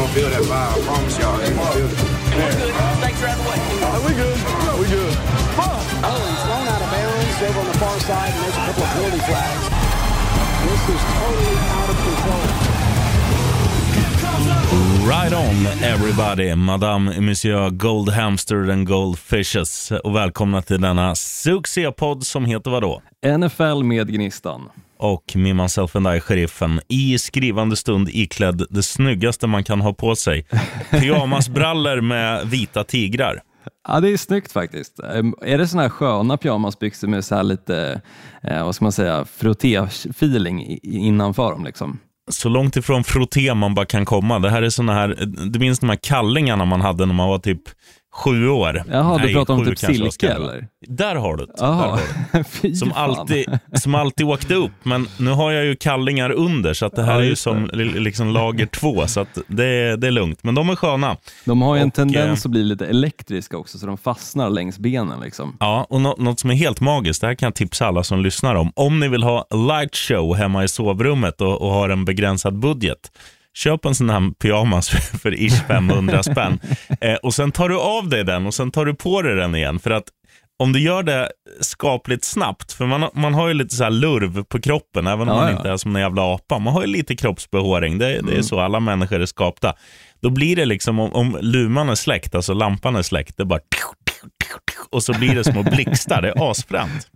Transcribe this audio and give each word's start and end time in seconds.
gonna 0.00 0.12
feel 0.14 0.30
that 0.30 0.42
vibe. 0.42 0.72
I 0.72 0.80
promise 0.88 1.18
y'all. 1.20 1.36
They 1.36 1.52
gonna 1.52 1.76
feel 1.76 1.88
it. 1.88 1.98
Snakes 3.00 3.22
are 3.22 3.28
out 3.28 3.38
of 3.38 3.44
the 3.44 3.50
way. 3.50 3.58
Are 3.84 4.02
we 4.06 4.12
good? 4.22 4.38
Are 4.70 4.78
we 4.80 4.86
good? 4.88 5.14
Oh, 5.60 6.18
he's 6.30 6.42
thrown 6.46 6.66
out 6.72 6.80
of 6.80 6.90
bounds 6.94 7.42
over 7.46 7.60
on 7.60 7.66
the 7.66 7.78
far 7.78 8.00
side, 8.00 8.32
and 8.32 8.40
there's 8.42 8.56
a 8.56 8.64
couple 8.66 8.82
of 8.82 8.90
penalty 8.96 9.22
flags. 9.28 9.64
This 10.64 10.82
is 10.94 11.02
totally 11.20 11.56
out 11.76 11.90
of 11.92 11.98
control. 12.06 12.44
Right 15.08 15.32
on 15.32 15.66
everybody, 15.82 16.54
Madame 16.54 17.26
Monsieur 17.26 17.70
Gold 17.70 18.10
Hamster 18.12 18.70
and 18.70 18.86
Gold 18.86 19.18
Fishes 19.18 19.92
och 20.04 20.16
välkomna 20.16 20.62
till 20.62 20.80
denna 20.80 21.14
succépodd 21.14 22.26
som 22.26 22.44
heter 22.44 22.70
vadå? 22.70 23.02
NFL 23.38 23.82
med 23.82 24.12
Gnistan. 24.12 24.70
Och 25.00 25.36
Me, 25.36 25.54
Myself 25.54 25.96
and 25.96 26.06
I, 26.06 26.20
sheriffen, 26.20 26.80
i 26.88 27.18
skrivande 27.18 27.76
stund 27.76 28.08
iklädd 28.08 28.66
det 28.70 28.82
snyggaste 28.82 29.46
man 29.46 29.64
kan 29.64 29.80
ha 29.80 29.94
på 29.94 30.16
sig. 30.16 30.46
Pyjamasbrallor 30.90 32.00
med 32.00 32.46
vita 32.46 32.84
tigrar. 32.84 33.42
Ja, 33.88 34.00
det 34.00 34.08
är 34.08 34.16
snyggt 34.16 34.52
faktiskt. 34.52 34.98
Är 35.42 35.58
det 35.58 35.68
såna 35.68 35.82
här 35.82 35.88
sköna 35.88 36.36
pyjamasbyxor 36.36 37.08
med 37.08 37.24
så 37.24 37.34
här 37.34 37.42
lite, 37.42 38.00
eh, 38.42 38.64
vad 38.64 38.74
ska 38.74 38.84
man 38.84 38.92
säga, 38.92 39.24
frotté-feeling 39.24 40.78
innanför 40.82 41.50
dem 41.50 41.64
liksom? 41.64 41.98
Så 42.30 42.48
långt 42.48 42.76
ifrån 42.76 43.04
frotté 43.04 43.54
man 43.54 43.74
bara 43.74 43.86
kan 43.86 44.04
komma. 44.04 44.38
Det 44.38 44.50
här 44.50 44.62
är 44.62 44.70
såna 44.70 44.94
här, 44.94 45.08
du 45.50 45.58
minns 45.58 45.78
de 45.78 45.88
här 45.88 45.98
kallingarna 46.02 46.64
man 46.64 46.80
hade 46.80 47.06
när 47.06 47.14
man 47.14 47.28
var 47.28 47.38
typ 47.38 47.62
sju 48.20 48.48
år? 48.48 48.82
Jaha, 48.90 49.18
du 49.18 49.24
Nej, 49.24 49.34
pratar 49.34 49.54
om 49.54 49.64
typ 49.64 49.78
silke 49.78 50.28
eller? 50.32 50.66
Där 50.88 51.14
har 51.14 51.36
du 51.36 51.46
det. 51.46 51.52
Du 52.68 52.74
Som 52.74 52.92
alltid, 52.92 53.58
som 53.74 53.94
alltid 53.94 54.26
åkte 54.26 54.54
upp, 54.54 54.72
men 54.82 55.08
nu 55.18 55.30
har 55.30 55.50
jag 55.52 55.64
ju 55.64 55.76
kallingar 55.76 56.30
under 56.30 56.74
så 56.74 56.86
att 56.86 56.96
det 56.96 57.02
här 57.02 57.12
Ja, 57.14 57.20
är 57.20 57.24
ju 57.24 57.36
som 57.36 57.70
li- 57.72 58.00
liksom 58.00 58.32
lager 58.32 58.66
två, 58.80 59.06
så 59.06 59.20
att 59.20 59.38
det, 59.46 59.64
är- 59.64 59.96
det 59.96 60.06
är 60.06 60.10
lugnt. 60.10 60.38
Men 60.44 60.54
de 60.54 60.68
är 60.70 60.76
sköna. 60.76 61.16
De 61.44 61.62
har 61.62 61.76
ju 61.76 61.82
en 61.82 61.88
Och, 61.88 61.94
tendens 61.94 62.44
eh, 62.44 62.48
att 62.48 62.50
bli 62.52 62.62
lite 62.64 62.86
elektriska 62.86 63.56
också, 63.58 63.78
så 63.78 63.86
de 63.86 63.98
fastnar 63.98 64.50
längs 64.50 64.78
benen 64.78 65.20
liksom. 65.20 65.56
Ja, 65.60 65.86
och 65.90 66.00
nå- 66.00 66.16
något 66.18 66.40
som 66.40 66.50
är 66.50 66.54
helt 66.54 66.80
magiskt, 66.80 67.20
det 67.20 67.26
här 67.26 67.34
kan 67.34 67.46
jag 67.46 67.54
tipsa 67.54 67.86
alla 67.86 68.02
som 68.04 68.20
lyssnar 68.22 68.54
om. 68.54 68.72
Om 68.76 69.00
ni 69.00 69.08
vill 69.08 69.22
ha 69.22 69.46
light 69.68 69.96
show 69.96 70.36
hemma 70.36 70.64
i 70.64 70.68
sovrummet 70.68 71.40
och, 71.40 71.62
och 71.62 71.70
har 71.72 71.88
en 71.88 72.04
begränsad 72.04 72.58
budget, 72.58 72.98
köp 73.54 73.84
en 73.84 73.94
sån 73.94 74.10
här 74.10 74.30
pyjamas 74.34 74.88
för, 75.22 75.34
ish 75.34 75.62
500 75.66 76.22
spänn. 76.22 76.60
Eh, 77.00 77.14
och 77.14 77.34
sen 77.34 77.52
tar 77.52 77.68
du 77.68 77.78
av 77.78 78.08
dig 78.08 78.24
den 78.24 78.46
och 78.46 78.54
sen 78.54 78.70
tar 78.70 78.84
du 78.84 78.94
på 78.94 79.22
dig 79.22 79.36
den 79.36 79.54
igen. 79.54 79.78
För 79.78 79.90
att 79.90 80.04
om 80.58 80.72
du 80.72 80.80
gör 80.80 81.02
det 81.02 81.30
skapligt 81.60 82.24
snabbt, 82.24 82.72
för 82.72 82.86
man, 82.86 83.10
man 83.14 83.34
har 83.34 83.48
ju 83.48 83.54
lite 83.54 83.74
så 83.74 83.84
här 83.84 83.90
lurv 83.90 84.44
på 84.44 84.60
kroppen, 84.60 85.06
även 85.06 85.20
om 85.20 85.28
Ja, 85.28 85.34
man 85.34 85.50
ja. 85.50 85.56
inte 85.56 85.70
är 85.70 85.76
som 85.76 85.96
en 85.96 86.02
jävla 86.02 86.22
apa. 86.34 86.58
Man 86.58 86.72
har 86.72 86.80
ju 86.80 86.86
lite 86.86 87.16
kroppsbehåring, 87.16 87.98
det, 87.98 88.20
det 88.20 88.36
är 88.36 88.42
så 88.42 88.60
alla 88.60 88.80
människor 88.80 89.20
är 89.20 89.26
skapta. 89.26 89.74
Då 90.22 90.30
blir 90.30 90.56
det 90.56 90.64
liksom, 90.64 90.98
om, 91.00 91.12
om 91.12 91.38
luman 91.40 91.88
är 91.88 91.94
släckt, 91.94 92.34
alltså 92.34 92.54
lampan 92.54 92.96
är 92.96 93.02
släckt, 93.02 93.36
det 93.36 93.44
bara 93.44 93.60
och 94.92 95.02
så 95.02 95.12
blir 95.18 95.34
det 95.34 95.44
små 95.44 95.62
blixtar, 95.62 96.22
det 96.22 96.28
är 96.28 96.50
asfränt. 96.50 97.06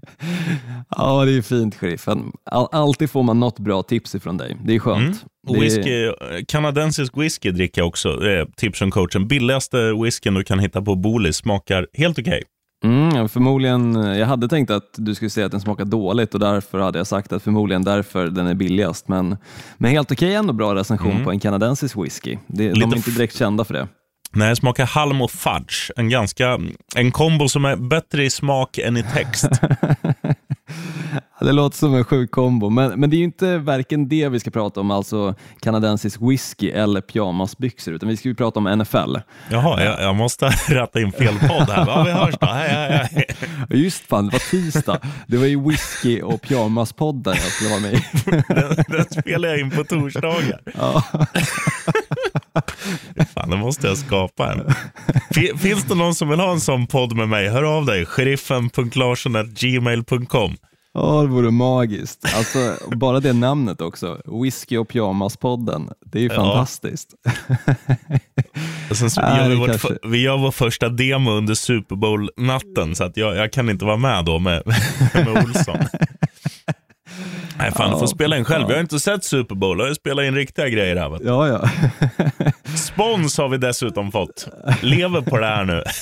Ja, 0.97 1.25
det 1.25 1.33
är 1.37 1.43
fint 1.43 1.75
sheriffen. 1.75 2.33
All, 2.51 2.69
alltid 2.73 3.11
får 3.11 3.23
man 3.23 3.41
något 3.41 3.59
bra 3.59 3.83
tips 3.83 4.15
ifrån 4.15 4.37
dig. 4.37 4.57
Det 4.65 4.75
är 4.75 4.79
skönt. 4.79 5.25
Mm. 5.49 5.57
Är- 5.57 5.61
whisky, 5.61 6.13
kanadensisk 6.49 7.13
whisky 7.17 7.51
dricker 7.51 7.81
jag 7.81 7.89
också, 7.89 8.09
är 8.09 8.47
tips 8.57 8.79
från 8.79 8.91
coachen. 8.91 9.29
Billigaste 9.29 9.93
whiskyn 10.03 10.35
du 10.35 10.45
kan 10.45 10.59
hitta 10.59 10.83
på 10.83 10.95
Bolis, 10.95 11.37
smakar 11.37 11.87
helt 11.95 12.19
okej. 12.19 12.43
Mm, 12.85 13.29
förmodligen, 13.29 13.95
jag 13.95 14.27
hade 14.27 14.49
tänkt 14.49 14.71
att 14.71 14.91
du 14.97 15.15
skulle 15.15 15.31
säga 15.31 15.47
att 15.47 15.53
den 15.53 15.61
smakar 15.61 15.85
dåligt 15.85 16.35
och 16.35 16.41
därför 16.41 16.79
hade 16.79 16.99
jag 16.99 17.07
sagt 17.07 17.33
att 17.33 17.43
förmodligen 17.43 17.85
därför 17.85 18.27
den 18.27 18.47
är 18.47 18.55
billigast. 18.55 19.09
Men, 19.09 19.37
men 19.77 19.91
helt 19.91 20.13
okej 20.13 20.35
ändå 20.35 20.53
bra 20.53 20.75
recension 20.75 21.25
på 21.25 21.31
en 21.31 21.41
kanadensisk 21.41 21.97
whisky. 21.97 22.39
Det, 22.47 22.69
de 22.69 22.77
Mm. 22.77 22.93
Är 22.93 22.97
inte 22.97 23.11
direkt 23.11 23.37
kända 23.37 23.65
för 23.65 23.75
det. 23.75 23.89
Nej, 24.35 24.49
det 24.49 24.57
smakar 24.57 24.87
halm 24.87 25.23
och 25.23 25.31
fudge. 25.31 25.91
En 25.97 26.09
ganska, 26.09 26.59
en 26.97 27.13
kombo 27.13 27.49
som 27.49 27.65
är 27.65 27.77
bättre 27.77 28.25
i 28.25 28.31
smak 28.31 28.79
än 28.79 28.97
i 28.97 29.03
text. 29.03 29.49
Det 31.41 31.53
låter 31.53 31.77
som 31.77 31.95
en 31.95 32.05
sjuk 32.05 32.31
kombo, 32.31 32.71
men, 32.71 33.01
men 33.01 33.11
det 33.11 33.17
är 33.17 33.19
ju 33.19 33.25
inte 33.25 33.59
varken 33.59 34.09
det 34.09 34.29
vi 34.29 34.41
ska 34.41 34.51
prata 34.51 34.81
om, 34.81 34.91
alltså 34.91 35.35
kanadensisk 35.61 36.21
whisky 36.21 36.71
eller 36.71 37.01
pyjamasbyxor, 37.01 37.95
utan 37.95 38.09
vi 38.09 38.17
ska 38.17 38.29
ju 38.29 38.35
prata 38.35 38.61
om 38.61 38.79
NFL. 38.79 39.17
Jaha, 39.51 39.85
jag, 39.85 40.03
jag 40.03 40.15
måste 40.15 40.47
rätta 40.69 41.01
in 41.01 41.13
fel 41.13 41.39
podd 41.39 41.71
här. 41.71 41.87
Ja, 41.87 42.03
vi 42.03 42.11
hörs 42.11 42.35
då. 42.41 42.47
Hej, 42.47 42.69
hej, 42.69 43.09
hej. 43.13 43.27
Just 43.83 44.07
fan, 44.07 44.27
det 44.27 44.33
var 44.33 44.51
tisdag. 44.51 44.99
Det 45.27 45.37
var 45.37 45.47
ju 45.47 45.69
whisky 45.69 46.23
och 46.23 46.43
pyjamaspodden 46.43 47.35
jag 47.35 47.53
skulle 47.53 47.71
vara 47.71 47.81
med 47.81 47.93
i. 47.93 48.05
Den, 48.49 48.85
den 48.89 49.23
spelar 49.23 49.49
jag 49.49 49.61
in 49.61 49.71
på 49.71 49.85
torsdagar. 49.85 50.61
Fan, 53.35 53.51
då 53.51 53.57
måste 53.57 53.87
jag 53.87 53.99
skapa 53.99 54.53
en. 54.53 54.61
Fi- 55.35 55.57
Finns 55.59 55.85
det 55.85 55.95
någon 55.95 56.15
som 56.15 56.29
vill 56.29 56.41
ha 56.41 56.53
en 56.53 56.61
sån 56.61 56.87
podd 56.87 57.17
med 57.17 57.29
mig? 57.29 57.49
Hör 57.49 57.63
av 57.63 57.87
dig. 57.87 58.07
sheriffen.larsson.gmail.com 58.07 60.57
Ja, 60.97 61.23
det 61.23 61.29
vore 61.29 61.51
magiskt. 61.51 62.35
Alltså, 62.37 62.75
bara 62.97 63.21
det 63.21 63.33
namnet 63.33 63.81
också, 63.81 64.21
whisky 64.43 64.77
och 64.77 64.89
pyjamaspodden, 64.89 65.89
det 66.07 66.19
är 66.19 66.23
ju 66.23 66.31
fantastiskt. 66.31 67.15
Sen 68.95 69.09
Ja, 69.17 69.37
gör 69.39 69.49
vi, 69.49 69.55
det 69.55 69.61
vårt, 69.61 69.69
kanske- 69.69 69.99
vi 70.05 70.23
gör 70.23 70.37
vår 70.39 70.51
första 70.51 70.89
demo 70.89 71.31
under 71.31 71.55
Super 71.55 71.97
Bowl-natten, 71.97 72.95
så 72.95 73.05
att 73.05 73.17
jag, 73.17 73.37
jag 73.37 73.53
kan 73.53 73.71
inte 73.71 73.85
vara 73.85 73.97
med 73.97 74.25
då 74.25 74.39
med, 74.39 74.63
med 75.15 75.29
Olsson. 75.45 75.77
Nej, 77.59 77.73
fan, 77.73 77.93
du 77.93 77.99
får 77.99 78.07
spela 78.07 78.37
in 78.37 78.45
själv. 78.45 78.61
fan. 78.63 78.71
Jag 78.71 78.77
har 78.77 78.81
inte 78.83 79.01
sett 79.01 79.25
Super 79.25 79.55
Bowl, 79.55 79.79
jag 79.79 79.85
har 79.85 79.89
ju 79.89 79.95
spelat 79.95 80.25
in 80.25 80.35
riktiga 80.35 80.69
grejer 80.69 80.97
här. 80.97 81.19
Ja, 81.25 81.49
ja. 81.49 81.69
Spons 82.77 83.39
har 83.39 83.49
vi 83.49 83.57
dessutom 83.59 84.13
fått. 84.13 84.49
Lever 84.83 85.21
på 85.21 85.39
det 85.39 85.47
här 85.47 85.65
nu. 85.65 85.83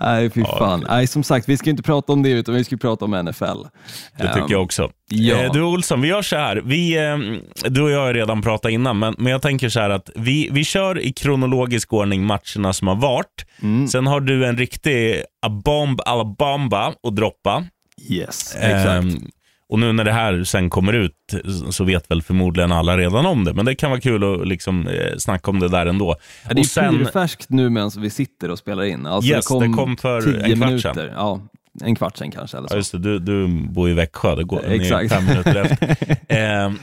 Nej, 0.00 0.30
fy 0.30 0.44
fan. 0.44 0.84
Nej, 0.88 1.06
som 1.06 1.22
sagt, 1.22 1.48
vi 1.48 1.56
ska 1.56 1.70
inte 1.70 1.82
prata 1.82 2.12
om 2.12 2.22
det, 2.22 2.30
utan 2.30 2.54
vi 2.54 2.64
ska 2.64 2.76
prata 2.76 3.04
om 3.04 3.10
NFL. 3.10 3.44
Det 4.18 4.34
tycker 4.34 4.50
jag 4.50 4.62
också. 4.62 4.90
ja. 5.10 5.36
Eh, 5.36 5.52
Du 5.52 5.62
Olsson, 5.62 6.00
vi 6.00 6.08
gör 6.08 6.22
så 6.22 6.36
här. 6.36 6.56
Vi, 6.64 6.96
eh, 6.96 7.16
du 7.70 7.82
och 7.82 7.90
jag 7.90 8.00
har 8.00 8.14
redan 8.14 8.42
pratat 8.42 8.70
innan, 8.70 8.98
men, 8.98 9.14
men 9.18 9.32
jag 9.32 9.42
tänker 9.42 9.68
så 9.68 9.80
här 9.80 9.90
att 9.90 10.10
vi, 10.14 10.48
vi 10.52 10.64
kör 10.64 10.98
i 10.98 11.12
kronologisk 11.12 11.92
ordning 11.92 12.24
matcherna 12.26 12.72
som 12.72 12.88
har 12.88 12.94
varit. 12.96 13.44
Mm. 13.62 13.88
Sen 13.88 14.06
har 14.06 14.20
du 14.20 14.46
en 14.46 14.56
riktig 14.56 15.22
a 15.46 15.48
bomb 15.48 16.00
alabamba 16.06 16.86
att 17.02 17.16
droppa. 17.16 17.64
Yes, 18.08 18.54
exakt. 18.56 18.86
Ehm, 18.88 19.30
och 19.68 19.78
nu 19.78 19.92
när 19.92 20.04
det 20.04 20.12
här 20.12 20.44
sen 20.44 20.70
kommer 20.70 20.92
ut 20.92 21.12
så 21.70 21.84
vet 21.84 22.10
väl 22.10 22.22
förmodligen 22.22 22.72
alla 22.72 22.98
redan 22.98 23.26
om 23.26 23.44
det, 23.44 23.54
men 23.54 23.64
det 23.64 23.74
kan 23.74 23.90
vara 23.90 24.00
kul 24.00 24.34
att 24.40 24.48
liksom, 24.48 24.86
eh, 24.88 25.16
snacka 25.18 25.50
om 25.50 25.60
det 25.60 25.68
där 25.68 25.86
ändå. 25.86 26.16
Ja, 26.48 26.54
det 26.54 26.60
är 26.60 26.64
sen, 26.64 26.98
purfärskt 26.98 27.50
nu 27.50 27.70
medan 27.70 27.90
vi 27.98 28.10
sitter 28.10 28.50
och 28.50 28.58
spelar 28.58 28.82
in. 28.84 29.06
Alltså, 29.06 29.30
Yes, 29.30 29.46
det 29.48 29.72
kom 29.76 29.96
för 29.96 30.22
tio 30.22 30.42
en 30.42 30.56
kvart 30.56 30.68
minuter. 30.68 30.94
sedan. 30.94 31.10
Ja, 31.16 31.40
en 31.84 31.94
kvart 31.94 32.16
sen 32.16 32.30
kanske. 32.30 32.56
Eller 32.56 32.68
så. 32.68 32.74
ja, 32.74 32.76
just 32.78 32.92
det, 32.92 32.98
du, 32.98 33.18
du 33.18 33.46
bor 33.48 33.90
i 33.90 33.92
Växjö, 33.94 34.34
det 34.34 34.44
går 34.44 34.64
Exakt. 34.66 35.12
fem 35.12 35.24
minuter 35.24 35.56
efter. 35.64 35.96
Ehm, 36.28 36.78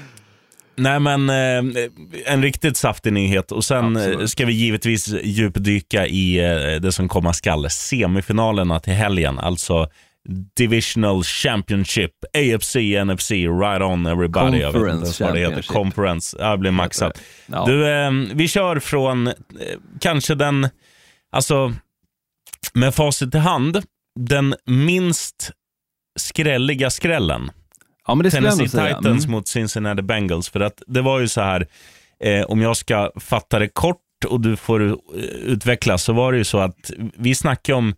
Nej 0.77 0.99
men 0.99 1.29
eh, 1.29 1.83
en 2.25 2.41
riktigt 2.43 2.77
saftig 2.77 3.13
nyhet 3.13 3.51
och 3.51 3.65
sen 3.65 3.97
Absolut. 3.97 4.19
eh, 4.19 4.25
ska 4.25 4.45
vi 4.45 4.53
givetvis 4.53 5.13
djupdyka 5.23 6.07
i 6.07 6.39
eh, 6.39 6.81
det 6.81 6.91
som 6.91 7.07
komma 7.09 7.33
skall. 7.33 7.69
Semifinalerna 7.69 8.79
till 8.79 8.93
helgen, 8.93 9.39
alltså 9.39 9.87
Divisional 10.57 11.23
Championship, 11.23 12.11
AFC, 12.33 12.75
NFC, 13.05 13.31
right 13.31 13.81
on 13.81 14.05
everybody. 14.05 14.57
Jag 14.59 14.71
vet 14.71 14.93
inte 14.93 15.23
vad 15.23 15.33
det 15.33 15.39
heter. 15.39 15.61
Conference, 15.61 16.37
ja, 16.39 16.51
det 16.51 16.57
blir 16.57 16.71
maxat. 16.71 17.21
Ja. 17.47 17.65
Du, 17.65 17.89
eh, 17.89 18.11
vi 18.33 18.47
kör 18.47 18.79
från 18.79 19.27
eh, 19.27 19.33
kanske 19.99 20.35
den, 20.35 20.69
alltså 21.31 21.73
med 22.73 22.95
facit 22.95 23.35
i 23.35 23.37
hand, 23.37 23.83
den 24.19 24.55
minst 24.65 25.51
skrälliga 26.19 26.89
skrällen. 26.89 27.51
ja, 28.07 28.19
jag 28.23 28.31
Tennessee. 28.31 28.67
Titans 28.67 29.05
Mm. 29.25 29.31
mot 29.31 29.47
Cincinnati 29.47 30.01
Bengals. 30.01 30.49
För 30.49 30.59
att 30.59 30.81
det 30.87 31.01
var 31.01 31.19
ju 31.19 31.27
så 31.27 31.41
här, 31.41 31.67
eh, 32.23 32.41
om 32.45 32.61
jag 32.61 32.77
ska 32.77 33.11
fatta 33.15 33.59
det 33.59 33.67
kort 33.67 34.01
och 34.27 34.41
du 34.41 34.55
får 34.55 34.81
eh, 34.87 34.93
utveckla, 35.23 35.97
så 35.97 36.13
var 36.13 36.31
det 36.31 36.37
ju 36.37 36.43
så 36.43 36.57
att 36.59 36.91
vi 37.17 37.35
snackade 37.35 37.77
om 37.77 37.95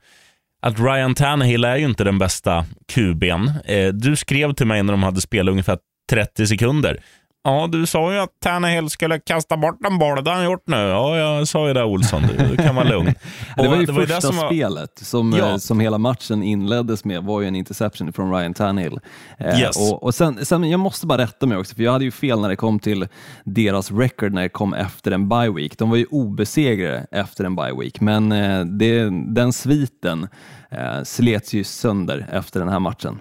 att 0.62 0.80
Ryan 0.80 1.15
Tannehill 1.15 1.63
är 1.65 1.75
ju 1.75 1.86
inte 1.86 2.04
den 2.04 2.18
bästa 2.18 2.65
QB'n. 2.94 3.51
Eh, 3.65 3.94
du 3.94 4.15
skrev 4.15 4.54
till 4.54 4.68
mig 4.68 4.83
när 4.83 4.94
de 4.94 5.04
hade 5.04 5.21
spelat 5.21 5.51
ungefär 5.51 5.77
30 6.09 6.48
sekunder. 6.48 7.01
Ja, 7.48 7.68
du 7.72 7.86
sa 7.86 8.14
ju 8.14 8.20
att 8.20 8.30
Tannehill 8.44 8.90
skulle 8.90 9.20
kasta 9.20 9.58
bort 9.58 9.86
en 9.86 9.98
boll. 10.00 10.24
Det 10.24 10.30
har 10.30 10.36
han 10.38 10.46
gjort 10.46 10.64
nu. 10.68 10.76
Ja, 10.78 11.18
jag 11.18 11.48
sa 11.48 11.68
ju 11.68 11.74
det 11.74 11.84
Olsson. 11.84 12.24
Du, 12.50 12.58
kan 12.58 12.76
vara 12.76 12.88
lugn. 12.90 13.14
Det 13.58 13.68
var 13.68 13.76
ju 13.76 13.88
Och 13.88 13.96
första 13.96 14.16
det 14.16 14.22
som 14.22 14.38
var- 14.38 14.48
spelet 14.48 15.00
som, 15.00 15.34
Ja. 15.40 15.50
eh, 15.50 15.58
som 15.58 15.80
hela 15.80 15.98
matchen 15.98 16.44
inleddes 16.44 17.06
med 17.06 17.24
var 17.24 17.42
ju 17.42 17.48
en 17.48 17.56
interception 17.56 18.14
från 18.14 18.34
Ryan 18.34 18.54
Tannehill. 18.54 19.00
Eh, 19.38 19.60
Yes. 19.60 19.92
och, 19.92 20.04
och 20.04 20.16
sen, 20.16 20.46
sen, 20.46 20.70
jag 20.70 20.80
måste 20.80 21.08
bara 21.08 21.18
rätta 21.18 21.46
mig 21.46 21.58
också, 21.58 21.76
för 21.76 21.84
jag 21.84 21.92
hade 21.92 22.06
ju 22.06 22.12
fel 22.12 22.40
när 22.42 22.50
det 22.50 22.56
kom 22.56 22.80
till 22.80 23.08
deras 23.44 23.92
record 23.92 24.34
när 24.34 24.42
det 24.42 24.50
kom 24.50 24.74
efter 24.74 25.12
en 25.12 25.30
bye 25.30 25.50
week. 25.50 25.78
De 25.78 25.90
var 25.90 25.98
ju 25.98 26.06
obesegrade 26.06 27.06
efter 27.12 27.44
en 27.44 27.56
bye 27.56 27.74
week, 27.80 28.02
men 28.02 28.32
eh, 28.32 28.66
det, 28.66 29.10
den 29.34 29.54
sviten 29.54 30.28
eh, 30.72 31.04
slets 31.04 31.54
ju 31.54 31.64
sönder 31.64 32.28
efter 32.32 32.60
den 32.60 32.70
här 32.70 32.80
matchen. 32.80 33.20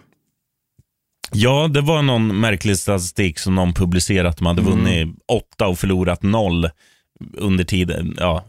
Ja, 1.32 1.68
det 1.68 1.80
var 1.80 2.02
någon 2.02 2.40
märklig 2.40 2.78
statistik 2.78 3.38
som 3.38 3.54
någon 3.54 3.74
publicerat. 3.74 4.36
De 4.36 4.46
hade 4.46 4.62
vunnit 4.62 5.08
åtta 5.28 5.66
och 5.66 5.78
förlorat 5.78 6.22
noll 6.22 6.70
under 7.36 7.64
tiden. 7.64 8.16
Ja, 8.20 8.44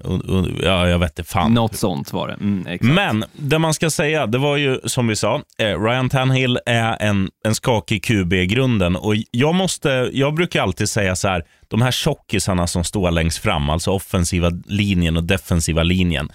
ja 0.64 0.88
jag 0.88 1.00
vet 1.00 1.20
inte 1.20 1.32
fan. 1.32 1.54
Något 1.54 1.76
sånt 1.76 2.14
var 2.14 2.28
det. 2.28 2.34
Mm. 2.34 2.78
Men 2.82 3.26
det 3.34 3.60
man 3.60 3.74
ska 3.74 3.90
säga, 3.90 4.28
det 4.28 4.38
var 4.38 4.58
ju 4.58 4.80
som 4.86 5.08
vi 5.08 5.16
sa, 5.16 5.42
eh, 5.58 5.82
Ryan 5.82 6.10
Tannehill 6.10 6.60
är 6.66 6.98
en, 7.02 7.30
en 7.46 7.56
skakig 7.56 8.04
QB 8.04 8.34
i 8.34 8.46
grunden. 8.46 8.96
Och 8.96 9.16
jag, 9.32 9.56
måste, 9.56 10.10
jag 10.14 10.34
brukar 10.34 10.62
alltid 10.62 10.90
säga 10.90 11.16
så 11.16 11.28
här, 11.28 11.44
de 11.68 11.82
här 11.82 11.92
tjockisarna 11.92 12.68
som 12.68 12.84
står 12.84 13.12
längst 13.12 13.38
fram, 13.38 13.70
alltså 13.70 13.92
offensiva 13.92 14.52
linjen 14.66 15.18
och 15.18 15.24
defensiva 15.24 15.84
linjen. 15.84 16.30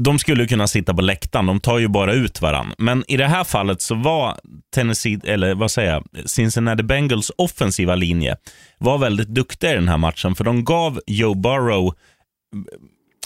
De 0.00 0.18
skulle 0.18 0.46
kunna 0.46 0.66
sitta 0.66 0.94
på 0.94 1.02
läktaren, 1.02 1.46
de 1.46 1.60
tar 1.60 1.78
ju 1.78 1.88
bara 1.88 2.12
ut 2.12 2.40
varann. 2.40 2.74
Men 2.78 3.04
i 3.08 3.16
det 3.16 3.26
här 3.26 3.44
fallet 3.44 3.82
så 3.82 3.94
var 3.94 4.38
Tennessee, 4.74 5.20
eller 5.24 5.54
vad 5.54 5.70
säger 5.70 5.92
jag, 5.92 6.30
Cincinnati 6.30 6.82
Bengals 6.82 7.30
offensiva 7.38 7.94
linje 7.94 8.36
var 8.78 8.98
väldigt 8.98 9.28
duktiga 9.28 9.72
i 9.72 9.74
den 9.74 9.88
här 9.88 9.98
matchen, 9.98 10.34
för 10.34 10.44
de 10.44 10.64
gav 10.64 11.00
Joe 11.06 11.34
Burrow 11.34 11.94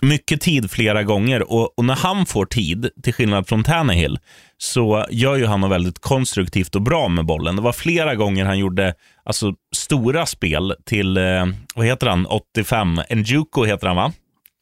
mycket 0.03 0.41
tid 0.41 0.71
flera 0.71 1.03
gånger 1.03 1.53
och, 1.53 1.79
och, 1.79 1.85
när 1.85 1.97
han 1.97 2.27
får 2.27 2.47
tid, 2.47 2.91
till 3.03 3.13
skillnad 3.15 3.49
från 3.49 3.65
Tannehill, 3.65 4.19
så 4.59 5.07
gör 5.11 5.37
ju 5.37 5.47
han 5.47 5.61
något 5.61 5.71
väldigt 5.71 5.99
konstruktivt 5.99 6.75
och 6.75 6.83
bra 6.83 7.09
med 7.09 7.27
bollen. 7.27 7.57
Det 7.57 7.63
var 7.63 7.73
flera 7.73 8.15
gånger 8.15 8.45
han 8.45 8.59
gjorde 8.59 8.95
alltså, 9.25 9.55
stora 9.77 10.27
spel 10.27 10.75
till, 10.85 11.17
eh, 11.17 11.47
vad 11.75 11.87
heter 11.87 12.07
han, 12.07 12.27
85, 12.27 13.01
Njuko 13.11 13.65
heter 13.65 13.87
han 13.87 13.97
va? 13.97 14.13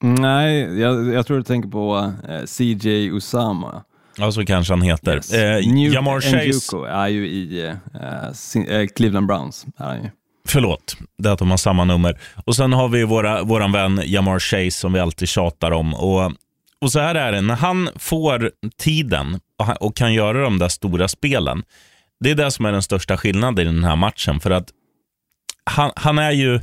Nej, 0.05 0.81
jag, 0.81 1.15
jag 1.15 1.27
tror 1.27 1.37
du 1.37 1.43
tänker 1.43 1.69
på 1.69 2.13
eh, 2.29 2.45
CJ 2.45 3.11
Usama. 3.11 3.85
Ja, 4.17 4.33
så 4.33 4.45
kanske 4.45 4.73
han 4.73 4.83
heter. 4.83 5.15
Yes. 5.15 5.33
Eh, 5.33 5.67
New 5.73 5.93
Jamar 5.93 6.21
Chase, 6.21 6.77
är 6.89 7.09
ju 7.09 7.29
i 7.29 7.67
eh, 7.95 8.79
eh, 8.81 8.87
Cleveland 8.87 9.27
Browns. 9.27 9.67
Är 9.77 9.95
ju. 9.95 10.11
förlåt, 10.49 10.97
det 11.19 11.29
är 11.29 11.33
att 11.33 11.39
de 11.39 11.51
har 11.51 11.57
samma 11.57 11.85
nummer. 11.85 12.19
Och 12.45 12.57
sen 12.57 12.73
har 12.73 12.89
vi 12.89 13.05
våra, 13.05 13.43
våran 13.43 13.73
vän 13.73 14.03
Jamar 14.05 14.39
Chase 14.39 14.71
som 14.71 14.93
vi 14.93 15.01
alltid 15.01 15.29
tjatar 15.29 15.71
om. 15.71 15.95
Och, 15.95 16.33
och 16.81 16.93
så 16.93 17.01
här 17.01 17.15
är 17.15 17.33
det, 17.33 17.41
när 17.41 17.57
han 17.57 17.89
får 17.97 18.51
tiden 18.79 19.41
och, 19.59 19.87
och 19.87 19.97
kan 19.97 20.15
göra 20.15 20.43
de 20.43 20.59
där 20.59 20.69
stora 20.69 21.09
spelen, 21.09 21.63
det 22.21 22.31
är 22.31 22.35
det 22.35 22.51
som 22.51 22.65
är 22.65 22.73
den 22.73 22.83
största 22.83 23.17
skillnaden 23.17 23.59
i 23.59 23.65
den 23.65 23.85
här 23.85 23.97
matchen. 23.97 24.41
För 24.41 24.51
att 24.51 24.69
han, 25.65 25.91
han 25.97 26.19
är 26.19 26.33
ju, 26.33 26.61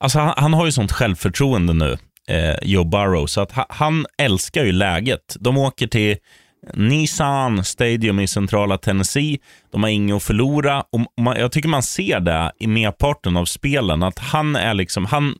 alltså 0.00 0.18
han, 0.18 0.34
han 0.36 0.54
har 0.54 0.66
ju 0.66 0.72
sånt 0.72 0.92
självförtroende 0.92 1.72
nu, 1.72 1.98
eh, 2.28 2.56
Joe 2.62 2.84
Burrow, 2.84 3.26
så 3.26 3.40
att 3.40 3.52
ha, 3.52 3.66
han 3.68 4.06
älskar 4.18 4.64
ju 4.64 4.72
läget. 4.72 5.36
De 5.40 5.58
åker 5.58 5.86
till 5.86 6.16
Nissan 6.74 7.64
Stadium 7.64 8.20
i 8.20 8.26
centrala 8.26 8.78
Tennessee. 8.78 9.38
De 9.72 9.82
har 9.82 9.90
inget 9.90 10.16
att 10.16 10.22
förlora. 10.22 10.80
Och 10.80 11.22
man, 11.22 11.36
jag 11.36 11.52
tycker 11.52 11.68
man 11.68 11.82
ser 11.82 12.20
det 12.20 12.52
i 12.58 12.66
merparten 12.66 13.36
av 13.36 13.44
spelen, 13.44 14.02
att 14.02 14.18
han 14.18 14.56
är 14.56 14.74
liksom, 14.74 15.04
han 15.04 15.34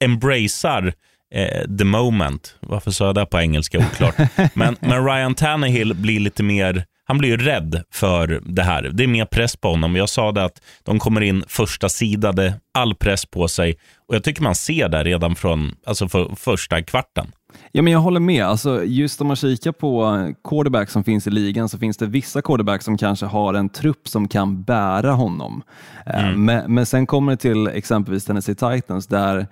embracear 0.00 0.94
eh, 1.34 1.76
the 1.78 1.84
moment. 1.84 2.56
Varför 2.60 2.90
sa 2.90 3.06
jag 3.06 3.14
det 3.14 3.26
på 3.26 3.40
engelska? 3.40 3.78
Oklart. 3.78 4.14
men, 4.54 4.76
men 4.80 5.04
Ryan 5.06 5.34
Tannehill 5.34 5.94
blir 5.94 6.20
lite 6.20 6.42
mer, 6.42 6.84
han 7.04 7.18
blir 7.18 7.28
ju 7.28 7.36
rädd 7.36 7.82
för 7.92 8.40
det 8.44 8.62
här. 8.62 8.90
Det 8.94 9.04
är 9.04 9.08
mer 9.08 9.24
press 9.24 9.56
på 9.56 9.68
honom. 9.68 9.96
Jag 9.96 10.08
sa 10.08 10.32
det 10.32 10.44
att 10.44 10.62
de 10.82 10.98
kommer 10.98 11.20
in 11.20 11.44
första 11.48 11.88
sidade, 11.88 12.54
all 12.74 12.94
press 12.94 13.26
på 13.26 13.48
sig. 13.48 13.76
Och 14.08 14.14
jag 14.14 14.24
tycker 14.24 14.42
man 14.42 14.54
ser 14.54 14.88
det 14.88 15.04
redan 15.04 15.34
från 15.34 15.74
alltså 15.86 16.08
för, 16.08 16.34
första 16.36 16.82
kvarten. 16.82 17.32
Ja, 17.72 17.82
men 17.82 17.92
jag 17.92 18.00
håller 18.00 18.20
med. 18.20 18.44
Alltså, 18.44 18.84
just 18.84 19.20
om 19.20 19.26
man 19.26 19.36
kikar 19.36 19.72
på 19.72 20.32
quarterback 20.48 20.90
som 20.90 21.04
finns 21.04 21.26
i 21.26 21.30
ligan 21.30 21.68
så 21.68 21.78
finns 21.78 21.96
det 21.96 22.06
vissa 22.06 22.42
quarterback 22.42 22.82
som 22.82 22.98
kanske 22.98 23.26
har 23.26 23.54
en 23.54 23.68
trupp 23.68 24.08
som 24.08 24.28
kan 24.28 24.62
bära 24.62 25.12
honom. 25.12 25.62
Eh, 26.06 26.30
Men, 26.36 26.74
men 26.74 26.86
sen 26.86 27.06
kommer 27.06 27.32
det 27.32 27.36
till 27.36 27.66
exempelvis 27.66 28.24
Tennessee 28.24 28.54
Titans 28.54 29.06
där 29.06 29.46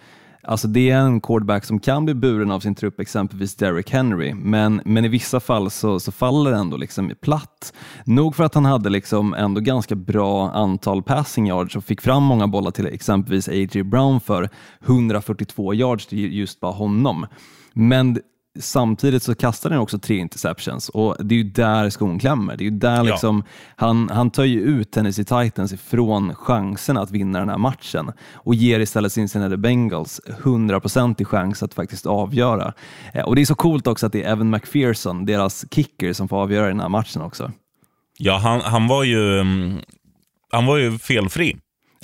Alltså 0.45 0.69
det 0.69 0.91
är 0.91 0.99
en 0.99 1.21
quarterback 1.21 1.65
som 1.65 1.81
kan 1.81 2.05
bli 2.05 2.15
buren 2.15 2.51
av 2.51 2.61
sin 2.61 2.75
trupp, 2.75 3.01
exempelvis 3.01 3.55
Derrick 3.55 3.91
Henry, 3.91 4.35
men, 4.35 4.81
men 4.85 5.05
i 5.05 5.09
vissa 5.09 5.41
fall 5.41 5.71
så, 5.71 6.01
så 6.01 6.13
faller 6.13 6.51
det 6.51 6.57
ändå 6.57 6.77
liksom 6.77 7.13
platt. 7.21 7.73
Nog 8.05 8.37
för 8.37 8.45
att 8.45 8.55
han 8.55 8.65
hade 8.65 8.91
liksom 8.91 9.35
ändå 9.35 9.61
ganska 9.61 9.95
bra 9.95 10.51
antal 10.51 11.03
passing 11.03 11.49
yards 11.49 11.77
och 11.77 11.85
fick 11.85 12.01
fram 12.01 12.23
många 12.23 12.47
bollar 12.47 12.71
till 12.71 12.87
exempelvis 12.87 13.49
A.J. 13.49 13.83
Brown 13.83 14.21
för 14.21 14.49
142 14.85 15.75
yards 15.75 16.07
till 16.07 16.35
just 16.35 16.61
bara 16.61 16.73
honom. 16.73 17.27
Men 17.73 18.19
samtidigt 18.61 19.23
så 19.23 19.35
kastar 19.35 19.71
han 19.71 19.79
också 19.79 19.99
tre 19.99 20.17
interceptions 20.17 20.89
och 20.89 21.17
det 21.21 21.35
är 21.35 21.37
ju 21.37 21.43
där 21.51 21.91
skon 21.91 22.19
klämmer. 22.19 22.57
Det 22.57 22.63
är 22.63 22.71
ju 22.71 22.79
där 22.79 22.97
Ja. 22.97 23.03
liksom, 23.03 23.45
han, 23.77 24.09
han 24.11 24.31
tar 24.31 24.45
ju 24.45 24.61
ut 24.61 24.91
Tennessee 24.93 25.25
Titans 25.25 25.73
ifrån 25.73 26.35
chansen 26.35 26.97
att 26.97 27.11
vinna 27.11 27.39
den 27.39 27.49
här 27.49 27.59
matchen 27.59 28.13
och 28.35 28.55
ger 28.55 28.81
istället 28.81 29.13
Cincinnati 29.13 29.57
Bengals 29.57 30.21
100% 30.43 31.23
i 31.23 31.25
chans 31.25 31.63
att 31.63 31.75
faktiskt 31.75 32.07
avgöra. 32.07 32.73
Eh, 33.15 33.25
Och 33.25 33.35
det 33.37 33.41
är 33.43 33.47
så 33.47 33.55
coolt 33.55 33.87
också 33.87 34.07
att 34.07 34.13
det 34.13 34.23
är 34.23 34.33
Evan 34.33 34.51
McPherson, 34.51 35.27
deras 35.27 35.65
kicker, 35.71 36.13
som 36.13 36.29
får 36.29 36.37
avgöra 36.37 36.67
den 36.69 36.81
här 36.81 36.89
matchen 36.89 37.23
också. 37.23 37.53
Ja, 38.19 38.37
han, 38.39 38.61
han 38.61 38.87
var 38.89 39.05
ju 39.05 39.41
mm, 39.41 39.79
han 40.51 40.67
var 40.67 40.77
ju 40.77 40.99
felfri. 40.99 41.57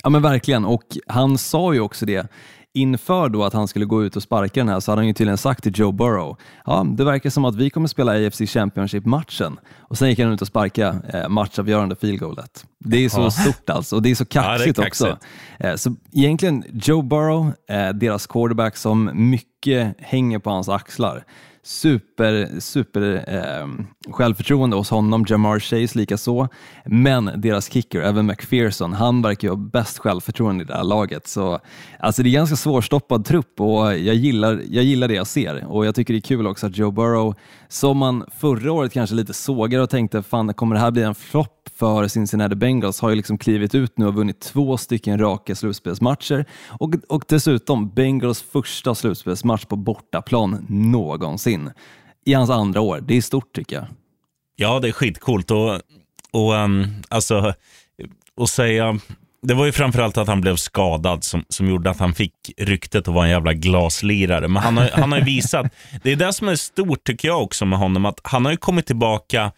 Ja 0.03 0.09
men 0.09 0.21
verkligen, 0.21 0.65
och 0.65 0.83
han 1.07 1.37
sa 1.37 1.73
ju 1.73 1.79
också 1.79 2.05
det 2.05 2.31
inför 2.73 3.29
då 3.29 3.43
att 3.43 3.53
han 3.53 3.67
skulle 3.67 3.85
gå 3.85 4.03
ut 4.03 4.15
och 4.15 4.23
sparka 4.23 4.59
den 4.59 4.69
här 4.69 4.79
så 4.79 4.91
hade 4.91 4.99
han 4.99 5.07
ju 5.07 5.13
tydligen 5.13 5.37
sagt 5.37 5.63
till 5.63 5.79
Joe 5.79 5.91
Burrow, 5.91 6.37
ja 6.65 6.85
det 6.97 7.03
verkar 7.03 7.29
som 7.29 7.45
att 7.45 7.55
vi 7.55 7.69
kommer 7.69 7.87
spela 7.87 8.27
AFC 8.27 8.41
Championship-matchen. 8.41 9.59
Och 9.77 9.97
sen 9.97 10.09
gick 10.09 10.19
han 10.19 10.31
ut 10.31 10.41
och 10.41 10.47
sparkade 10.47 11.01
eh, 11.13 11.29
matchavgörande 11.29 11.95
field 11.95 12.19
goalet. 12.19 12.65
Det 12.85 13.05
är 13.05 13.09
så 13.09 13.21
Ja. 13.21 13.31
stort 13.31 13.69
alltså 13.69 13.95
och 13.95 14.01
det 14.01 14.11
är 14.11 14.15
så 14.15 14.25
Ja, 14.33 14.41
det 14.41 14.47
är 14.47 14.57
kaxigt 14.57 14.79
också. 14.79 15.05
kaxigt. 15.05 15.25
Eh, 15.59 15.75
så 15.75 15.95
egentligen 16.13 16.63
Joe 16.73 17.01
Burrow, 17.01 17.51
eh, 17.69 17.89
deras 17.89 18.27
quarterback 18.27 18.77
som 18.77 19.09
mycket 19.13 19.95
hänger 19.99 20.39
på 20.39 20.49
hans 20.49 20.69
axlar. 20.69 21.23
Super, 21.63 22.59
super 22.59 23.23
eh, 23.27 23.67
självförtroende 24.13 24.75
hos 24.75 24.89
honom, 24.89 25.25
Jamar 25.27 25.59
Chase 25.59 25.97
likaså. 25.99 26.47
Men 26.85 27.31
deras 27.35 27.71
kicker, 27.71 28.01
Evan 28.01 28.25
McPherson, 28.25 28.93
han 28.93 29.21
verkar 29.21 29.47
ju 29.47 29.51
ha 29.51 29.55
bäst 29.57 29.97
självförtroende 29.97 30.63
i 30.63 30.67
det 30.67 30.75
här 30.75 30.83
laget. 30.83 31.27
Så, 31.27 31.59
alltså 31.99 32.23
det 32.23 32.29
är 32.29 32.31
ganska 32.31 32.55
svårstoppad 32.55 33.25
trupp 33.25 33.59
och 33.61 33.85
jag 33.97 34.15
gillar, 34.15 34.61
jag 34.69 34.83
gillar 34.83 35.07
det 35.07 35.13
jag 35.13 35.27
ser. 35.27 35.65
Och 35.67 35.85
jag 35.85 35.95
tycker 35.95 36.13
det 36.13 36.17
är 36.19 36.21
kul 36.21 36.47
också 36.47 36.67
att 36.67 36.77
Joe 36.77 36.91
Burrow, 36.91 37.35
som 37.67 37.97
man 37.97 38.25
förra 38.37 38.71
året 38.71 38.91
kanske 38.93 39.15
lite 39.15 39.33
sågade 39.33 39.83
och 39.83 39.89
tänkte, 39.89 40.23
fan 40.23 40.53
kommer 40.53 40.75
det 40.75 40.81
här 40.81 40.91
bli 40.91 41.03
en 41.03 41.15
flopp 41.15 41.55
för 41.79 42.07
Cincinnati 42.07 42.55
Bengals 42.55 42.68
har 43.01 43.09
ju 43.09 43.15
liksom 43.15 43.37
klivit 43.37 43.75
ut 43.75 43.97
nu 43.97 44.07
och 44.07 44.15
vunnit 44.15 44.39
två 44.39 44.77
stycken 44.77 45.19
raka 45.19 45.55
slutspelsmatcher 45.55 46.45
och, 46.67 46.95
och 47.09 47.23
dessutom 47.27 47.89
Bengals 47.89 48.41
första 48.41 48.95
slutspelsmatch 48.95 49.65
på 49.65 49.75
bortaplan 49.75 50.65
någonsin 50.69 51.71
i 52.25 52.33
hans 52.33 52.49
andra 52.49 52.81
år. 52.81 52.99
Det 53.01 53.17
är 53.17 53.21
stort 53.21 53.55
tycker 53.55 53.75
jag. 53.75 53.85
Ja, 54.55 54.79
det 54.79 54.87
är 54.87 54.91
skitcoolt. 54.91 55.51
Och, 55.51 55.81
och 56.31 56.53
um, 56.53 56.87
alltså, 57.09 57.53
och 58.35 58.49
säga, 58.49 58.99
det 59.41 59.53
var 59.53 59.65
ju 59.65 59.71
framförallt 59.71 60.17
att 60.17 60.27
han 60.27 60.41
blev 60.41 60.55
skadad 60.55 61.23
som, 61.23 61.45
som 61.49 61.69
gjorde 61.69 61.89
att 61.89 61.99
han 61.99 62.13
fick 62.13 62.33
ryktet 62.57 63.07
att 63.07 63.13
vara 63.13 63.25
en 63.25 63.31
jävla 63.31 63.53
glaslirare. 63.53 64.47
Men 64.47 64.63
han 64.63 64.77
har, 64.77 64.89
han 64.93 65.11
har 65.11 65.19
ju 65.19 65.25
visat, 65.25 65.73
det 66.03 66.11
är 66.11 66.15
det 66.15 66.33
som 66.33 66.47
är 66.47 66.55
stort 66.55 67.03
tycker 67.03 67.27
jag 67.27 67.43
också 67.43 67.65
med 67.65 67.79
honom, 67.79 68.05
att 68.05 68.19
han 68.23 68.45
har 68.45 68.51
ju 68.51 68.57
kommit 68.57 68.85
tillbaka 68.85 69.51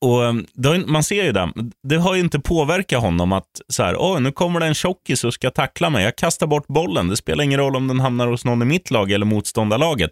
och, 0.00 0.10
och 0.10 0.34
ju- 0.74 0.86
man 0.86 1.04
ser 1.04 1.24
ju 1.24 1.32
det, 1.32 1.52
det 1.88 1.96
har 1.96 2.14
ju 2.14 2.20
inte 2.20 2.40
påverkat 2.40 3.02
honom 3.02 3.32
att 3.32 3.60
så 3.68 3.82
här, 3.82 3.96
Åh, 3.96 4.20
nu 4.20 4.32
kommer 4.32 4.60
det 4.60 4.66
en 4.66 4.74
tjockis 4.74 5.24
och 5.24 5.34
ska 5.34 5.50
tackla 5.50 5.90
mig. 5.90 6.04
Jag 6.04 6.16
kastar 6.16 6.46
bort 6.46 6.66
bollen. 6.66 7.08
Det 7.08 7.16
spelar 7.16 7.44
ingen 7.44 7.60
roll 7.60 7.76
om 7.76 7.88
den 7.88 8.00
hamnar 8.00 8.26
hos 8.26 8.44
någon 8.44 8.62
i 8.62 8.64
mitt 8.64 8.90
lag 8.90 9.10
eller 9.12 9.26
motståndarlaget. 9.26 10.10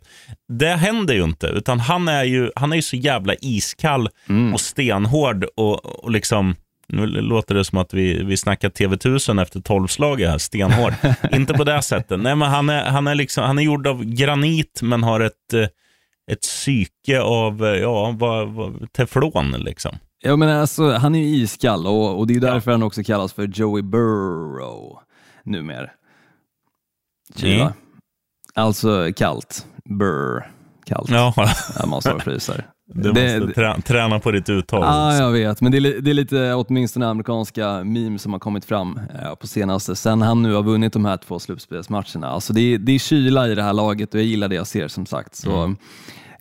Det 0.53 0.75
händer 0.75 1.15
ju 1.15 1.25
inte, 1.25 1.47
utan 1.47 1.81
han 1.81 2.09
är 2.09 2.25
ju, 2.25 2.51
han 2.57 2.73
är 2.73 2.77
ju 2.77 2.83
så 2.83 2.97
jävla 2.97 3.35
iskall 3.41 4.09
och 4.55 4.61
stenhård 4.61 5.45
och, 5.57 6.05
och 6.05 6.11
liksom 6.11 6.55
nu 6.89 7.07
låter 7.07 7.55
det 7.55 7.65
som 7.65 7.79
att 7.79 7.95
vi, 7.95 8.25
vi 8.25 8.37
snackar 8.37 8.69
TV1000 8.71 9.43
efter 9.43 9.61
tolvslaget 9.61 10.31
här, 10.31 10.39
stenhård. 10.39 10.95
inte 11.33 11.55
på 11.55 11.65
det 11.65 11.83
sättet. 11.83 12.21
Nej, 12.21 12.37
men 12.37 12.51
han 12.51 12.69
är, 12.71 12.85
han, 12.85 13.07
är 13.07 13.15
liksom, 13.15 13.45
han 13.45 13.59
är 13.59 13.63
gjord 13.63 13.87
av 13.87 14.05
granit 14.05 14.81
men 14.83 15.03
har 15.03 15.21
ett, 15.21 15.53
eh, 15.55 15.67
ett 16.31 16.41
psyke 16.41 17.21
av 17.21 17.65
eh, 17.65 17.71
ja, 17.71 18.17
vad, 18.19 18.49
vad, 18.49 18.93
teflon. 18.93 19.51
Liksom. 19.51 19.97
Ja, 20.23 20.37
men 20.37 20.49
alltså, 20.49 20.93
han 20.93 21.15
är 21.15 21.19
ju 21.19 21.27
iskall 21.27 21.87
och, 21.87 22.19
och 22.19 22.27
det 22.27 22.35
är 22.35 22.41
därför 22.41 22.71
han 22.71 22.83
också 22.83 23.03
kallas 23.03 23.33
för 23.33 23.47
Joey 23.47 23.83
Burrow 23.83 24.99
numera. 25.45 25.91
Kyla. 27.37 27.63
Mm. 27.63 27.73
Alltså 28.55 29.13
kallt. 29.17 29.67
Burr. 29.85 30.51
Kallt. 30.95 31.11
Ja, 31.11 31.35
Ja, 31.79 31.87
man 31.87 32.01
står 32.01 32.15
och 32.15 32.23
fryser. 32.23 32.67
du 32.95 33.09
måste 33.09 33.53
trä, 33.55 33.81
träna 33.83 34.19
på 34.19 34.31
ditt 34.31 34.49
uttal. 34.49 34.81
Ja, 34.83 35.15
jag 35.15 35.31
vet, 35.31 35.61
men 35.61 35.73
det 35.73 35.79
är, 35.79 36.01
det 36.01 36.11
är 36.11 36.15
lite 36.15 36.55
åtminstone 36.55 37.07
amerikanska 37.07 37.85
memes 37.85 38.23
som 38.23 38.33
har 38.33 38.41
kommit 38.41 38.65
fram 38.65 39.01
eh, 39.23 39.35
på 39.35 39.47
senaste, 39.47 39.97
sen 39.97 40.23
han 40.23 40.43
nu 40.43 40.55
har 40.55 40.63
vunnit 40.63 40.93
de 40.93 41.05
här 41.05 41.17
två 41.17 41.39
slutspelsmatcherna. 41.39 42.27
Alltså 42.29 42.53
det, 42.53 42.61
är, 42.75 42.79
det 42.79 42.93
är 42.93 42.99
kyla 42.99 43.49
i 43.49 43.55
det 43.55 43.63
här 43.63 43.73
laget 43.73 44.15
och 44.15 44.21
jag 44.21 44.27
gillar 44.27 44.49
det 44.49 44.55
jag 44.55 44.67
ser 44.67 44.89
som 44.89 45.07
sagt. 45.07 45.35
Så 45.35 45.75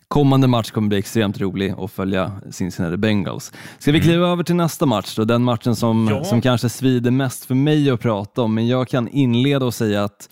kommande 0.08 0.46
match 0.46 0.70
kommer 0.70 0.88
bli 0.88 0.98
extremt 0.98 1.40
rolig 1.40 1.74
att 1.78 1.92
följa 1.92 2.32
Cincinnati 2.50 2.96
Bengals. 2.96 3.52
Ska 3.78 3.92
vi 3.92 4.00
kliva 4.00 4.26
över 4.28 4.42
till 4.44 4.54
nästa 4.56 4.86
match 4.86 5.14
då? 5.16 5.24
Den 5.24 5.42
matchen 5.44 5.76
som, 5.76 6.08
Ja. 6.10 6.24
som 6.24 6.40
kanske 6.40 6.68
svider 6.68 7.10
mest 7.10 7.44
för 7.44 7.54
mig 7.54 7.90
att 7.90 8.00
prata 8.00 8.42
om, 8.42 8.54
men 8.54 8.66
jag 8.68 8.88
kan 8.88 9.08
inleda 9.08 9.66
och 9.66 9.74
säga 9.74 10.04
att 10.04 10.28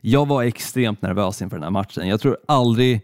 jag 0.00 0.28
var 0.28 0.42
extremt 0.42 1.02
nervös 1.02 1.42
inför 1.42 1.56
den 1.56 1.62
här 1.64 1.70
matchen. 1.70 2.08
Jag 2.08 2.20
tror 2.20 2.36
aldrig 2.48 3.00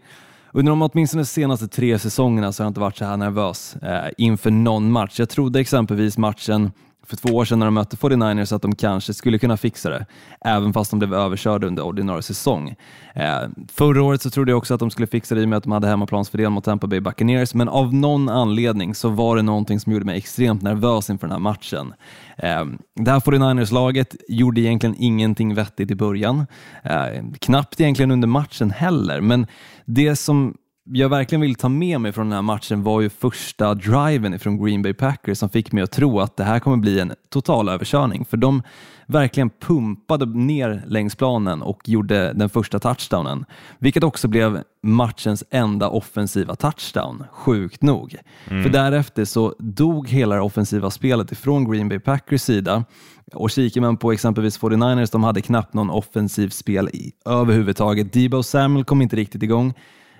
under 0.53 0.69
de 0.69 0.81
åtminstone 0.81 1.25
senaste 1.25 1.67
tre 1.67 1.99
säsongerna 1.99 2.51
så 2.51 2.63
har 2.63 2.65
jag 2.65 2.69
inte 2.69 2.79
varit 2.79 2.97
så 2.97 3.05
här 3.05 3.17
nervös 3.17 3.75
eh, 3.75 4.09
inför 4.17 4.51
någon 4.51 4.91
match. 4.91 5.19
Jag 5.19 5.29
trodde 5.29 5.59
exempelvis 5.59 6.17
matchen 6.17 6.71
för 7.11 7.27
två 7.27 7.35
år 7.35 7.45
sedan 7.45 7.59
när 7.59 7.65
de 7.65 7.73
mötte 7.73 7.95
49ers 7.95 8.55
att 8.55 8.61
de 8.61 8.75
kanske 8.75 9.13
skulle 9.13 9.39
kunna 9.39 9.57
fixa 9.57 9.89
det, 9.89 10.05
även 10.45 10.73
fast 10.73 10.91
de 10.91 10.99
blev 10.99 11.13
överkörda 11.13 11.67
under 11.67 11.83
ordinarie 11.83 12.21
säsong. 12.21 12.75
Eh, 13.15 13.39
förra 13.71 14.03
året 14.03 14.21
så 14.21 14.29
trodde 14.29 14.51
jag 14.51 14.57
också 14.57 14.73
att 14.73 14.79
de 14.79 14.91
skulle 14.91 15.07
fixa 15.07 15.35
det 15.35 15.41
i 15.41 15.45
och 15.45 15.49
med 15.49 15.57
att 15.57 15.63
de 15.63 15.71
hade 15.71 15.87
hemmaplansfördel 15.87 16.49
mot 16.49 16.63
Tampa 16.63 16.87
Bay 16.87 16.99
Buccaneers, 16.99 17.53
men 17.53 17.69
av 17.69 17.93
någon 17.93 18.29
anledning 18.29 18.95
så 18.95 19.09
var 19.09 19.35
det 19.35 19.41
någonting 19.41 19.79
som 19.79 19.93
gjorde 19.93 20.05
mig 20.05 20.17
extremt 20.17 20.61
nervös 20.61 21.09
inför 21.09 21.27
den 21.27 21.31
här 21.31 21.39
matchen. 21.39 21.93
Eh, 22.37 22.65
det 22.95 23.11
här 23.11 23.19
49ers-laget 23.19 24.15
gjorde 24.27 24.61
egentligen 24.61 24.95
ingenting 24.99 25.55
vettigt 25.55 25.91
i 25.91 25.95
början, 25.95 26.47
eh, 26.83 27.23
knappt 27.39 27.81
egentligen 27.81 28.11
under 28.11 28.27
matchen 28.27 28.71
heller, 28.71 29.21
men 29.21 29.47
det 29.85 30.15
som 30.15 30.55
jag 30.83 31.09
verkligen 31.09 31.41
vill 31.41 31.55
ta 31.55 31.69
med 31.69 32.01
mig 32.01 32.11
från 32.11 32.25
den 32.25 32.35
här 32.35 32.41
matchen 32.41 32.83
var 32.83 33.01
ju 33.01 33.09
första 33.09 33.73
driven 33.73 34.39
från 34.39 34.65
Green 34.65 34.81
Bay 34.81 34.93
Packers 34.93 35.37
som 35.37 35.49
fick 35.49 35.71
mig 35.71 35.83
att 35.83 35.91
tro 35.91 36.19
att 36.19 36.37
det 36.37 36.43
här 36.43 36.59
kommer 36.59 36.77
bli 36.77 36.99
en 36.99 37.13
total 37.29 37.69
överkörning. 37.69 38.25
För 38.25 38.37
de 38.37 38.63
verkligen 39.07 39.49
pumpade 39.49 40.25
ner 40.25 40.83
längs 40.87 41.15
planen 41.15 41.61
och 41.61 41.89
gjorde 41.89 42.33
den 42.33 42.49
första 42.49 42.79
touchdownen, 42.79 43.45
vilket 43.79 44.03
också 44.03 44.27
blev 44.27 44.63
matchens 44.83 45.43
enda 45.49 45.89
offensiva 45.89 46.55
touchdown, 46.55 47.23
sjukt 47.31 47.81
nog. 47.81 48.15
För 48.45 48.69
därefter 48.69 49.25
så 49.25 49.55
dog 49.59 50.09
hela 50.09 50.35
det 50.35 50.41
offensiva 50.41 50.89
spelet 50.89 51.31
ifrån 51.31 51.71
Green 51.71 51.89
Bay 51.89 51.99
Packers 51.99 52.41
sida 52.41 52.83
och 53.33 53.51
kikar 53.51 53.81
man 53.81 53.97
på 53.97 54.11
exempelvis 54.11 54.59
49ers, 54.59 55.11
de 55.11 55.23
hade 55.23 55.41
knappt 55.41 55.73
någon 55.73 55.89
offensiv 55.89 56.49
spel 56.49 56.89
i, 56.93 57.11
överhuvudtaget. 57.25 58.13
Debo 58.13 58.43
Samuel 58.43 58.85
kom 58.85 59.01
inte 59.01 59.15
riktigt 59.15 59.43
igång. 59.43 59.73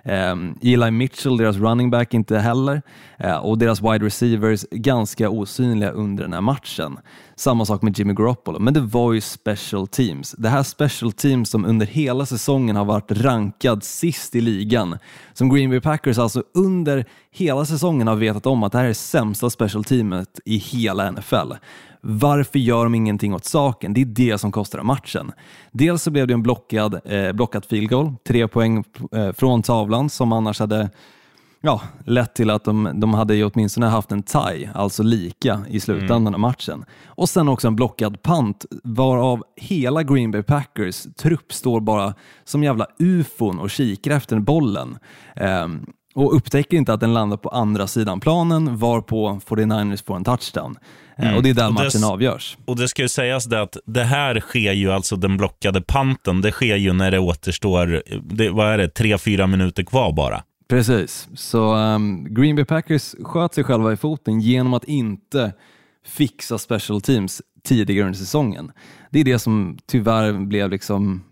Ehm, 0.03 0.55
Eli 0.61 0.91
Mitchell, 0.91 1.37
deras 1.37 1.57
running 1.57 1.89
back, 1.89 2.13
inte 2.13 2.39
heller. 2.39 2.81
Eh, 3.17 3.37
och 3.37 3.57
deras 3.57 3.81
wide 3.81 4.05
receivers 4.05 4.65
ganska 4.71 5.29
osynliga 5.29 5.91
under 5.91 6.23
den 6.23 6.33
här 6.33 6.41
matchen. 6.41 6.99
Samma 7.41 7.65
sak 7.65 7.81
med 7.81 7.99
Jimmy 7.99 8.13
Garoppolo, 8.13 8.59
men 8.59 8.73
det 8.73 8.79
var 8.79 9.13
ju 9.13 9.21
special 9.21 9.87
teams. 9.87 10.35
Det 10.37 10.49
här 10.49 10.63
special 10.63 11.11
teams 11.11 11.49
som 11.49 11.65
under 11.65 11.85
hela 11.85 12.25
säsongen 12.25 12.75
har 12.75 12.85
varit 12.85 13.11
rankad 13.11 13.83
sist 13.83 14.35
i 14.35 14.41
ligan. 14.41 14.97
Som 15.33 15.49
Green 15.49 15.69
Bay 15.69 15.79
Packers 15.79 16.17
alltså 16.17 16.43
under 16.53 17.05
hela 17.31 17.65
säsongen 17.65 18.07
har 18.07 18.15
vetat 18.15 18.45
om 18.45 18.63
att 18.63 18.71
det 18.71 18.77
här 18.77 18.85
är 18.85 18.89
det 18.89 18.93
sämsta 18.93 19.49
special 19.49 19.83
teamet 19.83 20.39
i 20.45 20.57
hela 20.57 21.11
NFL. 21.11 21.53
Varför 22.01 22.59
gör 22.59 22.83
de 22.83 22.95
ingenting 22.95 23.33
åt 23.33 23.45
saken? 23.45 23.93
Det 23.93 24.01
är 24.01 24.05
det 24.05 24.37
som 24.37 24.51
kostar 24.51 24.83
matchen. 24.83 25.31
Dels 25.71 26.03
så 26.03 26.11
blev 26.11 26.27
det 26.27 26.33
en 26.33 26.43
blockad, 26.43 26.99
eh, 27.05 27.31
blockad 27.31 27.65
field 27.65 27.89
goal, 27.89 28.13
tre 28.27 28.47
poäng 28.47 28.83
eh, 29.11 29.31
från 29.31 29.61
tavlan 29.61 30.09
som 30.09 30.33
annars 30.33 30.59
hade 30.59 30.89
ja, 31.61 31.81
lett 32.05 32.33
till 32.33 32.49
att 32.49 32.63
de, 32.63 32.91
de 32.99 33.13
hade 33.13 33.35
ju 33.35 33.45
åtminstone 33.45 33.85
haft 33.85 34.11
en 34.11 34.23
tie, 34.23 34.69
alltså 34.73 35.03
lika 35.03 35.61
i 35.69 35.79
slutändan 35.79 36.33
av 36.33 36.39
matchen. 36.39 36.85
Och 37.05 37.29
sen 37.29 37.49
också 37.49 37.67
en 37.67 37.75
blockad 37.75 38.21
pant 38.21 38.65
varav 38.83 39.43
hela 39.57 40.03
Green 40.03 40.31
Bay 40.31 40.43
Packers 40.43 41.03
trupp 41.17 41.53
står 41.53 41.79
bara 41.81 42.13
som 42.43 42.63
jävla 42.63 42.87
ufon 42.99 43.59
och 43.59 43.69
kikar 43.69 44.11
efter 44.11 44.39
bollen. 44.39 44.97
Ehm, 45.35 45.85
och 46.15 46.35
upptäcker 46.35 46.77
inte 46.77 46.93
att 46.93 46.99
den 46.99 47.13
landar 47.13 47.37
på 47.37 47.49
andra 47.49 47.87
sidan 47.87 48.19
planen 48.19 48.77
varpå 48.77 49.39
49ers 49.47 50.05
får 50.05 50.15
en 50.15 50.23
touchdown. 50.23 50.75
Eh, 51.17 51.35
Och 51.35 51.43
det 51.43 51.49
är 51.49 51.53
där 51.53 51.69
matchen 51.69 52.03
avgörs. 52.03 52.57
Och 52.65 52.75
det 52.75 52.87
ska 52.87 53.01
ju 53.01 53.09
sägas 53.09 53.45
det 53.45 53.61
att 53.61 53.77
det 53.85 54.03
här 54.03 54.39
sker 54.39 54.71
ju, 54.71 54.91
alltså 54.91 55.15
den 55.15 55.37
blockade 55.37 55.81
panten, 55.81 56.41
det 56.41 56.51
sker 56.51 56.75
ju 56.75 56.93
när 56.93 57.11
det 57.11 57.19
återstår, 57.19 58.03
det, 58.23 58.49
vad 58.49 58.67
är 58.67 58.77
det, 58.77 58.89
tre, 58.89 59.17
fyra 59.17 59.47
minuter 59.47 59.83
kvar 59.83 60.11
bara. 60.13 60.43
Precis, 60.71 61.29
så 61.35 61.75
um, 61.75 62.33
Green 62.33 62.55
Bay 62.55 62.65
Packers 62.65 63.15
sköt 63.23 63.53
sig 63.53 63.63
själva 63.63 63.93
i 63.93 63.97
foten 63.97 64.39
genom 64.39 64.73
att 64.73 64.83
inte 64.83 65.53
fixa 66.05 66.57
special 66.57 67.01
teams 67.01 67.41
tidigare 67.63 68.05
under 68.05 68.19
säsongen. 68.19 68.71
Det 69.09 69.19
är 69.19 69.23
det 69.23 69.39
som 69.39 69.77
tyvärr 69.85 70.33
blev 70.33 70.69
liksom 70.69 71.23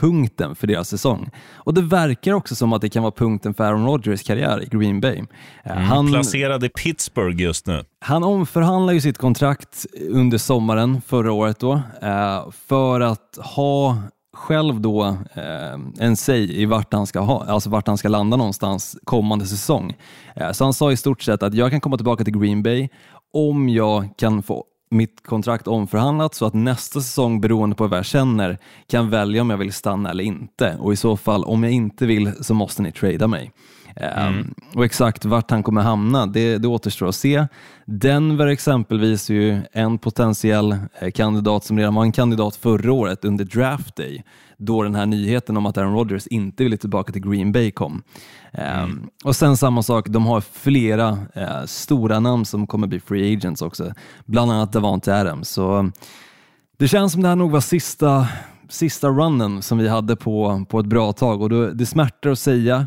punkten 0.00 0.54
för 0.54 0.66
deras 0.66 0.88
säsong. 0.88 1.30
Och 1.54 1.74
det 1.74 1.82
verkar 1.82 2.32
också 2.32 2.54
som 2.54 2.72
att 2.72 2.80
det 2.80 2.88
kan 2.88 3.02
vara 3.02 3.12
punkten 3.12 3.54
för 3.54 3.64
Aaron 3.64 3.86
Rodgers 3.86 4.22
karriär 4.22 4.62
i 4.62 4.66
Green 4.76 5.00
Bay. 5.00 5.22
Eh, 5.64 5.72
Han, 5.72 6.12
Placerad 6.12 6.64
i 6.64 6.68
Pittsburgh 6.68 7.42
just 7.42 7.66
nu. 7.66 7.84
han 8.00 8.24
omförhandlar 8.24 8.92
ju 8.92 9.00
sitt 9.00 9.18
kontrakt 9.18 9.86
under 10.10 10.38
sommaren 10.38 11.02
förra 11.06 11.32
året 11.32 11.58
då, 11.58 11.72
eh, 12.02 12.50
för 12.50 13.00
att 13.00 13.38
ha 13.54 13.98
själv 14.34 14.80
då 14.80 15.04
eh, 15.34 15.78
en 15.98 16.16
säg 16.16 16.62
i 16.62 16.66
vart 16.66 16.92
han, 16.92 17.06
ska 17.06 17.20
ha, 17.20 17.44
alltså 17.44 17.70
vart 17.70 17.86
han 17.86 17.98
ska 17.98 18.08
landa 18.08 18.36
någonstans 18.36 18.96
kommande 19.04 19.46
säsong. 19.46 19.96
Eh, 20.36 20.52
så 20.52 20.64
han 20.64 20.74
sa 20.74 20.92
i 20.92 20.96
stort 20.96 21.22
sett 21.22 21.42
att 21.42 21.54
jag 21.54 21.70
kan 21.70 21.80
komma 21.80 21.96
tillbaka 21.96 22.24
till 22.24 22.38
Green 22.38 22.62
Bay 22.62 22.88
om 23.32 23.68
jag 23.68 24.08
kan 24.16 24.42
få 24.42 24.64
mitt 24.90 25.26
kontrakt 25.26 25.68
omförhandlat 25.68 26.34
så 26.34 26.46
att 26.46 26.54
nästa 26.54 27.00
säsong 27.00 27.40
beroende 27.40 27.76
på 27.76 27.86
vad 27.86 27.98
jag 27.98 28.06
känner 28.06 28.58
kan 28.86 29.10
välja 29.10 29.42
om 29.42 29.50
jag 29.50 29.56
vill 29.56 29.72
stanna 29.72 30.10
eller 30.10 30.24
inte 30.24 30.76
och 30.80 30.92
i 30.92 30.96
så 30.96 31.16
fall 31.16 31.44
om 31.44 31.62
jag 31.62 31.72
inte 31.72 32.06
vill 32.06 32.32
så 32.40 32.54
måste 32.54 32.82
ni 32.82 32.92
trada 32.92 33.26
mig. 33.26 33.52
Um, 33.96 34.54
och 34.74 34.84
exakt 34.84 35.24
vart 35.24 35.50
han 35.50 35.62
kommer 35.62 35.82
hamna, 35.82 36.26
det, 36.26 36.58
det 36.58 36.68
återstår 36.68 37.08
att 37.08 37.14
se. 37.14 37.46
Denver 37.86 38.46
exempelvis 38.46 39.30
är 39.30 39.34
ju 39.34 39.60
en 39.72 39.98
potentiell 39.98 40.76
eh, 40.98 41.10
kandidat 41.10 41.64
som 41.64 41.78
redan 41.78 41.94
var 41.94 42.02
en 42.02 42.12
kandidat 42.12 42.56
förra 42.56 42.92
året 42.92 43.24
under 43.24 43.44
draft 43.44 43.96
day, 43.96 44.24
då 44.56 44.82
den 44.82 44.94
här 44.94 45.06
nyheten 45.06 45.56
om 45.56 45.66
att 45.66 45.78
Aaron 45.78 45.94
Rodgers 45.94 46.26
inte 46.26 46.64
ville 46.64 46.76
tillbaka 46.76 47.12
till 47.12 47.30
Green 47.30 47.52
Bay 47.52 47.70
kom. 47.70 48.02
Um, 48.52 49.10
Och 49.24 49.36
sen 49.36 49.56
samma 49.56 49.82
sak, 49.82 50.08
de 50.08 50.26
har 50.26 50.40
flera 50.40 51.18
eh, 51.34 51.64
stora 51.66 52.20
namn 52.20 52.44
som 52.44 52.66
kommer 52.66 52.86
bli 52.86 53.00
free 53.00 53.36
agents 53.36 53.62
också, 53.62 53.92
bland 54.26 54.52
annat 54.52 54.72
Davante 54.72 55.20
Adams. 55.20 55.48
Så 55.48 55.90
det 56.78 56.88
känns 56.88 57.12
som 57.12 57.22
det 57.22 57.28
här 57.28 57.36
nog 57.36 57.50
var 57.50 57.60
sista, 57.60 58.28
sista 58.68 59.08
runnen 59.08 59.62
som 59.62 59.78
vi 59.78 59.88
hade 59.88 60.16
på, 60.16 60.64
på 60.68 60.80
ett 60.80 60.86
bra 60.86 61.12
tag 61.12 61.42
och 61.42 61.48
då, 61.48 61.66
det 61.66 61.86
smärtar 61.86 62.30
att 62.30 62.38
säga. 62.38 62.86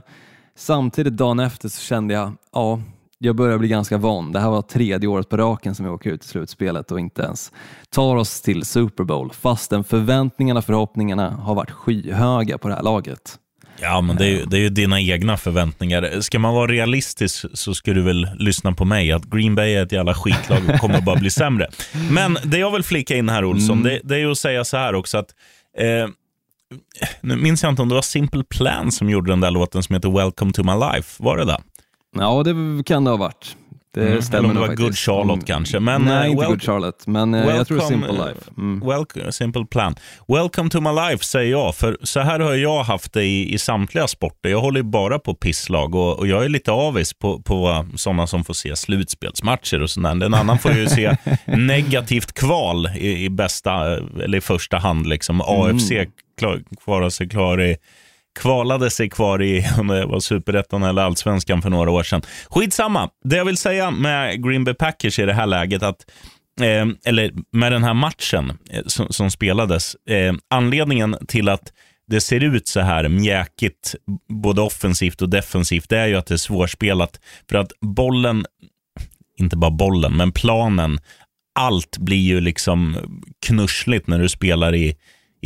Samtidigt 0.57 1.17
dagen 1.17 1.39
efter 1.39 1.69
så 1.69 1.81
kände 1.81 2.13
jag, 2.13 2.33
ja, 2.53 2.81
jag 3.17 3.35
börjar 3.35 3.57
bli 3.57 3.67
ganska 3.67 3.97
van. 3.97 4.31
Det 4.31 4.39
här 4.39 4.49
var 4.49 4.61
tredje 4.61 5.09
året 5.09 5.29
på 5.29 5.37
raken 5.37 5.75
som 5.75 5.85
vi 5.85 5.91
åker 5.91 6.09
ut 6.09 6.23
i 6.23 6.27
slutspelet 6.27 6.91
och 6.91 6.99
inte 6.99 7.21
ens 7.21 7.51
tar 7.89 8.15
oss 8.15 8.41
till 8.41 8.65
Super 8.65 9.03
Bowl 9.03 9.31
fastän 9.33 9.83
förväntningarna 9.83 10.57
och 10.57 10.65
förhoppningarna 10.65 11.29
har 11.29 11.55
varit 11.55 11.71
skyhöga 11.71 12.57
på 12.57 12.67
det 12.67 12.75
här 12.75 12.83
laget. 12.83 13.39
Ja, 13.81 14.01
men 14.01 14.15
det 14.15 14.25
är, 14.25 14.29
ju, 14.29 14.45
det 14.45 14.57
är 14.57 14.61
ju 14.61 14.69
dina 14.69 15.01
egna 15.01 15.37
förväntningar. 15.37 16.21
Ska 16.21 16.39
man 16.39 16.53
vara 16.53 16.71
realistisk 16.71 17.45
så 17.53 17.73
ska 17.73 17.93
du 17.93 18.01
väl 18.01 18.27
lyssna 18.39 18.71
på 18.71 18.85
mig, 18.85 19.11
att 19.11 19.25
Green 19.25 19.55
Bay 19.55 19.73
är 19.73 19.83
ett 19.83 19.91
jävla 19.91 20.13
skitlag 20.13 20.59
och 20.73 20.79
kommer 20.79 21.01
bara 21.01 21.19
bli 21.19 21.29
sämre. 21.29 21.67
Men 22.11 22.37
det 22.43 22.57
jag 22.57 22.71
vill 22.71 22.83
flika 22.83 23.15
in 23.15 23.29
här, 23.29 23.45
Olsson, 23.45 23.83
det, 23.83 23.99
det 24.03 24.15
är 24.15 24.19
ju 24.19 24.31
att 24.31 24.37
säga 24.37 24.63
så 24.63 24.77
här 24.77 24.95
också 24.95 25.17
att 25.17 25.29
eh, 25.77 26.09
nu 27.21 27.35
minns 27.35 27.63
jag 27.63 27.69
inte 27.71 27.81
om 27.81 27.89
det 27.89 27.95
var 27.95 28.01
Simple 28.01 28.43
Plan 28.43 28.91
som 28.91 29.09
gjorde 29.09 29.31
den 29.31 29.39
där 29.39 29.51
låten 29.51 29.83
som 29.83 29.95
heter 29.95 30.09
Welcome 30.09 30.51
to 30.53 30.63
my 30.63 30.73
life. 30.93 31.23
Var 31.23 31.37
det 31.37 31.45
det? 31.45 31.57
Ja, 32.17 32.43
det 32.43 32.83
kan 32.83 33.03
det 33.03 33.09
ha 33.09 33.17
varit. 33.17 33.55
Det 33.93 34.07
Mm, 34.07 34.21
stämmer 34.21 34.39
eller 34.39 34.49
om 34.49 34.53
det 34.55 34.59
var 34.59 34.67
faktiskt. 34.67 34.85
Good 34.87 34.97
Charlotte 34.97 35.31
Om- 35.33 35.41
kanske, 35.41 35.79
men, 35.79 36.01
Nej, 36.01 36.25
eh, 36.25 36.31
inte 36.31 36.45
Good 36.45 36.63
Charlotte, 36.63 37.07
men 37.07 37.33
eh, 37.33 37.55
jag 37.55 37.67
tror 37.67 37.79
Simple 37.79 38.07
Welcome, 38.11 38.29
Life. 38.29 38.51
Mm. 38.57 38.87
Welcome, 38.87 39.31
simple 39.31 39.65
plan. 39.65 39.95
Welcome 40.27 40.69
to 40.69 40.81
my 40.81 40.89
life 40.89 41.23
säger 41.25 41.51
jag, 41.51 41.75
för 41.75 41.97
så 42.03 42.19
här 42.19 42.39
har 42.39 42.53
jag 42.53 42.83
haft 42.83 43.13
det 43.13 43.23
i, 43.23 43.53
i 43.53 43.57
samtliga 43.57 44.07
sporter. 44.07 44.49
Jag 44.49 44.61
håller 44.61 44.79
ju 44.79 44.83
bara 44.83 45.19
på 45.19 45.33
pisslag 45.35 45.95
och, 45.95 46.19
och 46.19 46.27
jag 46.27 46.45
är 46.45 46.49
lite 46.49 46.71
avis 46.71 47.13
på, 47.13 47.41
på 47.41 47.85
sådana 47.95 48.27
som 48.27 48.43
får 48.43 48.53
se 48.53 48.75
slutspelsmatcher 48.75 49.81
och 49.81 49.89
sådär. 49.89 50.09
En 50.25 50.33
annan 50.33 50.59
får 50.59 50.71
ju 50.73 50.87
se 50.87 51.17
negativt 51.45 52.33
kval 52.33 52.87
i, 52.97 53.23
i 53.25 53.29
bästa, 53.29 53.97
eller 54.23 54.37
i 54.37 54.41
första 54.41 54.77
hand. 54.77 55.07
Liksom. 55.07 55.41
AFC 55.41 55.91
klar, 56.37 57.09
sig 57.09 57.29
klar 57.29 57.61
i 57.61 57.77
kvalade 58.39 58.89
sig 58.89 59.09
kvar 59.09 59.41
i 59.41 59.65
om 59.79 59.87
det 59.87 60.05
var 60.05 60.19
superettan 60.19 60.83
eller 60.83 61.01
allsvenskan 61.01 61.61
för 61.61 61.69
några 61.69 61.91
år 61.91 62.03
sedan. 62.03 62.21
Skitsamma. 62.49 63.09
Det 63.23 63.37
jag 63.37 63.45
vill 63.45 63.57
säga 63.57 63.91
med 63.91 64.43
Green 64.43 64.63
Bay 64.63 64.73
Packers 64.73 65.19
i 65.19 65.25
det 65.25 65.33
här 65.33 65.45
läget, 65.45 65.83
att 65.83 66.05
eh, 66.61 66.87
eller 67.05 67.31
med 67.51 67.71
den 67.71 67.83
här 67.83 67.93
matchen 67.93 68.57
eh, 68.69 68.83
som, 68.85 69.07
som 69.09 69.31
spelades, 69.31 69.95
eh, 69.95 70.33
anledningen 70.49 71.17
till 71.27 71.49
att 71.49 71.73
det 72.07 72.21
ser 72.21 72.43
ut 72.43 72.67
så 72.67 72.79
här 72.79 73.07
mjäkigt, 73.07 73.95
både 74.29 74.61
offensivt 74.61 75.21
och 75.21 75.29
defensivt, 75.29 75.89
det 75.89 75.97
är 75.97 76.07
ju 76.07 76.15
att 76.15 76.25
det 76.25 76.33
är 76.33 76.37
svårspelat. 76.37 77.19
För 77.49 77.57
att 77.57 77.71
bollen, 77.81 78.45
inte 79.37 79.57
bara 79.57 79.71
bollen, 79.71 80.17
men 80.17 80.31
planen, 80.31 80.99
allt 81.59 81.97
blir 81.97 82.17
ju 82.17 82.41
liksom 82.41 82.97
knussligt 83.45 84.07
när 84.07 84.19
du 84.19 84.29
spelar 84.29 84.75
i, 84.75 84.95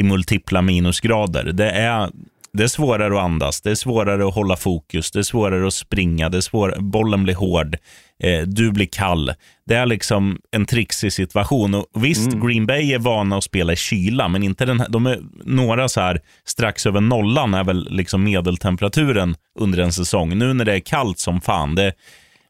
i 0.01 0.03
multipla 0.03 0.61
minusgrader. 0.61 1.43
Det 1.43 1.69
är 1.71 2.09
det 2.53 2.63
är 2.63 2.67
svårare 2.67 3.17
att 3.17 3.23
andas, 3.23 3.61
det 3.61 3.71
är 3.71 3.75
svårare 3.75 4.27
att 4.27 4.33
hålla 4.33 4.55
fokus, 4.55 5.11
det 5.11 5.19
är 5.19 5.23
svårare 5.23 5.67
att 5.67 5.73
springa, 5.73 6.29
det 6.29 6.37
är 6.37 6.41
svår, 6.41 6.75
bollen 6.79 7.23
blir 7.23 7.35
hård, 7.35 7.77
eh, 8.23 8.41
du 8.47 8.71
blir 8.71 8.85
kall. 8.85 9.31
Det 9.65 9.75
är 9.75 9.85
liksom 9.85 10.39
en 10.51 10.65
trixig 10.65 11.13
situation. 11.13 11.73
Och 11.75 11.85
visst, 11.95 12.31
Green 12.31 12.65
Bay 12.65 12.93
är 12.93 12.99
vana 12.99 13.37
att 13.37 13.43
spela 13.43 13.73
i 13.73 13.75
kyla, 13.75 14.27
men 14.27 14.43
inte 14.43 14.65
den 14.65 14.79
här, 14.79 14.89
de 14.89 15.05
är 15.07 15.19
några 15.45 15.89
så 15.89 16.01
här 16.01 16.19
strax 16.45 16.85
över 16.85 17.01
nollan 17.01 17.53
är 17.53 17.63
väl 17.63 17.87
liksom 17.91 18.23
medeltemperaturen 18.23 19.35
under 19.59 19.79
en 19.79 19.93
säsong. 19.93 20.37
Nu 20.37 20.53
när 20.53 20.65
det 20.65 20.73
är 20.73 20.79
kallt 20.79 21.19
som 21.19 21.41
fan, 21.41 21.75
det, 21.75 21.93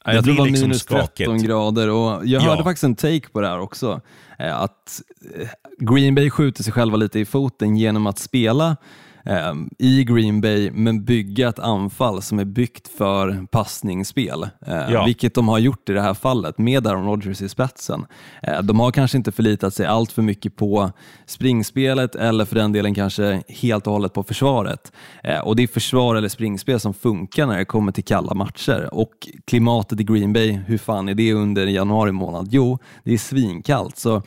Ja, 0.06 0.14
jag 0.14 0.24
det 0.24 0.26
tror 0.26 0.34
det 0.34 0.40
var 0.40 0.48
liksom 0.48 0.68
minus 0.68 0.86
13 0.86 1.08
skakigt. 1.08 1.44
grader 1.48 1.90
och 1.90 2.26
jag 2.28 2.42
hörde 2.42 2.60
Ja. 2.60 2.64
faktiskt 2.64 2.84
en 2.84 2.96
take 2.96 3.30
på 3.34 3.42
det 3.42 3.48
här 3.48 3.60
också. 3.60 4.02
Eh, 4.42 4.62
att 4.62 5.02
eh, 5.36 5.48
Green 5.78 6.16
Bay 6.16 6.30
skjuter 6.30 6.64
sig 6.64 6.74
själva 6.74 6.98
lite 6.98 7.20
i 7.20 7.26
foten 7.26 7.78
genom 7.78 8.08
att 8.08 8.20
spela 8.20 8.78
i 9.78 10.04
Green 10.04 10.42
Bay 10.42 10.72
men 10.72 11.04
bygga 11.06 11.50
ett 11.50 11.60
anfall 11.60 12.22
som 12.22 12.40
är 12.40 12.46
byggt 12.46 12.88
för 12.88 13.48
passningsspel. 13.52 14.44
Eh, 14.44 14.92
Ja. 14.92 15.06
Vilket 15.06 15.36
de 15.36 15.48
har 15.48 15.60
gjort 15.60 15.90
i 15.90 15.94
det 15.94 16.02
här 16.02 16.14
fallet 16.14 16.58
med 16.58 16.88
Aaron 16.88 17.06
Rodgers 17.06 17.42
i 17.42 17.50
spetsen. 17.50 18.06
Eh, 18.44 18.62
de 18.62 18.80
har 18.80 18.92
kanske 18.92 19.18
inte 19.18 19.32
förlitat 19.32 19.74
sig 19.74 19.86
allt 19.86 20.12
för 20.12 20.22
mycket 20.22 20.56
på 20.56 20.92
springspelet 21.26 22.16
eller 22.16 22.46
för 22.46 22.56
den 22.56 22.72
delen 22.72 22.94
kanske 22.96 23.44
helt 23.48 23.88
och 23.88 23.94
hållet 23.94 24.14
på 24.14 24.24
försvaret. 24.24 24.92
Och 25.44 25.56
det 25.56 25.64
är 25.64 25.68
försvar 25.68 26.16
eller 26.16 26.30
springspel 26.30 26.80
som 26.80 26.94
funkar 26.94 27.46
när 27.46 27.58
det 27.58 27.66
kommer 27.66 27.92
till 27.92 28.04
kalla 28.04 28.34
matcher. 28.34 28.90
Och 28.94 29.28
klimatet 29.46 30.00
i 30.00 30.04
Green 30.04 30.34
Bay, 30.34 30.52
hur 30.52 30.78
fan 30.78 31.10
är 31.10 31.14
det 31.14 31.34
under 31.34 31.68
januari 31.68 32.12
månad? 32.12 32.48
Jo, 32.52 32.80
det 33.04 33.14
är 33.14 33.18
svinkallt. 33.18 33.98
Så 33.98 34.22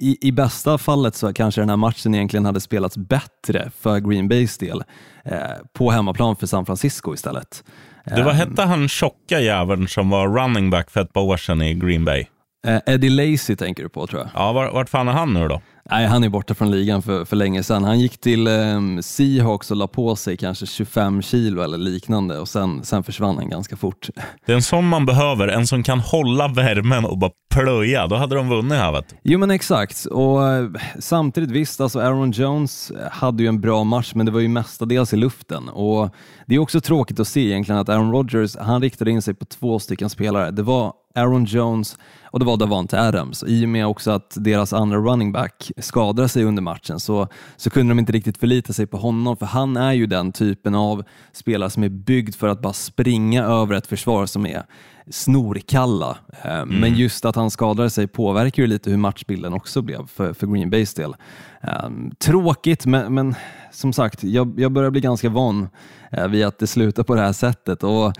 i, 0.00 0.18
I 0.20 0.32
bästa 0.32 0.78
fallet 0.78 1.14
så 1.14 1.32
kanske 1.32 1.60
den 1.60 1.68
här 1.68 1.76
matchen 1.76 2.14
egentligen 2.14 2.44
hade 2.44 2.60
spelats 2.60 2.96
bättre 2.96 3.70
för 3.80 4.00
Green 4.00 4.28
Bays 4.28 4.58
del 4.58 4.82
eh, 5.24 5.38
på 5.72 5.90
hemmaplan 5.90 6.36
för 6.36 6.46
San 6.46 6.66
Francisco 6.66 7.14
istället. 7.14 7.64
Det 8.04 8.22
var 8.22 8.32
hette 8.32 8.62
han 8.62 8.88
tjocka 8.88 9.40
jäveln 9.40 9.88
som 9.88 10.10
var 10.10 10.28
running 10.28 10.70
back 10.70 10.90
för 10.90 11.00
ett 11.00 11.12
par 11.12 11.20
år 11.20 11.36
sedan 11.36 11.62
i 11.62 11.74
Green 11.74 12.04
Bay? 12.04 12.26
Eh, 12.66 12.94
Eddie 12.94 13.10
Lacy 13.10 13.56
tänker 13.56 13.82
du 13.82 13.88
på 13.88 14.06
tror 14.06 14.20
jag. 14.20 14.30
Ja, 14.34 14.52
var, 14.52 14.70
vart 14.70 14.88
fan 14.88 15.08
är 15.08 15.12
han 15.12 15.34
nu 15.34 15.48
då? 15.48 15.60
Nej, 15.90 16.06
han 16.06 16.24
är 16.24 16.28
borta 16.28 16.54
från 16.54 16.70
ligan 16.70 17.02
för, 17.02 17.24
för 17.24 17.36
länge 17.36 17.62
sedan. 17.62 17.84
Han 17.84 18.00
gick 18.00 18.18
till 18.18 18.46
eh, 18.46 18.80
Seahawks 19.00 19.70
och 19.70 19.76
la 19.76 19.86
på 19.86 20.16
sig 20.16 20.36
kanske 20.36 20.66
25 20.66 21.22
kilo 21.22 21.62
eller 21.62 21.78
liknande 21.78 22.38
och 22.38 22.48
sen, 22.48 22.84
sen 22.84 23.02
försvann 23.02 23.36
han 23.36 23.48
ganska 23.48 23.76
fort. 23.76 24.08
Det 24.46 24.52
är 24.52 24.56
en 24.56 24.62
sån 24.62 24.88
man 24.88 25.06
behöver, 25.06 25.48
en 25.48 25.66
som 25.66 25.82
kan 25.82 26.00
hålla 26.00 26.48
värmen 26.48 27.04
och 27.04 27.18
bara 27.18 27.30
plöja. 27.54 28.06
Då 28.06 28.16
hade 28.16 28.34
de 28.34 28.48
vunnit 28.48 28.78
här 28.78 28.92
vet 28.92 29.08
du. 29.08 29.16
Jo 29.22 29.38
men 29.38 29.50
exakt, 29.50 30.04
och 30.04 30.48
eh, 30.48 30.70
samtidigt 30.98 31.50
visst, 31.50 31.80
alltså 31.80 32.00
Aaron 32.00 32.30
Jones 32.30 32.92
hade 33.10 33.42
ju 33.42 33.48
en 33.48 33.60
bra 33.60 33.84
match 33.84 34.12
men 34.14 34.26
det 34.26 34.32
var 34.32 34.40
ju 34.40 34.48
mestadels 34.48 35.12
i 35.12 35.16
luften 35.16 35.68
och 35.68 36.14
det 36.46 36.54
är 36.54 36.58
också 36.58 36.80
tråkigt 36.80 37.20
att 37.20 37.28
se 37.28 37.40
egentligen 37.40 37.80
att 37.80 37.88
Aaron 37.88 38.12
Rodgers, 38.12 38.56
han 38.56 38.82
riktade 38.82 39.10
in 39.10 39.22
sig 39.22 39.34
på 39.34 39.44
två 39.44 39.78
stycken 39.78 40.10
spelare. 40.10 40.50
Det 40.50 40.62
var 40.62 40.92
Aaron 41.14 41.44
Jones 41.44 41.96
och 42.30 42.38
det 42.38 42.44
var 42.44 42.56
Davante 42.56 43.00
Adams. 43.00 43.44
I 43.46 43.64
och 43.64 43.68
med 43.68 43.86
också 43.86 44.10
att 44.10 44.36
deras 44.36 44.72
andra 44.72 44.98
running 44.98 45.32
back 45.32 45.72
skadade 45.78 46.28
sig 46.28 46.44
under 46.44 46.62
matchen 46.62 47.00
så, 47.00 47.28
så 47.56 47.70
kunde 47.70 47.90
de 47.90 47.98
inte 47.98 48.12
riktigt 48.12 48.38
förlita 48.38 48.72
sig 48.72 48.86
på 48.86 48.96
honom 48.96 49.36
för 49.36 49.46
han 49.46 49.76
är 49.76 49.92
ju 49.92 50.06
den 50.06 50.32
typen 50.32 50.74
av 50.74 51.04
spelare 51.32 51.70
som 51.70 51.82
är 51.82 51.88
byggd 51.88 52.34
för 52.34 52.48
att 52.48 52.62
bara 52.62 52.72
springa 52.72 53.44
över 53.44 53.74
ett 53.74 53.86
försvar 53.86 54.26
som 54.26 54.46
är 54.46 54.64
snorkalla. 55.10 56.16
Eh, 56.44 56.64
Men 56.66 56.94
just 56.94 57.24
att 57.24 57.36
han 57.36 57.50
skadade 57.50 57.90
sig 57.90 58.06
påverkar 58.06 58.62
ju 58.62 58.66
lite 58.66 58.90
hur 58.90 58.96
matchbilden 58.96 59.52
också 59.52 59.82
blev 59.82 60.06
för, 60.06 60.32
för 60.32 60.46
Green 60.46 60.70
Bays 60.70 60.94
del. 60.94 61.14
Eh, 61.62 61.88
Tråkigt, 62.18 62.86
men, 62.86 63.14
men 63.14 63.34
som 63.72 63.92
sagt, 63.92 64.24
jag, 64.24 64.60
jag 64.60 64.72
börjar 64.72 64.90
bli 64.90 65.00
ganska 65.00 65.28
van 65.28 65.68
eh, 66.12 66.28
vid 66.28 66.44
att 66.46 66.58
det 66.58 66.66
slutar 66.66 67.02
på 67.02 67.14
det 67.14 67.20
här 67.20 67.32
sättet. 67.32 67.82
Och 67.82 68.12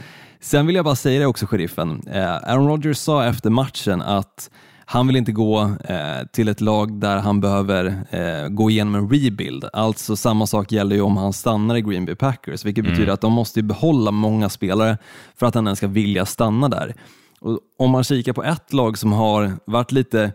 Sen 0.43 0.67
vill 0.67 0.77
jag 0.77 0.85
bara 0.85 0.97
säga 0.97 1.21
det 1.21 1.27
också, 1.27 1.47
sheriffen. 1.47 2.03
Eh, 2.13 2.35
Aaron 2.35 2.69
Rodgers 2.69 2.99
sa 2.99 3.25
efter 3.25 3.51
matchen 3.51 4.03
att 4.03 4.51
han 4.93 5.07
vill 5.07 5.17
inte 5.17 5.33
gå 5.33 5.61
eh, 5.85 6.27
till 6.33 6.49
ett 6.49 6.61
lag 6.61 7.01
där 7.01 7.17
han 7.17 7.41
behöver 7.41 7.85
eh, 8.11 8.49
gå 8.49 8.71
igenom 8.71 8.95
en 8.95 9.11
rebuild. 9.11 9.65
Alltså 9.73 10.17
samma 10.17 10.47
sak 10.47 10.73
gäller 10.73 10.97
ju 10.97 11.03
om 11.03 11.17
han 11.17 11.33
stannar 11.33 11.77
i 11.77 11.83
Green 11.83 12.05
Bay 12.07 12.15
Packers, 12.15 12.65
vilket 12.65 12.85
betyder 12.85 13.13
att 13.13 13.21
de 13.21 13.33
måste 13.33 13.61
ju 13.61 13.63
behålla 13.63 14.11
många 14.11 14.49
spelare 14.49 14.99
för 15.37 15.47
att 15.47 15.55
han 15.55 15.67
ens 15.67 15.79
ska 15.79 15.87
vilja 15.87 16.27
stanna 16.27 16.69
där. 16.69 16.95
Och 17.41 17.59
om 17.79 17.91
man 17.91 18.05
kikar 18.05 18.33
på 18.33 18.45
ett 18.45 18.73
lag 18.73 18.99
som 18.99 19.13
har 19.13 19.53
varit 19.65 19.93
lite 19.93 20.33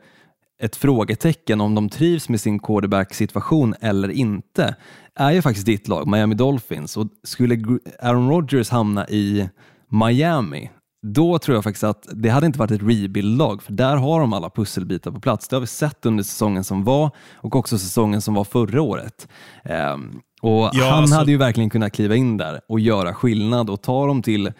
ett 0.61 0.75
frågetecken 0.75 1.61
om 1.61 1.75
de 1.75 1.89
trivs 1.89 2.29
med 2.29 2.41
sin 2.41 2.59
quarterback-situation 2.59 3.75
eller 3.81 4.09
inte, 4.09 4.75
är 5.15 5.31
ju 5.31 5.41
faktiskt 5.41 5.65
ditt 5.65 5.87
lag, 5.87 6.07
Miami 6.07 6.35
Dolphins. 6.35 6.97
Och 6.97 7.07
skulle 7.23 7.79
Aaron 7.99 8.29
Rodgers 8.29 8.69
hamna 8.69 9.07
i 9.07 9.49
Miami, 9.89 10.69
då 11.13 11.39
tror 11.39 11.55
jag 11.55 11.63
faktiskt 11.63 11.83
att 11.83 12.07
det 12.13 12.29
hade 12.29 12.45
inte 12.45 12.59
varit 12.59 12.71
ett 12.71 12.81
rebuild-lag, 12.81 13.63
för 13.63 13.73
där 13.73 13.95
har 13.97 14.19
de 14.19 14.33
alla 14.33 14.49
pusselbitar 14.49 15.11
på 15.11 15.19
plats. 15.19 15.47
Det 15.47 15.55
har 15.55 15.61
vi 15.61 15.67
sett 15.67 16.05
under 16.05 16.23
säsongen 16.23 16.63
som 16.63 16.83
var 16.83 17.11
och 17.35 17.55
också 17.55 17.77
säsongen 17.77 18.21
som 18.21 18.33
var 18.33 18.43
förra 18.43 18.81
året. 18.81 19.27
Ehm, 19.63 20.19
och 20.41 20.69
Ja, 20.73 20.89
Han 20.89 20.93
alltså- 21.01 21.15
hade 21.15 21.31
ju 21.31 21.37
verkligen 21.37 21.69
kunnat 21.69 21.93
kliva 21.93 22.15
in 22.15 22.37
där 22.37 22.61
och 22.69 22.79
göra 22.79 23.13
skillnad 23.13 23.69
och 23.69 23.81
ta 23.81 24.07
dem 24.07 24.21
till 24.21 24.51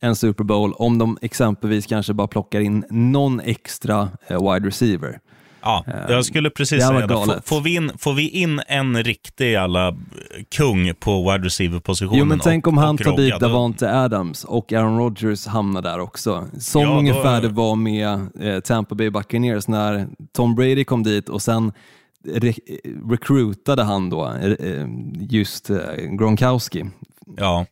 en 0.00 0.16
Super 0.16 0.44
Bowl 0.44 0.72
om 0.72 0.98
de 0.98 1.18
exempelvis 1.22 1.86
kanske 1.86 2.12
bara 2.14 2.26
plockar 2.26 2.60
in 2.60 2.84
någon 2.90 3.40
extra 3.40 4.08
eh, 4.26 4.52
wide 4.52 4.68
receiver. 4.68 5.18
Ja, 5.62 5.84
jag 6.08 6.24
skulle 6.24 6.50
precis 6.50 6.82
säga 6.86 7.06
det. 7.06 7.14
Får, 7.14 7.40
får, 7.46 7.60
vi 7.60 7.74
in, 7.74 7.92
får 7.98 8.12
vi 8.14 8.28
in 8.28 8.60
en 8.66 9.02
riktig 9.04 9.52
jävla 9.52 9.96
kung 10.56 10.94
på 10.94 11.30
wide 11.32 11.46
receiver-positionen 11.46 12.18
Jo 12.18 12.24
men 12.24 12.38
tänk 12.38 12.66
och, 12.66 12.72
om 12.72 12.78
han 12.78 12.94
och 12.94 13.00
tar 13.00 13.10
Rogga, 13.10 13.22
dit 13.22 13.40
Davante 13.40 13.94
Adams 13.98 14.44
och 14.44 14.72
Aaron 14.72 14.98
Rodgers 14.98 15.46
hamnar 15.46 15.82
där 15.82 15.98
också. 16.00 16.48
Som 16.58 16.82
Ja, 16.82 16.88
då- 16.88 16.98
ungefär 16.98 17.42
det 17.42 17.48
var 17.48 17.76
med 17.76 18.20
eh, 18.40 18.60
Tampa 18.60 18.94
Bay 18.94 19.10
Buccaneers 19.10 19.68
när 19.68 20.06
Tom 20.32 20.54
Brady 20.54 20.84
kom 20.84 21.02
dit 21.02 21.28
och 21.28 21.42
sen 21.42 21.72
re 22.24 22.52
recruitade 23.10 23.82
han 23.82 24.10
då 24.10 24.26
eh, 24.26 24.50
eh, 24.52 24.86
just 25.20 25.70
eh, 25.70 25.76
Gronkowski 26.18 26.84
Ja, 27.36 27.66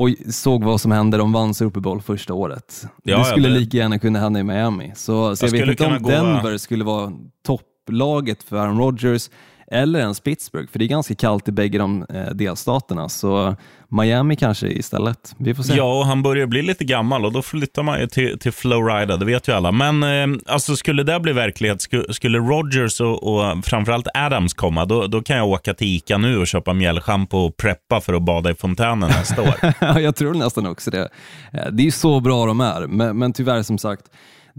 och 0.00 0.34
såg 0.34 0.64
vad 0.64 0.80
som 0.80 0.90
hände. 0.92 1.16
De 1.16 1.32
vann 1.32 1.54
Super 1.54 1.80
Bowl 1.80 2.00
första 2.02 2.34
året. 2.34 2.80
Ja, 2.82 2.88
det 3.02 3.10
ja, 3.10 3.24
skulle 3.24 3.48
det- 3.48 3.54
lika 3.54 3.76
gärna 3.76 3.98
kunna 3.98 4.18
hända 4.18 4.40
i 4.40 4.44
Miami. 4.44 4.92
Så, 4.96 5.36
så 5.36 5.44
jag, 5.46 5.52
Jag 5.52 5.58
vet 5.66 5.70
inte 5.70 5.84
om 5.84 5.88
kunna 5.90 5.98
gå- 6.00 6.08
Denver 6.10 6.58
skulle 6.58 6.84
vara 6.84 7.12
topplaget 7.46 8.42
för 8.42 8.56
Aaron 8.56 8.78
Rodgers 8.78 9.30
eller 9.70 10.00
ens 10.00 10.20
Pittsburgh, 10.20 10.68
för 10.72 10.78
det 10.78 10.84
är 10.84 10.88
ganska 10.88 11.14
kallt 11.14 11.48
i 11.48 11.52
bägge 11.52 11.78
de 11.78 12.06
eh, 12.14 12.30
delstaterna. 12.34 13.08
Så 13.08 13.56
Miami 13.88 14.36
kanske 14.36 14.68
istället. 14.68 15.34
Vi 15.38 15.54
får 15.54 15.62
se. 15.62 15.74
ja, 15.74 15.98
och 15.98 16.06
han 16.06 16.22
börjar 16.22 16.46
bli 16.46 16.62
lite 16.62 16.84
gammal 16.84 17.24
och 17.24 17.32
då 17.32 17.42
flyttar 17.42 17.82
man 17.82 18.00
ju 18.00 18.06
till, 18.06 18.38
till 18.38 18.52
Florida, 18.52 19.16
det 19.16 19.24
vet 19.24 19.48
ju 19.48 19.52
alla. 19.52 19.72
Men 19.72 20.02
eh, 20.02 20.40
alltså, 20.46 20.76
skulle 20.76 21.02
det 21.02 21.20
bli 21.20 21.32
verklighet, 21.32 21.82
skulle, 22.10 22.38
Rogers 22.38 23.00
och, 23.00 23.22
och 23.34 23.64
framförallt 23.64 24.06
Adams 24.14 24.54
komma, 24.54 24.84
då, 24.84 25.06
då 25.06 25.22
kan 25.22 25.36
jag 25.36 25.48
åka 25.48 25.74
till 25.74 25.86
Ica 25.86 26.18
nu 26.18 26.38
och 26.38 26.46
köpa 26.46 26.72
mjällschampo 26.72 27.38
och 27.38 27.56
preppa 27.56 28.00
för 28.00 28.14
att 28.14 28.22
bada 28.22 28.50
i 28.50 28.54
fontänen 28.54 29.08
nästa 29.08 29.42
år. 29.42 29.54
Ja, 29.80 30.00
jag 30.00 30.16
tror 30.16 30.34
nästan 30.34 30.66
också 30.66 30.90
det. 30.90 31.08
Eh, 31.52 31.66
Det 31.72 31.82
är 31.82 31.84
ju 31.84 31.90
så 31.90 32.20
bra 32.20 32.46
de 32.46 32.60
är, 32.60 32.86
men, 32.86 33.18
men 33.18 33.32
tyvärr 33.32 33.62
som 33.62 33.78
sagt, 33.78 34.02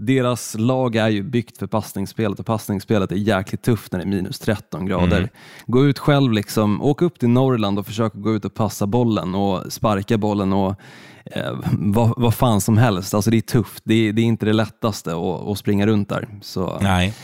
deras 0.06 0.56
lag 0.58 0.96
är 0.96 1.08
ju 1.08 1.22
byggt 1.22 1.58
för 1.58 1.66
passningsspelet 1.66 2.40
och 2.40 2.46
passningsspelet 2.46 3.12
är 3.12 3.16
jäkligt 3.16 3.62
tufft 3.62 3.92
när 3.92 3.98
det 3.98 4.04
är 4.04 4.06
minus 4.06 4.38
13 4.38 4.86
grader. 4.86 5.30
Gå 5.66 5.84
ut 5.84 5.98
själv, 5.98 6.32
liksom, 6.32 6.82
åk 6.82 7.02
upp 7.02 7.18
till 7.18 7.28
Norrland 7.28 7.78
och 7.78 7.86
försök 7.86 8.12
gå 8.14 8.34
ut 8.34 8.44
och 8.44 8.54
passa 8.54 8.86
bollen 8.86 9.34
och 9.34 9.72
sparka 9.72 10.18
bollen 10.18 10.52
och 10.52 10.74
eh, 11.24 11.52
vad, 11.72 12.14
vad 12.16 12.34
fan 12.34 12.60
som 12.60 12.78
helst. 12.78 13.14
Alltså 13.14 13.30
det 13.30 13.36
är 13.36 13.40
tufft, 13.40 13.82
det 13.84 13.94
är, 13.94 14.12
det 14.12 14.22
är 14.22 14.26
inte 14.26 14.46
det 14.46 14.52
lättaste 14.52 15.10
att, 15.10 15.48
att 15.48 15.58
springa 15.58 15.86
runt 15.86 16.08
där. 16.08 16.28
Så, 16.42 16.78
Nej. 16.80 17.14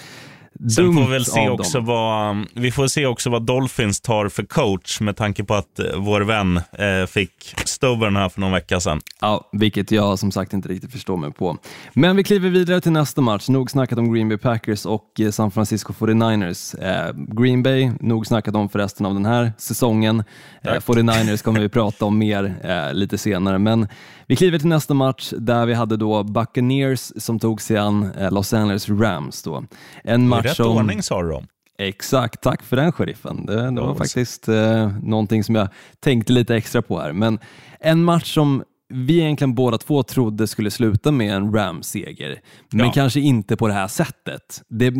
Sen 0.58 0.94
får 0.94 1.00
vi 1.00 1.12
väl 1.12 1.24
se 1.24 1.48
också 1.48 1.78
dem. 1.78 1.86
vad, 1.86 2.46
vi 2.54 2.70
får 2.70 2.86
se 2.86 3.06
också 3.06 3.30
vad 3.30 3.42
Dolphins 3.42 4.00
tar 4.00 4.28
för 4.28 4.42
coach 4.42 5.00
med 5.00 5.16
tanke 5.16 5.44
på 5.44 5.54
att 5.54 5.78
eh, 5.78 5.86
vår 5.96 6.20
vän 6.20 6.56
eh, 6.56 7.06
fick 7.08 7.54
stövern 7.64 8.16
här 8.16 8.28
för 8.28 8.40
någon 8.40 8.52
vecka 8.52 8.80
sedan. 8.80 9.00
Ja, 9.20 9.48
vilket 9.52 9.90
jag 9.90 10.18
som 10.18 10.32
sagt 10.32 10.52
inte 10.52 10.68
riktigt 10.68 10.92
förstår 10.92 11.16
mig 11.16 11.32
på. 11.32 11.56
Men 11.92 12.16
vi 12.16 12.24
kliver 12.24 12.50
vidare 12.50 12.80
till 12.80 12.92
nästa 12.92 13.20
match. 13.20 13.48
Nog 13.48 13.70
snackat 13.70 13.98
om 13.98 14.14
Green 14.14 14.28
Bay 14.28 14.38
Packers 14.38 14.86
och 14.86 15.20
eh, 15.20 15.30
San 15.30 15.50
Francisco 15.50 15.92
49ers. 15.92 16.82
Eh, 16.82 17.14
Green 17.16 17.62
Bay, 17.62 17.90
nog 18.00 18.26
snackat 18.26 18.54
om 18.54 18.68
för 18.68 18.78
resten 18.78 19.06
av 19.06 19.14
den 19.14 19.26
här 19.26 19.52
säsongen. 19.58 20.24
Eh, 20.62 20.72
49ers 20.72 21.42
kommer 21.42 21.60
vi 21.60 21.68
prata 21.68 22.04
om 22.04 22.18
mer 22.18 22.54
eh, 22.64 22.94
lite 22.94 23.18
senare, 23.18 23.58
men 23.58 23.88
vi 24.28 24.36
kliver 24.36 24.58
till 24.58 24.68
nästa 24.68 24.94
match 24.94 25.32
där 25.38 25.66
vi 25.66 25.74
hade 25.74 25.96
då 25.96 26.22
Buccaneers 26.22 27.12
som 27.16 27.38
tog 27.38 27.62
sig 27.62 27.76
an 27.76 28.10
eh, 28.18 28.32
Los 28.32 28.52
Angeles 28.52 28.88
Rams. 28.88 29.42
Då. 29.42 29.64
En 30.04 30.24
I 30.24 30.26
match 30.26 30.44
rätt 30.44 30.56
som... 30.56 30.76
ordning 30.76 31.02
sa 31.02 31.22
du 31.22 31.28
dem. 31.28 31.46
Exakt, 31.78 32.40
tack 32.42 32.62
för 32.62 32.76
den 32.76 32.92
sheriffen. 32.92 33.46
Det, 33.46 33.54
det 33.70 33.80
var 33.80 33.88
Ja, 33.88 33.94
faktiskt 33.94 34.48
eh, 34.48 34.92
någonting 35.02 35.44
som 35.44 35.54
jag 35.54 35.68
tänkte 36.00 36.32
lite 36.32 36.56
extra 36.56 36.82
på 36.82 37.00
här. 37.00 37.12
Men 37.12 37.38
en 37.80 38.04
match 38.04 38.34
som 38.34 38.62
vi 38.88 39.20
egentligen 39.20 39.54
båda 39.54 39.78
två 39.78 40.02
trodde 40.02 40.46
skulle 40.46 40.70
sluta 40.70 41.12
med 41.12 41.34
en 41.36 41.52
Rams-seger, 41.56 42.40
men 42.72 42.86
Ja. 42.86 42.92
kanske 42.92 43.20
inte 43.20 43.56
på 43.56 43.68
det 43.68 43.74
här 43.74 43.88
sättet. 43.88 44.62
Det 44.68 44.92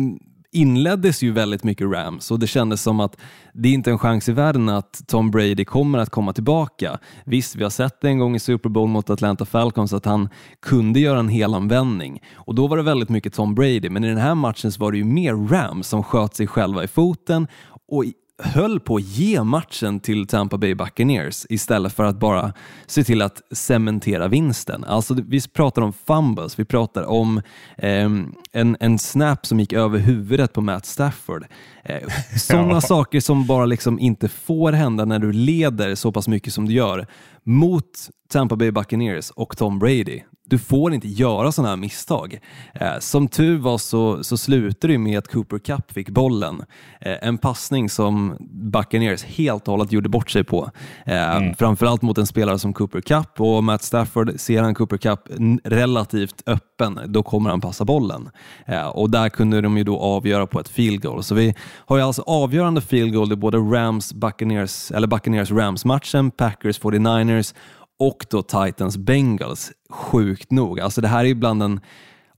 inleddes 0.51 1.23
ju 1.23 1.31
väldigt 1.31 1.63
mycket 1.63 1.87
Rams 1.87 2.31
och 2.31 2.39
det 2.39 2.47
kändes 2.47 2.81
som 2.81 2.99
att 2.99 3.17
det 3.53 3.69
är 3.69 3.73
inte 3.73 3.91
en 3.91 3.99
chans 3.99 4.29
i 4.29 4.31
världen 4.31 4.69
att 4.69 5.07
Tom 5.07 5.31
Brady 5.31 5.65
kommer 5.65 5.99
att 5.99 6.09
komma 6.09 6.33
tillbaka. 6.33 6.99
Visst, 7.25 7.55
vi 7.55 7.63
har 7.63 7.69
sett 7.69 8.01
det 8.01 8.07
en 8.07 8.19
gång 8.19 8.35
i 8.35 8.39
Super 8.39 8.69
Bowl 8.69 8.89
mot 8.89 9.09
Atlanta 9.09 9.45
Falcons 9.45 9.93
att 9.93 10.05
han 10.05 10.29
kunde 10.61 10.99
göra 10.99 11.19
en 11.19 11.29
helanvändning 11.29 12.23
och 12.35 12.55
då 12.55 12.67
var 12.67 12.77
det 12.77 12.83
väldigt 12.83 13.09
mycket 13.09 13.33
Tom 13.33 13.55
Brady, 13.55 13.89
men 13.89 14.03
i 14.03 14.07
den 14.07 14.17
här 14.17 14.35
matchen 14.35 14.71
så 14.71 14.81
var 14.81 14.91
det 14.91 14.97
ju 14.97 15.03
mer 15.03 15.33
Rams 15.33 15.87
som 15.87 16.03
sköt 16.03 16.35
sig 16.35 16.47
själva 16.47 16.83
i 16.83 16.87
foten 16.87 17.47
och 17.87 18.03
höll 18.39 18.79
på 18.79 18.95
att 18.95 19.01
ge 19.01 19.43
matchen 19.43 19.99
till 19.99 20.27
Tampa 20.27 20.57
Bay 20.57 20.75
Buccaneers 20.75 21.45
istället 21.49 21.93
för 21.93 22.03
att 22.03 22.19
bara 22.19 22.53
se 22.87 23.03
till 23.03 23.21
att 23.21 23.41
cementera 23.51 24.27
vinsten. 24.27 24.83
Alltså, 24.83 25.13
vi 25.27 25.41
pratar 25.41 25.81
om 25.81 25.93
fumbles, 25.93 26.59
vi 26.59 26.65
pratar 26.65 27.03
om 27.03 27.37
eh, 27.77 28.09
en, 28.51 28.77
en 28.79 28.99
snap 28.99 29.45
som 29.45 29.59
gick 29.59 29.73
över 29.73 29.99
huvudet 29.99 30.53
på 30.53 30.61
Matt 30.61 30.85
Stafford. 30.85 31.45
Eh, 31.83 32.09
Sådana 32.37 32.73
ja. 32.73 32.81
saker 32.81 33.19
som 33.19 33.47
bara 33.47 33.65
liksom 33.65 33.99
inte 33.99 34.27
får 34.29 34.71
hända 34.71 35.05
när 35.05 35.19
du 35.19 35.31
leder 35.31 35.95
så 35.95 36.11
pass 36.11 36.27
mycket 36.27 36.53
som 36.53 36.65
du 36.65 36.73
gör 36.73 37.07
mot 37.43 38.09
Tampa 38.29 38.55
Bay 38.55 38.71
Buccaneers 38.71 39.29
och 39.29 39.57
Tom 39.57 39.79
Brady. 39.79 40.21
Du 40.49 40.57
får 40.57 40.93
inte 40.93 41.07
göra 41.07 41.51
sådana 41.51 41.69
här 41.69 41.77
misstag. 41.77 42.39
Eh, 42.73 42.99
som 42.99 43.27
tur 43.27 43.57
var 43.57 43.77
så, 43.77 44.23
så 44.23 44.37
slutade 44.37 44.93
det 44.93 44.97
med 44.97 45.17
att 45.17 45.27
Cooper 45.27 45.59
Cup 45.59 45.91
fick 45.91 46.09
bollen. 46.09 46.63
Eh, 47.01 47.15
en 47.21 47.37
passning 47.37 47.89
som 47.89 48.35
Buccaneers 48.49 49.23
helt 49.23 49.67
och 49.67 49.71
hållet 49.71 49.91
gjorde 49.91 50.09
bort 50.09 50.29
sig 50.29 50.43
på. 50.43 50.71
Eh, 51.05 51.35
mm. 51.35 51.55
Framförallt 51.55 52.01
mot 52.01 52.17
en 52.17 52.27
spelare 52.27 52.59
som 52.59 52.73
Cooper 52.73 53.01
Cup 53.01 53.41
och 53.41 53.63
Matt 53.63 53.83
Stafford, 53.83 54.39
ser 54.39 54.61
han 54.61 54.75
Cooper 54.75 54.97
Cup 54.97 55.19
relativt 55.63 56.43
öppen, 56.45 56.99
då 57.05 57.23
kommer 57.23 57.49
han 57.49 57.61
passa 57.61 57.85
bollen. 57.85 58.29
Eh, 58.65 58.87
och 58.87 59.09
där 59.09 59.29
kunde 59.29 59.61
de 59.61 59.77
ju 59.77 59.83
då 59.83 59.99
avgöra 59.99 60.47
på 60.47 60.59
ett 60.59 60.69
field 60.69 61.01
goal. 61.01 61.23
Så 61.23 61.35
vi 61.35 61.55
har 61.61 61.97
ju 61.97 62.03
alltså 62.03 62.21
avgörande 62.21 62.81
field 62.81 63.13
goal 63.13 63.33
i 63.33 63.35
både 63.35 63.57
Rams-Buccaneers, 63.57 64.95
eller 64.95 65.07
Buccaneers-Rams-matchen, 65.07 66.31
Packers 66.31 66.79
49 66.79 67.23
Niners 67.29 67.53
och 67.99 68.25
då 68.29 68.41
Titans 68.41 68.97
Bengals, 68.97 69.71
sjukt 69.89 70.51
nog. 70.51 70.79
Alltså 70.79 71.01
det 71.01 71.07
här 71.07 71.25
är 71.25 71.33
bland 71.33 71.61
den, 71.61 71.79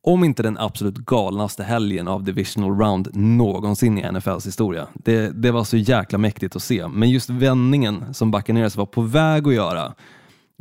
om 0.01 0.23
inte 0.23 0.43
den 0.43 0.57
absolut 0.57 0.97
galnaste 0.97 1.63
helgen 1.63 2.07
av 2.07 2.23
divisional 2.23 2.79
round 2.79 3.09
någonsin 3.13 3.97
i 3.97 4.11
NFLs 4.11 4.47
historia. 4.47 4.87
Det, 4.93 5.29
det 5.29 5.51
var 5.51 5.63
så 5.63 5.77
jäkla 5.77 6.17
mäktigt 6.17 6.55
att 6.55 6.63
se, 6.63 6.87
men 6.87 7.09
just 7.09 7.29
vändningen 7.29 8.13
som 8.13 8.31
Buccaneers 8.31 8.75
var 8.75 8.85
på 8.85 9.01
väg 9.01 9.47
att 9.47 9.53
göra 9.53 9.93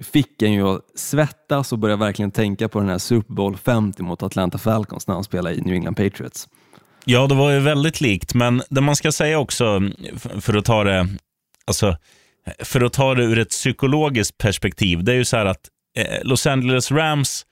fick 0.02 0.42
en 0.42 0.52
ju 0.52 0.68
att 0.68 0.80
svettas 0.94 1.72
och 1.72 1.78
börja 1.78 1.96
verkligen 1.96 2.30
tänka 2.30 2.68
på 2.68 2.80
den 2.80 2.88
här 2.88 2.98
Super 2.98 3.34
Bowl 3.34 3.56
50 3.56 4.02
mot 4.02 4.22
Atlanta 4.22 4.58
Falcons 4.58 5.06
när 5.06 5.14
han 5.14 5.24
spelade 5.24 5.54
i 5.54 5.60
New 5.60 5.74
England 5.74 5.94
Patriots. 5.94 6.48
Ja, 7.04 7.26
det 7.26 7.34
var 7.34 7.50
ju 7.50 7.60
väldigt 7.60 8.00
likt, 8.00 8.34
men 8.34 8.62
det 8.70 8.80
man 8.80 8.96
ska 8.96 9.12
säga 9.12 9.38
också, 9.38 9.80
för 10.40 10.56
att 10.56 10.64
ta 10.64 10.84
det, 10.84 11.08
alltså 11.64 11.96
för 12.58 12.80
att 12.80 12.92
ta 12.92 13.14
det 13.14 13.22
ur 13.22 13.38
ett 13.38 13.50
psykologiskt 13.50 14.38
perspektiv, 14.38 15.04
det 15.04 15.12
är 15.12 15.16
ju 15.16 15.24
så 15.24 15.36
här 15.36 15.46
att 15.46 15.60
eh, 15.98 16.18
Los 16.22 16.46
Angeles 16.46 16.90
Rams, 16.90 17.46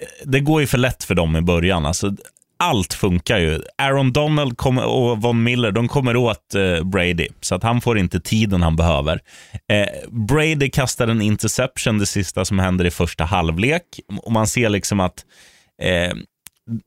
eh, 0.00 0.28
det 0.30 0.40
går 0.40 0.60
ju 0.60 0.66
för 0.66 0.78
lätt 0.78 1.04
för 1.04 1.14
dem 1.14 1.36
i 1.36 1.40
början. 1.40 1.86
Alltså, 1.86 2.12
allt 2.58 2.94
funkar 2.94 3.38
ju. 3.38 3.62
Aaron 3.78 4.12
Donald 4.12 4.60
och 4.86 5.22
Von 5.22 5.42
Miller, 5.42 5.70
de 5.72 5.88
kommer 5.88 6.16
åt 6.16 6.54
eh, 6.54 6.84
Brady, 6.84 7.28
så 7.40 7.54
att 7.54 7.62
han 7.62 7.80
får 7.80 7.98
inte 7.98 8.20
tiden 8.20 8.62
han 8.62 8.76
behöver. 8.76 9.20
Eh, 9.68 10.08
Brady 10.10 10.70
kastar 10.70 11.08
en 11.08 11.22
interception, 11.22 11.98
det 11.98 12.06
sista 12.06 12.44
som 12.44 12.58
händer 12.58 12.84
i 12.84 12.90
första 12.90 13.24
halvlek. 13.24 13.82
Och 14.22 14.32
man 14.32 14.46
ser 14.46 14.68
liksom 14.68 15.00
att 15.00 15.24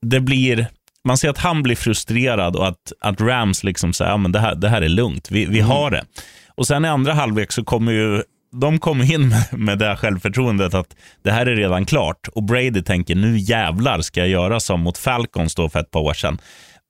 det 0.02 0.20
blir 0.20 0.68
man 1.08 1.18
ser 1.18 1.30
att 1.30 1.38
han 1.38 1.64
blir 1.64 1.76
frustrerad 1.76 2.56
och 2.56 2.68
att, 2.68 2.94
att 3.00 3.22
Rams 3.22 3.64
liksom 3.64 3.94
säger, 3.94 4.12
ja, 4.12 4.18
men 4.18 4.32
det, 4.32 4.40
här, 4.40 4.56
det 4.56 4.70
här 4.70 4.82
är 4.82 4.90
lugnt, 4.90 5.32
vi, 5.32 5.46
vi 5.46 5.60
har 5.60 5.92
det. 5.92 6.06
Och 6.56 6.68
sen 6.68 6.86
i 6.86 6.88
andra 6.88 7.14
halvlek 7.14 7.52
så 7.52 7.64
kommer 7.64 7.92
ju 7.92 8.24
de 8.54 8.80
kom 8.80 9.02
in 9.02 9.36
med 9.52 9.80
det 9.80 9.96
självförtroendet 9.96 10.74
att 10.74 10.96
det 11.24 11.32
här 11.32 11.46
är 11.46 11.56
redan 11.56 11.86
klart. 11.86 12.28
Och 12.28 12.44
Brady 12.44 12.82
tänker, 12.82 13.16
nu 13.16 13.38
jävlar 13.38 14.02
ska 14.02 14.20
jag 14.20 14.30
göra 14.30 14.60
som 14.60 14.82
mot 14.82 14.98
Falcons 14.98 15.56
då 15.56 15.70
för 15.70 15.80
ett 15.80 15.92
par 15.92 16.00
år 16.00 16.14
sedan. 16.14 16.38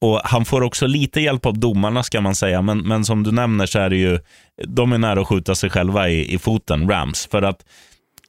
Och 0.01 0.21
Han 0.23 0.45
får 0.45 0.61
också 0.61 0.87
lite 0.87 1.21
hjälp 1.21 1.45
av 1.45 1.59
domarna 1.59 2.03
ska 2.03 2.21
man 2.21 2.35
säga, 2.35 2.61
men, 2.61 2.77
men 2.79 3.05
som 3.05 3.23
du 3.23 3.31
nämner 3.31 3.65
så 3.65 3.79
är 3.79 3.89
det 3.89 3.95
ju, 3.95 4.19
de 4.67 4.93
är 4.93 4.97
nära 4.97 5.21
att 5.21 5.27
skjuta 5.27 5.55
sig 5.55 5.69
själva 5.69 6.09
i, 6.09 6.33
i 6.33 6.37
foten, 6.37 6.89
Rams. 6.89 7.27
För 7.31 7.41
att 7.41 7.65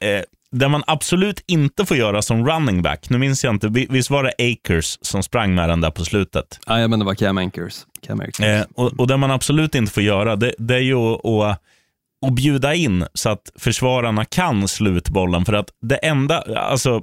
eh, 0.00 0.22
det 0.54 0.68
man 0.68 0.82
absolut 0.86 1.44
inte 1.46 1.86
får 1.86 1.96
göra 1.96 2.22
som 2.22 2.46
running 2.46 2.82
back, 2.82 3.10
nu 3.10 3.18
minns 3.18 3.44
jag 3.44 3.54
inte, 3.54 3.68
visst 3.68 4.10
var 4.10 4.22
det 4.22 4.52
Akers 4.52 4.98
som 5.00 5.22
sprang 5.22 5.54
med 5.54 5.68
den 5.68 5.80
där 5.80 5.90
på 5.90 6.04
slutet? 6.04 6.60
Ja, 6.66 6.88
men 6.88 6.98
det 6.98 7.04
var 7.04 7.14
Cam 7.14 7.38
Akers. 7.38 7.86
Cam 8.06 8.20
Akers. 8.20 8.40
Eh, 8.40 8.64
och, 8.74 9.00
och 9.00 9.06
det 9.06 9.16
man 9.16 9.30
absolut 9.30 9.74
inte 9.74 9.92
får 9.92 10.02
göra, 10.02 10.36
det, 10.36 10.54
det 10.58 10.74
är 10.74 10.80
ju 10.80 10.96
att, 10.96 11.60
att 12.26 12.32
bjuda 12.32 12.74
in 12.74 13.06
så 13.14 13.28
att 13.28 13.52
försvararna 13.58 14.24
kan 14.24 14.68
slutbollen. 14.68 15.44
För 15.44 15.52
att 15.52 15.68
det 15.82 15.96
enda, 15.96 16.42
alltså 16.56 17.02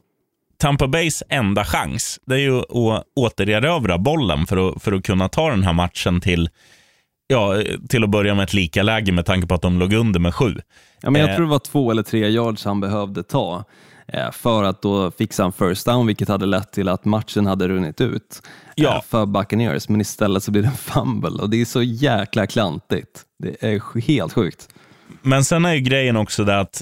Tampa 0.57 0.87
Bays 0.87 1.23
enda 1.29 1.65
chans, 1.65 2.19
det 2.25 2.35
är 2.35 2.39
ju 2.39 2.59
att 2.59 3.03
återerövra 3.15 3.97
bollen 3.97 4.47
för 4.47 4.69
att, 4.69 4.83
för 4.83 4.91
att 4.91 5.03
kunna 5.03 5.29
ta 5.29 5.49
den 5.49 5.63
här 5.63 5.73
matchen 5.73 6.21
till 6.21 6.49
ja, 7.27 7.63
till 7.89 8.03
att 8.03 8.09
börja 8.09 8.35
med 8.35 8.43
ett 8.43 8.53
lika 8.53 8.83
läge 8.83 9.11
med 9.11 9.25
tanke 9.25 9.47
på 9.47 9.55
att 9.55 9.61
de 9.61 9.79
låg 9.79 9.93
under 9.93 10.19
med 10.19 10.35
sju. 10.35 10.55
Ja, 11.01 11.09
men 11.09 11.21
jag 11.21 11.29
eh. 11.29 11.35
tror 11.35 11.45
det 11.45 11.51
var 11.51 11.59
två 11.59 11.91
eller 11.91 12.03
tre 12.03 12.27
yards 12.27 12.65
han 12.65 12.79
behövde 12.79 13.23
ta 13.23 13.63
eh, 14.07 14.31
för 14.31 14.63
att 14.63 14.81
då 14.81 15.11
fixa 15.11 15.43
en 15.43 15.51
first 15.51 15.85
down, 15.85 16.07
vilket 16.07 16.27
hade 16.27 16.45
lett 16.45 16.71
till 16.71 16.89
att 16.89 17.05
matchen 17.05 17.45
hade 17.45 17.67
runnit 17.67 18.01
ut 18.01 18.41
eh, 18.43 18.83
ja. 18.83 19.03
för 19.07 19.25
Buccaneers. 19.25 19.89
Men 19.89 20.01
istället 20.01 20.43
så 20.43 20.51
blir 20.51 20.61
det 20.61 20.67
en 20.67 20.75
fumble 20.75 21.41
och 21.41 21.49
det 21.49 21.61
är 21.61 21.65
så 21.65 21.83
jäkla 21.83 22.47
klantigt. 22.47 23.21
Det 23.39 23.63
är 23.63 24.01
helt 24.01 24.33
sjukt. 24.33 24.69
Men 25.21 25.43
sen 25.43 25.65
är 25.65 25.73
ju 25.73 25.79
grejen 25.79 26.17
också 26.17 26.43
det 26.43 26.59
att 26.59 26.81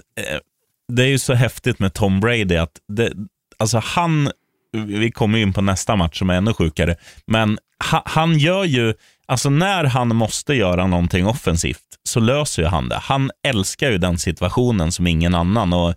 det 0.90 1.04
är 1.04 1.08
ju 1.08 1.20
så 1.20 1.34
häftigt 1.34 1.80
med 1.80 1.94
Tom 1.94 2.20
Brady 2.20 2.56
att 2.56 2.80
det, 2.88 3.14
alltså 3.58 3.82
han, 3.84 4.32
vi 4.72 5.12
kommer 5.12 5.38
in 5.38 5.54
på 5.54 5.62
nästa 5.62 5.96
match 5.96 6.20
som 6.20 6.30
är 6.30 6.34
ännu 6.34 6.54
sjukare, 6.54 6.96
men 7.26 7.58
ha, 7.92 8.04
han 8.06 8.38
gör 8.38 8.64
ju 8.64 8.94
Alltså 9.30 9.50
när 9.50 9.84
han 9.84 10.16
måste 10.16 10.54
göra 10.54 10.88
någonting 10.88 11.28
offensivt 11.28 11.80
så 12.04 12.20
löser 12.20 12.62
ju 12.62 12.68
han 12.68 12.90
det. 12.90 12.96
Han 12.96 13.32
älskar 13.48 13.92
ju 13.92 13.98
den 13.98 14.18
situationen 14.18 14.92
som 14.92 15.08
ingen 15.08 15.36
annan. 15.36 15.74
Och, 15.74 15.94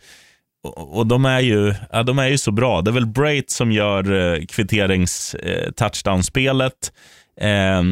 och, 0.64 0.96
och 0.98 1.06
de, 1.06 1.24
är 1.24 1.40
ju, 1.40 1.74
ja, 1.92 2.02
de 2.02 2.18
är 2.18 2.28
ju 2.28 2.38
så 2.38 2.50
bra. 2.50 2.82
Det 2.82 2.90
är 2.90 2.92
väl 2.92 3.06
Brait 3.06 3.50
som 3.50 3.72
gör 3.72 4.34
eh, 4.34 4.44
kvitterings 4.44 5.34
eh. 5.34 5.72
Eh, 7.36 7.82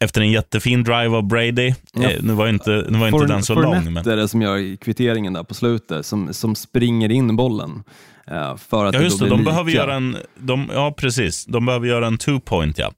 efter 0.00 0.20
en 0.20 0.30
jättefin 0.30 0.84
drive 0.84 1.16
av 1.16 1.26
Brady. 1.26 1.74
Ja, 1.92 2.10
eh, 2.10 2.22
nu 2.22 2.32
var 2.32 2.48
inte, 2.48 2.84
nu 2.88 2.98
var 2.98 3.08
inte 3.08 3.32
den 3.32 3.42
så 3.42 3.54
lång. 3.54 3.92
Men... 3.92 4.08
är 4.08 4.16
det 4.16 4.28
som 4.28 4.42
gör 4.42 4.76
kvitteringen 4.76 5.32
där 5.32 5.42
på 5.42 5.54
slutet, 5.54 6.06
som, 6.06 6.34
som 6.34 6.54
springer 6.54 7.10
in 7.10 7.36
bollen. 7.36 7.82
Eh, 8.26 8.56
för 8.56 8.84
att 8.84 8.94
ja, 8.94 9.00
just 9.00 9.18
det. 9.18 9.24
det 9.24 9.30
de 9.30 9.44
behöver 9.44 9.70
göra 9.70 9.94
en, 9.94 10.16
de, 10.38 10.70
ja, 10.74 10.94
precis. 10.96 11.46
De 11.46 11.66
behöver 11.66 11.86
göra 11.86 12.06
en 12.06 12.18
two-point, 12.18 12.74
ja. 12.76 12.92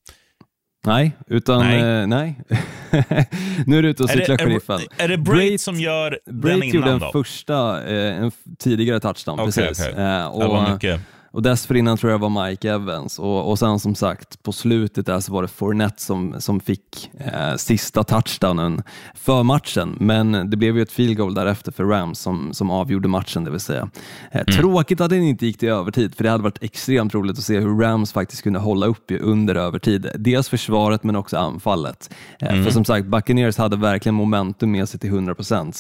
Nej, 0.87 1.13
utan 1.27 1.61
nej. 1.61 1.81
Eh, 1.81 2.07
nej. 2.07 2.41
nu 3.67 3.79
är 3.79 3.83
du 3.83 3.89
ute 3.89 4.03
och 4.03 4.11
cyklar 4.11 4.39
sheriffen. 4.39 4.81
Är, 4.97 5.09
det 5.09 5.19
Brait 5.19 5.61
som 5.61 5.81
gör 5.81 6.19
Brait 6.27 6.61
den 6.61 6.63
innan 6.63 6.77
gjorde 6.77 6.91
en 6.91 6.99
då? 6.99 7.13
första, 7.13 7.85
eh, 7.85 8.23
en 8.23 8.33
tidigare 8.59 9.01
touchdown, 9.01 9.41
okay, 9.41 9.53
precis. 9.53 9.89
Okay. 9.89 10.05
Eh, 10.05 10.27
och, 10.27 10.41
det 10.41 10.49
var 10.49 10.73
mycket. 10.73 11.01
Och 11.33 11.43
dessförinnan 11.43 11.97
tror 11.97 12.13
jag 12.13 12.19
var 12.19 12.49
Mike 12.49 12.71
Evans 12.71 13.19
och, 13.19 13.51
och 13.51 13.59
sen 13.59 13.79
som 13.79 13.95
sagt 13.95 14.43
på 14.43 14.53
slutet 14.53 15.07
där 15.07 15.21
så 15.21 15.33
var 15.33 15.43
det 15.43 15.49
Fournette 15.49 16.03
som, 16.03 16.41
som 16.41 16.61
fick 16.61 17.11
eh, 17.19 17.57
sista 17.57 18.05
touchdownen 18.05 18.83
för 19.15 19.43
matchen. 19.43 19.97
Men 20.01 20.51
det 20.51 20.57
blev 20.57 20.77
ju 20.77 20.83
ett 20.83 20.93
field 20.93 21.17
goal 21.17 21.35
därefter 21.35 21.73
för 21.73 21.85
Rams 21.85 22.19
som, 22.19 22.55
som 22.55 22.71
avgjorde 22.71 23.09
matchen 23.09 23.45
det 23.45 23.51
vill 23.51 23.61
säga. 23.61 23.91
Eh, 24.31 24.41
mm. 24.41 24.61
Tråkigt 24.61 25.01
att 25.01 25.11
den 25.11 25.23
inte 25.23 25.47
gick 25.47 25.59
till 25.59 25.69
övertid 25.69 26.15
för 26.15 26.25
det 26.25 26.31
hade 26.31 26.43
varit 26.43 26.63
extremt 26.63 27.15
roligt 27.15 27.39
att 27.39 27.45
se 27.45 27.61
hur 27.61 27.81
Rams 27.81 28.13
faktiskt 28.13 28.43
kunde 28.43 28.59
hålla 28.59 28.87
upp 28.87 29.11
under 29.21 29.55
övertid. 29.55 30.11
Dels 30.19 30.49
försvaret 30.49 31.05
men 31.05 31.17
också 31.17 31.37
anfallet. 31.37 32.15
Eh, 32.39 32.53
mm. 32.53 32.65
För 32.65 32.71
som 32.71 32.85
sagt, 32.85 33.07
Buccaneers 33.07 33.59
hade 33.59 33.77
verkligen 33.77 34.15
momentum 34.15 34.73
med 34.73 34.89
sig 34.89 35.01
till 35.01 35.11
100 35.11 35.35
procent 35.35 35.77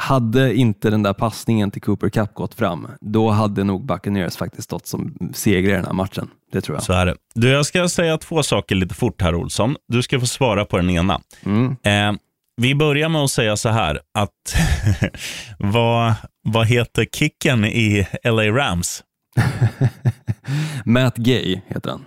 hade 0.00 0.54
inte 0.54 0.90
den 0.90 1.02
där 1.02 1.12
passningen 1.12 1.70
till 1.70 1.82
Cooper 1.82 2.08
Cup 2.08 2.34
gått 2.34 2.54
fram, 2.54 2.88
då 3.00 3.30
hade 3.30 3.64
nog 3.64 3.86
Buccaneers 3.86 4.36
faktiskt 4.36 4.64
stått 4.64 4.86
som 4.86 5.30
segrare 5.34 5.72
i 5.72 5.76
den 5.76 5.84
här 5.84 5.92
matchen. 5.92 6.30
Det 6.52 6.60
tror 6.60 6.76
jag. 6.76 6.82
Så 6.82 6.92
är 6.92 7.06
det. 7.06 7.14
Du, 7.34 7.48
jag 7.48 7.66
ska 7.66 7.88
säga 7.88 8.18
två 8.18 8.42
saker 8.42 8.74
lite 8.74 8.94
fort 8.94 9.22
här, 9.22 9.34
Olsson. 9.34 9.76
Du 9.88 10.02
ska 10.02 10.20
få 10.20 10.26
svara 10.26 10.64
på 10.64 10.76
den 10.76 10.90
ena. 10.90 11.20
Mm. 11.42 11.76
Eh, 11.82 12.20
vi 12.56 12.74
börjar 12.74 13.08
med 13.08 13.20
att 13.20 13.30
säga 13.30 13.56
så 13.56 13.68
här, 13.68 14.00
att 14.14 14.56
vad, 15.58 16.14
vad 16.42 16.66
heter 16.66 17.04
kicken 17.04 17.64
i 17.64 18.06
LA 18.24 18.42
Rams? 18.42 19.02
Matt 20.84 21.16
Gay 21.16 21.60
heter 21.68 21.90
han. 21.90 22.04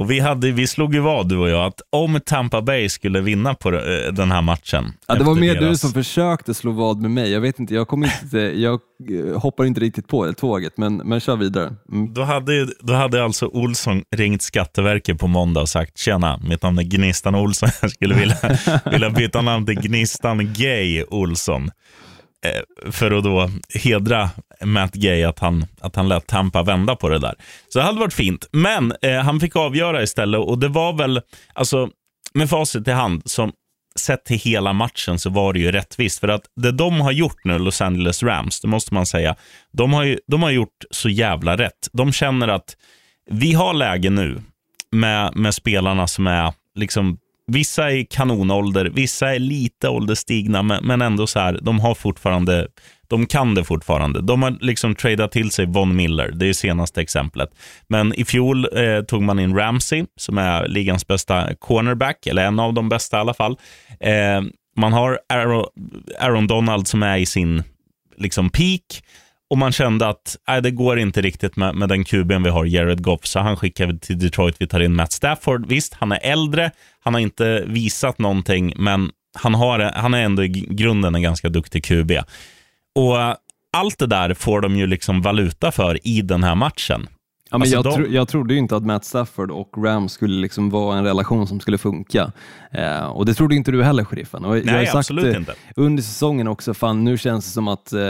Och 0.00 0.10
vi, 0.10 0.20
hade, 0.20 0.50
vi 0.50 0.66
slog 0.66 0.94
ju 0.94 1.00
vad, 1.00 1.28
du 1.28 1.36
och 1.38 1.48
jag, 1.48 1.66
att 1.66 1.80
om 1.90 2.20
Tampa 2.26 2.62
Bay 2.62 2.88
skulle 2.88 3.20
vinna 3.20 3.54
på 3.54 3.68
eh, 3.74 4.12
den 4.12 4.30
här 4.30 4.42
matchen. 4.42 4.92
Ja, 5.06 5.14
det 5.14 5.24
var 5.24 5.34
mer 5.34 5.54
du 5.54 5.60
deras- 5.60 5.80
som 5.80 5.92
försökte 5.92 6.54
slå 6.54 6.72
vad 6.72 7.00
med 7.00 7.10
mig. 7.10 7.32
Jag 7.32 7.40
vet 7.40 7.58
inte, 7.58 7.74
jag, 7.74 7.88
kom 7.88 8.04
inte, 8.04 8.38
jag 8.38 8.80
eh, 9.10 9.40
hoppar 9.40 9.64
inte 9.64 9.80
riktigt 9.80 10.08
på 10.08 10.26
det 10.26 10.32
tåget, 10.32 10.76
men, 10.76 10.96
men 10.96 11.20
kör 11.20 11.36
vidare. 11.36 11.72
Mm. 11.92 12.14
Då 12.14 12.22
hade, 12.22 12.68
då 12.80 12.92
hade 12.92 13.24
alltså 13.24 13.46
Olsson 13.46 14.02
ringt 14.16 14.42
Skatteverket 14.42 15.18
på 15.18 15.26
måndag 15.26 15.60
och 15.60 15.68
sagt 15.68 15.98
tjena, 15.98 16.40
mitt 16.48 16.62
namn 16.62 16.78
är 16.78 16.82
Gnistan 16.82 17.34
Olsson. 17.34 17.68
Jag 17.82 17.90
skulle 17.90 18.14
vilja, 18.14 18.36
vilja 18.90 19.10
byta 19.10 19.42
namn 19.42 19.66
till 19.66 19.80
Gnistan 19.80 20.52
Gay 20.54 21.04
Olsson. 21.04 21.70
Eh, 22.46 22.90
för 22.92 23.10
att 23.10 23.24
då 23.24 23.50
hedra 23.74 24.30
Matt 24.64 24.94
Gay 24.94 25.22
att 25.22 25.38
han, 25.38 25.66
att 25.80 25.96
han 25.96 26.08
lät 26.08 26.26
Tampa 26.26 26.62
vända 26.62 26.96
på 26.96 27.08
det 27.08 27.18
där. 27.18 27.34
Så 27.68 27.78
det 27.78 27.84
hade 27.84 28.00
varit 28.00 28.14
fint. 28.14 28.48
Men 28.52 28.94
eh, 29.02 29.18
han 29.18 29.40
fick 29.40 29.56
avgöra 29.56 30.02
istället 30.02 30.40
och 30.40 30.58
det 30.58 30.68
var 30.68 30.92
väl, 30.92 31.20
alltså 31.54 31.88
med 32.34 32.50
facit 32.50 32.88
i 32.88 32.90
hand, 32.90 33.22
som 33.24 33.52
sett 33.96 34.24
till 34.24 34.38
hela 34.38 34.72
matchen 34.72 35.18
så 35.18 35.30
var 35.30 35.52
det 35.52 35.58
ju 35.58 35.72
rättvist. 35.72 36.20
För 36.20 36.28
att 36.28 36.42
det 36.56 36.72
de 36.72 37.00
har 37.00 37.12
gjort 37.12 37.44
nu, 37.44 37.58
Los 37.58 37.80
Angeles 37.80 38.22
Rams, 38.22 38.60
det 38.60 38.68
måste 38.68 38.94
man 38.94 39.06
säga, 39.06 39.36
de 39.72 39.92
har, 39.92 40.04
ju, 40.04 40.18
de 40.26 40.42
har 40.42 40.50
gjort 40.50 40.84
så 40.90 41.08
jävla 41.08 41.56
rätt. 41.56 41.88
De 41.92 42.12
känner 42.12 42.48
att 42.48 42.76
vi 43.30 43.52
har 43.52 43.74
läge 43.74 44.10
nu 44.10 44.42
med, 44.92 45.36
med 45.36 45.54
spelarna 45.54 46.06
som 46.06 46.26
är 46.26 46.52
liksom 46.74 47.18
Vissa 47.52 47.92
är 47.92 48.04
kanonålder, 48.04 48.84
vissa 48.84 49.34
är 49.34 49.38
lite 49.38 49.88
ålderstigna, 49.88 50.62
men, 50.62 50.86
men 50.86 51.02
ändå 51.02 51.26
så 51.26 51.38
här, 51.38 51.58
de 51.62 51.80
har 51.80 51.94
fortfarande, 51.94 52.68
de 53.08 53.26
kan 53.26 53.54
det 53.54 53.64
fortfarande. 53.64 54.20
De 54.20 54.42
har 54.42 54.56
liksom 54.60 54.94
tradat 54.94 55.32
till 55.32 55.50
sig 55.50 55.66
Von 55.66 55.96
Miller, 55.96 56.30
det 56.30 56.46
är 56.46 56.52
senaste 56.52 57.00
exemplet. 57.00 57.50
Men 57.88 58.14
i 58.14 58.24
fjol 58.24 58.68
eh, 58.78 59.02
tog 59.02 59.22
man 59.22 59.38
in 59.38 59.56
Ramsey, 59.56 60.04
som 60.16 60.38
är 60.38 60.68
ligans 60.68 61.06
bästa 61.06 61.54
cornerback, 61.54 62.26
eller 62.26 62.44
en 62.44 62.60
av 62.60 62.74
de 62.74 62.88
bästa 62.88 63.16
i 63.16 63.20
alla 63.20 63.34
fall. 63.34 63.56
Eh, 64.00 64.42
man 64.76 64.92
har 64.92 65.18
Aaron, 65.28 65.66
Aaron 66.20 66.46
Donald 66.46 66.88
som 66.88 67.02
är 67.02 67.18
i 67.18 67.26
sin 67.26 67.62
liksom 68.16 68.50
peak. 68.50 69.02
Och 69.50 69.58
man 69.58 69.72
kände 69.72 70.08
att 70.08 70.36
nej, 70.48 70.62
det 70.62 70.70
går 70.70 70.98
inte 70.98 71.20
riktigt 71.20 71.56
med, 71.56 71.74
med 71.74 71.88
den 71.88 72.04
kuben 72.04 72.42
vi 72.42 72.50
har, 72.50 72.64
Jared 72.64 73.02
Goff, 73.02 73.26
så 73.26 73.40
han 73.40 73.56
skickar 73.56 73.86
vi 73.86 73.98
till 73.98 74.18
Detroit. 74.18 74.56
Vi 74.58 74.66
tar 74.66 74.80
in 74.80 74.94
Matt 74.94 75.12
Stafford. 75.12 75.66
Visst, 75.66 75.94
han 75.94 76.12
är 76.12 76.18
äldre, 76.22 76.70
han 77.00 77.14
har 77.14 77.20
inte 77.20 77.64
visat 77.66 78.18
någonting, 78.18 78.72
men 78.76 79.10
han, 79.38 79.54
har, 79.54 79.78
han 79.78 80.14
är 80.14 80.22
ändå 80.22 80.44
i 80.44 80.48
grunden 80.48 81.14
en 81.14 81.22
ganska 81.22 81.48
duktig 81.48 81.84
QB. 81.84 82.12
Och 82.94 83.16
allt 83.72 83.98
det 83.98 84.06
där 84.06 84.34
får 84.34 84.60
de 84.60 84.76
ju 84.76 84.86
liksom 84.86 85.22
valuta 85.22 85.72
för 85.72 86.06
i 86.06 86.22
den 86.22 86.44
här 86.44 86.54
matchen. 86.54 87.08
Ja, 87.52 87.58
men 87.58 87.62
Alltså, 87.62 87.74
jag, 87.76 87.84
de- 87.84 87.94
tro, 87.94 88.06
jag 88.06 88.28
trodde 88.28 88.54
ju 88.54 88.58
inte 88.60 88.76
att 88.76 88.86
Matt 88.86 89.04
Stafford 89.04 89.50
och 89.50 89.84
Rams 89.84 90.12
skulle 90.12 90.40
liksom 90.40 90.70
vara 90.70 90.98
en 90.98 91.04
relation 91.04 91.46
som 91.46 91.60
skulle 91.60 91.78
funka. 91.78 92.32
Eh, 92.72 93.04
och 93.06 93.26
det 93.26 93.34
trodde 93.34 93.54
inte 93.54 93.70
du 93.72 93.82
heller, 93.84 94.04
sheriffen. 94.04 94.44
Och 94.44 94.58
jag 94.58 94.64
har 94.66 94.72
Nej, 94.72 94.86
sagt 94.86 94.96
absolut 94.96 95.36
inte. 95.36 95.54
Under 95.76 96.02
säsongen 96.02 96.48
också, 96.48 96.74
fan 96.74 97.04
nu 97.04 97.18
känns 97.18 97.44
det 97.44 97.50
som 97.50 97.68
att 97.68 97.92
eh, 97.92 98.00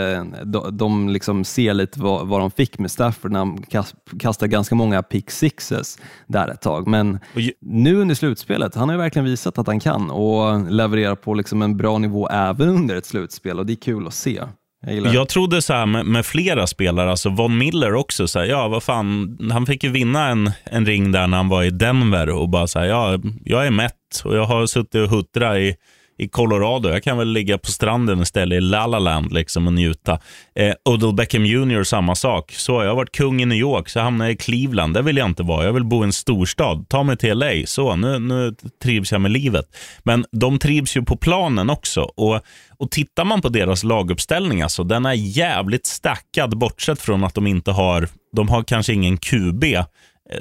de, 0.45 0.77
de 0.77 1.09
liksom 1.09 1.45
ser 1.45 1.75
lite 1.75 2.01
vad, 2.01 2.29
vad 2.29 2.41
de 2.41 2.51
fick 2.51 2.79
med 2.79 2.91
Stafford 2.91 3.33
när 3.33 3.39
han 3.39 3.63
kast, 3.63 3.95
kastade 4.19 4.49
ganska 4.49 4.75
många 4.75 5.03
pick 5.03 5.31
sixes 5.31 5.99
där 6.27 6.49
ett 6.49 6.61
tag. 6.61 6.87
Men 6.87 7.19
ju- 7.35 7.53
nu 7.61 7.97
under 7.97 8.15
slutspelet, 8.15 8.75
han 8.75 8.89
har 8.89 8.97
ju 8.97 8.99
verkligen 9.03 9.25
visat 9.27 9.59
att 9.59 9.67
han 9.67 9.81
kan 9.81 10.11
och 10.11 10.71
levererar 10.73 11.15
på 11.15 11.35
liksom 11.35 11.63
en 11.63 11.77
bra 11.77 11.99
nivå 11.99 12.29
även 12.29 12.69
under 12.69 12.97
ett 12.97 13.07
slutspel 13.07 13.59
och 13.59 13.67
det 13.67 13.73
är 13.73 13.77
kul 13.77 14.07
att 14.07 14.15
se. 14.15 14.43
Jag. 14.87 15.15
Jag 15.15 15.29
trodde 15.29 15.63
så 15.63 15.73
här 15.73 15.87
med, 15.87 16.07
med 16.07 16.27
flera 16.27 16.67
spelare, 16.67 17.11
alltså 17.11 17.29
Von 17.29 17.59
Miller 17.59 17.95
också, 17.95 18.29
så 18.29 18.39
här, 18.39 18.47
ja 18.47 18.69
vad 18.69 18.83
fan, 18.83 19.39
han 19.53 19.67
fick 19.67 19.85
ju 19.85 19.91
vinna 19.91 20.29
en, 20.29 20.51
en 20.65 20.87
ring 20.87 21.13
där 21.13 21.27
när 21.27 21.37
han 21.37 21.49
var 21.49 21.63
i 21.63 21.71
Denver 21.71 22.29
och 22.29 22.49
bara 22.49 22.67
så 22.67 22.79
här, 22.79 22.87
ja, 22.87 23.19
jag 23.45 23.67
är 23.67 23.71
mätt 23.71 24.23
och 24.25 24.37
jag 24.37 24.45
har 24.45 24.67
suttit 24.67 24.95
och 24.95 25.11
huttrat 25.11 25.57
i, 25.57 25.75
i 26.21 26.29
Colorado, 26.29 26.89
jag 26.89 27.03
kan 27.03 27.19
väl 27.19 27.29
ligga 27.29 27.59
på 27.59 27.67
stranden 27.67 28.23
istället 28.23 28.57
i 28.57 28.61
La 28.61 28.87
La 28.87 28.99
Land 28.99 29.33
liksom 29.33 29.67
och 29.67 29.73
njuta. 29.73 30.19
Eh, 30.55 30.73
Odell 30.85 31.15
Beckham 31.15 31.47
Jr. 31.47 31.83
samma 31.83 32.15
sak, 32.15 32.53
så 32.53 32.73
jag 32.83 32.89
har 32.89 32.97
varit 32.97 33.13
kung 33.13 33.43
i 33.43 33.47
New 33.47 33.59
York, 33.59 33.89
så 33.89 34.01
hamnar 34.01 34.25
jag 34.25 34.33
i 34.33 34.37
Cleveland, 34.37 34.95
det 34.95 35.03
vill 35.03 35.17
jag 35.17 35.27
inte 35.27 35.43
vara, 35.43 35.65
jag 35.65 35.73
vill 35.73 35.85
bo 35.85 36.03
i 36.03 36.05
en 36.05 36.13
storstad, 36.13 36.89
ta 36.89 37.03
mig 37.03 37.17
till 37.17 37.39
LA, 37.39 37.53
så 37.67 37.97
nu, 37.97 38.19
nu 38.19 38.55
trivs 38.83 39.13
jag 39.13 39.21
med 39.21 39.31
livet. 39.31 39.67
Men 40.03 40.25
de 40.33 40.59
trivs 40.59 40.97
ju 40.97 41.03
på 41.03 41.17
planen 41.17 41.71
också. 41.71 42.01
Och 42.01 42.41
och 42.81 42.91
tittar 42.91 43.25
man 43.25 43.43
på 43.43 43.49
deras 43.49 43.85
laguppställning, 43.85 44.63
alltså, 44.63 44.85
den 44.85 45.07
är 45.07 45.13
jävligt 45.13 45.87
stackad, 45.87 46.59
bortsett 46.59 47.01
från 47.01 47.25
att 47.25 47.35
de 47.35 47.47
inte 47.47 47.71
har, 47.71 48.09
de 48.37 48.49
har 48.49 48.63
kanske 48.63 48.93
ingen 48.93 49.17
QB, 49.17 49.65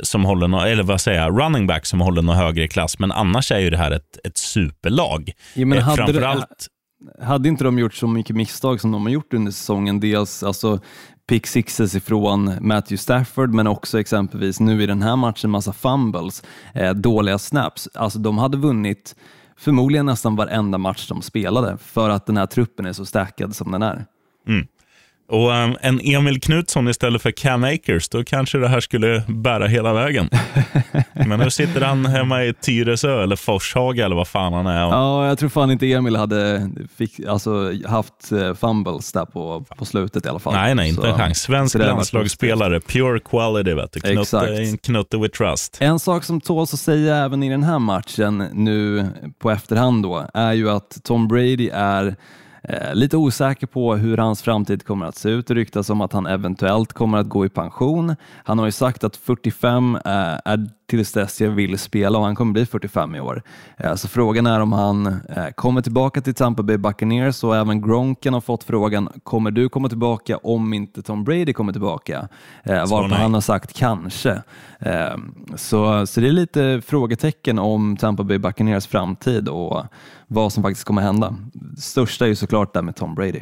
som 0.04 0.25
håller 0.25 0.65
eller 0.65 0.84
vad 0.84 1.02
säger 1.02 1.21
jag, 1.21 1.39
running 1.41 1.67
back 1.67 1.86
som 1.86 2.02
håller 2.02 2.21
någon 2.21 2.36
högre 2.36 2.67
klass, 2.67 2.99
men 2.99 3.12
annars 3.12 3.52
är 3.52 3.60
ju 3.60 3.69
det 3.69 3.78
här 3.78 3.91
ett, 3.91 4.17
ett 4.23 4.38
superlag. 4.38 5.32
Ja, 5.56 5.65
men 5.65 5.78
Eh, 5.78 5.84
hade 5.84 6.02
det- 6.06 6.13
Framförallt, 6.13 6.67
Hade 7.21 7.49
inte 7.49 7.63
de 7.63 7.80
gjort 7.80 7.93
så 7.93 8.08
mycket 8.08 8.36
misstag 8.36 8.82
som 8.82 8.91
de 8.91 9.04
har 9.04 9.10
gjort 9.10 9.34
under 9.34 9.52
säsongen, 9.52 9.99
dels 9.99 10.43
alltså 10.43 10.80
pick 11.30 11.47
sixes 11.47 11.95
ifrån 11.95 12.45
Matthew 12.62 12.97
Stafford, 12.97 13.54
men 13.54 13.67
också 13.67 13.99
exempelvis 13.99 14.60
nu 14.60 14.84
i 14.84 14.86
den 14.86 15.02
här 15.02 15.15
matchen 15.15 15.49
massa 15.49 15.73
fumbles, 15.73 16.43
eh, 16.73 16.93
dåliga 16.93 17.38
snaps. 17.38 17.89
Alltså 17.93 18.19
de 18.19 18.38
hade 18.38 18.58
vunnit 18.58 19.15
förmodligen 19.58 20.06
nästan 20.06 20.36
varenda 20.36 20.78
match 20.78 21.08
de 21.08 21.21
spelade 21.21 21.78
för 21.78 22.10
att 22.10 22.25
den 22.25 22.38
här 22.38 22.45
truppen 22.45 22.86
är 22.86 22.93
så 22.93 23.06
stackad 23.06 23.56
som 23.56 23.71
den 23.71 23.82
är. 23.82 24.06
Och 25.29 25.51
um, 25.51 25.77
en 25.81 25.99
Emil 26.03 26.41
Knutsson 26.41 26.87
istället 26.87 27.21
för 27.21 27.31
Cam 27.31 27.63
Akers, 27.63 28.09
då 28.09 28.23
kanske 28.23 28.57
det 28.57 28.67
här 28.67 28.79
skulle 28.79 29.23
bära 29.27 29.67
hela 29.67 29.93
vägen. 29.93 30.29
men 31.13 31.39
nu 31.39 31.51
sitter 31.51 31.81
han 31.81 32.05
hemma 32.05 32.43
i 32.43 32.53
Tyresö 32.53 33.23
eller 33.23 33.35
Forshaga 33.35 34.05
eller 34.05 34.15
vad 34.15 34.27
fan 34.27 34.53
han 34.53 34.67
är. 34.67 34.79
Ja, 34.79 35.27
jag 35.27 35.39
tror 35.39 35.49
fan 35.49 35.71
inte 35.71 35.91
Emil 35.91 36.15
hade 36.15 36.69
fick, 36.97 37.19
alltså, 37.27 37.71
haft 37.87 38.31
eh, 38.31 38.53
fumbles 38.53 39.11
där 39.11 39.25
på, 39.25 39.65
på 39.77 39.85
slutet 39.85 40.25
i 40.25 40.29
alla 40.29 40.39
fall. 40.39 40.53
Nej, 40.53 40.75
nej, 40.75 40.89
inte 40.89 41.01
Så- 41.01 41.07
en 41.07 41.17
chans. 41.17 41.39
Svensk 41.39 41.77
landslagsspelare, 41.77 42.79
pure 42.79 43.19
quality, 43.19 43.73
vet 43.73 43.91
du. 43.91 43.99
Knutte, 43.99 44.77
knutte 44.83 45.17
with 45.17 45.37
trust. 45.37 45.77
En 45.79 45.99
sak 45.99 46.23
som 46.23 46.41
tåls 46.41 46.73
att 46.73 46.79
säga 46.79 47.15
även 47.15 47.43
i 47.43 47.49
den 47.49 47.63
här 47.63 47.79
matchen 47.79 48.45
nu 48.53 49.07
på 49.39 49.51
efterhand 49.51 50.03
då, 50.03 50.25
är 50.33 50.53
ju 50.53 50.69
att 50.69 50.97
Tom 51.03 51.27
Brady 51.27 51.69
är 51.73 52.15
Eh, 52.63 52.95
lite 52.95 53.17
osäker 53.17 53.67
på 53.67 53.95
hur 53.95 54.17
hans 54.17 54.41
framtid 54.41 54.85
kommer 54.85 55.05
att 55.05 55.15
se 55.15 55.29
ut. 55.29 55.47
Det 55.47 55.53
ryktas 55.53 55.89
om 55.89 56.01
att 56.01 56.13
han 56.13 56.25
eventuellt 56.25 56.93
kommer 56.93 57.17
att 57.17 57.29
gå 57.29 57.45
i 57.45 57.49
pension. 57.49 58.15
Han 58.43 58.59
har 58.59 58.65
ju 58.65 58.71
sagt 58.71 59.03
att 59.03 59.15
45 59.15 59.95
eh, 59.95 60.01
är 60.45 60.69
tills 60.89 61.12
dess 61.12 61.41
jag 61.41 61.49
vill 61.49 61.78
spela 61.78 62.17
och 62.17 62.25
han 62.25 62.36
kommer 62.36 62.54
bli 62.54 62.65
45 62.65 63.15
i 63.15 63.19
år. 63.19 63.43
Eh, 63.78 63.95
så 63.95 64.08
frågan 64.08 64.45
är 64.47 64.60
om 64.60 64.73
han 64.73 65.06
eh, 65.06 65.47
kommer 65.56 65.82
tillbaka 65.82 66.21
till 66.21 66.34
Tampa 66.34 66.63
Bay 66.63 66.78
Buccaneers 66.78 67.43
och 67.43 67.56
även 67.56 67.82
Gronken 67.82 68.34
har 68.34 68.41
fått 68.41 68.63
frågan, 68.63 69.10
kommer 69.23 69.52
du 69.52 69.69
komma 69.69 69.89
tillbaka 69.89 70.38
om 70.38 70.73
inte 70.73 71.02
Tom 71.02 71.23
Brady 71.23 71.54
kommer 71.54 71.71
tillbaka? 71.71 72.28
Eh, 72.63 72.89
varpå 72.89 73.15
han 73.15 73.34
har 73.34 73.41
sagt 73.41 73.73
kanske. 73.73 74.41
Så, 75.56 76.08
så 76.08 76.21
det 76.21 76.28
är 76.28 76.32
lite 76.32 76.82
frågetecken 76.86 77.60
om 77.60 77.97
Tampa 77.97 78.23
Bay 78.23 78.38
Buccaneers 78.38 78.88
framtid 78.88 79.49
och 79.49 79.84
vad 80.28 80.54
som 80.54 80.63
faktiskt 80.63 80.86
kommer 80.86 81.02
hända. 81.02 81.36
Det 81.54 81.82
största 81.82 82.25
är 82.25 82.30
ju 82.30 82.36
såklart 82.36 82.73
det 82.73 82.82
med 82.82 82.95
Tom 82.95 83.15
Brady. 83.15 83.41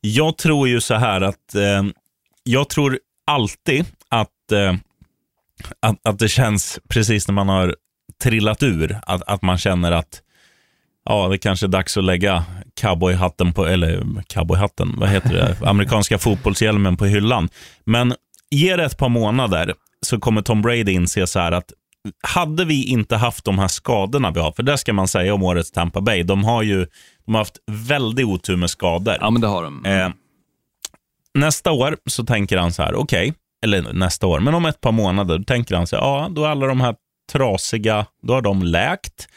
Jag 0.00 0.36
tror 0.36 0.68
ju 0.68 0.80
så 0.80 0.94
här 0.94 1.20
att 1.20 1.54
eh, 1.54 1.82
jag 2.44 2.68
tror 2.68 2.98
alltid 3.26 3.86
att, 4.08 4.52
eh, 4.52 4.74
att, 5.80 6.06
att 6.06 6.18
det 6.18 6.28
känns 6.28 6.80
precis 6.88 7.28
när 7.28 7.34
man 7.34 7.48
har 7.48 7.76
trillat 8.22 8.62
ur, 8.62 8.98
att, 9.06 9.22
att 9.22 9.42
man 9.42 9.58
känner 9.58 9.92
att 9.92 10.22
ja, 11.04 11.28
det 11.28 11.38
kanske 11.38 11.66
är 11.66 11.68
dags 11.68 11.96
att 11.96 12.04
lägga 12.04 12.44
cowboyhatten 12.80 13.52
på, 13.52 13.66
eller 13.66 14.22
cowboyhatten, 14.26 14.94
vad 14.96 15.08
heter 15.08 15.32
det, 15.32 15.56
amerikanska 15.68 16.18
fotbollshjälmen 16.18 16.96
på 16.96 17.06
hyllan. 17.06 17.48
Men 17.84 18.14
ge 18.50 18.76
det 18.76 18.84
ett 18.84 18.98
par 18.98 19.08
månader 19.08 19.74
så 20.06 20.20
kommer 20.20 20.42
Tom 20.42 20.62
Brady 20.62 20.92
inse 20.92 21.26
så 21.26 21.38
här 21.38 21.52
att 21.52 21.72
hade 22.22 22.64
vi 22.64 22.84
inte 22.84 23.16
haft 23.16 23.44
de 23.44 23.58
här 23.58 23.68
skadorna 23.68 24.30
vi 24.30 24.40
har, 24.40 24.52
för 24.52 24.62
det 24.62 24.78
ska 24.78 24.92
man 24.92 25.08
säga 25.08 25.34
om 25.34 25.42
årets 25.42 25.70
Tampa 25.70 26.00
Bay, 26.00 26.22
de 26.22 26.44
har 26.44 26.62
ju 26.62 26.86
de 27.26 27.34
har 27.34 27.40
haft 27.40 27.58
väldigt 27.70 28.26
otur 28.26 28.56
med 28.56 28.70
skador. 28.70 29.16
Ja, 29.20 29.30
men 29.30 29.42
det 29.42 29.48
har 29.48 29.62
de. 29.62 29.84
Eh, 29.84 30.08
nästa 31.34 31.72
år 31.72 31.96
så 32.06 32.24
tänker 32.24 32.56
han 32.56 32.72
så 32.72 32.82
här, 32.82 32.94
okej, 32.94 33.34
eller 33.62 33.92
nästa 33.92 34.26
år, 34.26 34.40
men 34.40 34.54
om 34.54 34.66
ett 34.66 34.80
par 34.80 34.92
månader 34.92 35.38
då 35.38 35.44
tänker 35.44 35.74
han 35.74 35.86
sig 35.86 35.98
ja, 35.98 36.28
då 36.30 36.44
är 36.44 36.48
alla 36.48 36.66
de 36.66 36.80
här 36.80 36.94
trasiga, 37.32 38.06
då 38.22 38.34
har 38.34 38.42
de 38.42 38.62
läkt. 38.62 39.28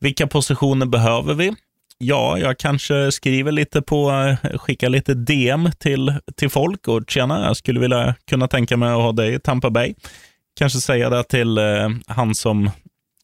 Vilka 0.00 0.26
positioner 0.26 0.86
behöver 0.86 1.34
vi? 1.34 1.52
Ja, 1.98 2.38
jag 2.38 2.58
kanske 2.58 3.12
skriver 3.12 3.52
lite 3.52 3.82
på, 3.82 4.10
eh, 4.10 4.58
skickar 4.58 4.88
lite 4.88 5.14
DM 5.14 5.70
till, 5.78 6.14
till 6.36 6.50
folk 6.50 6.88
och 6.88 7.02
tjena, 7.08 7.46
jag 7.46 7.56
skulle 7.56 7.80
vilja 7.80 8.14
kunna 8.30 8.48
tänka 8.48 8.76
mig 8.76 8.88
att 8.88 9.02
ha 9.02 9.12
dig 9.12 9.34
i 9.34 9.38
Tampa 9.38 9.70
Bay. 9.70 9.94
Kanske 10.58 10.78
säga 10.78 11.10
det 11.10 11.24
till 11.24 11.58
eh, 11.58 11.88
han 12.06 12.34
som 12.34 12.66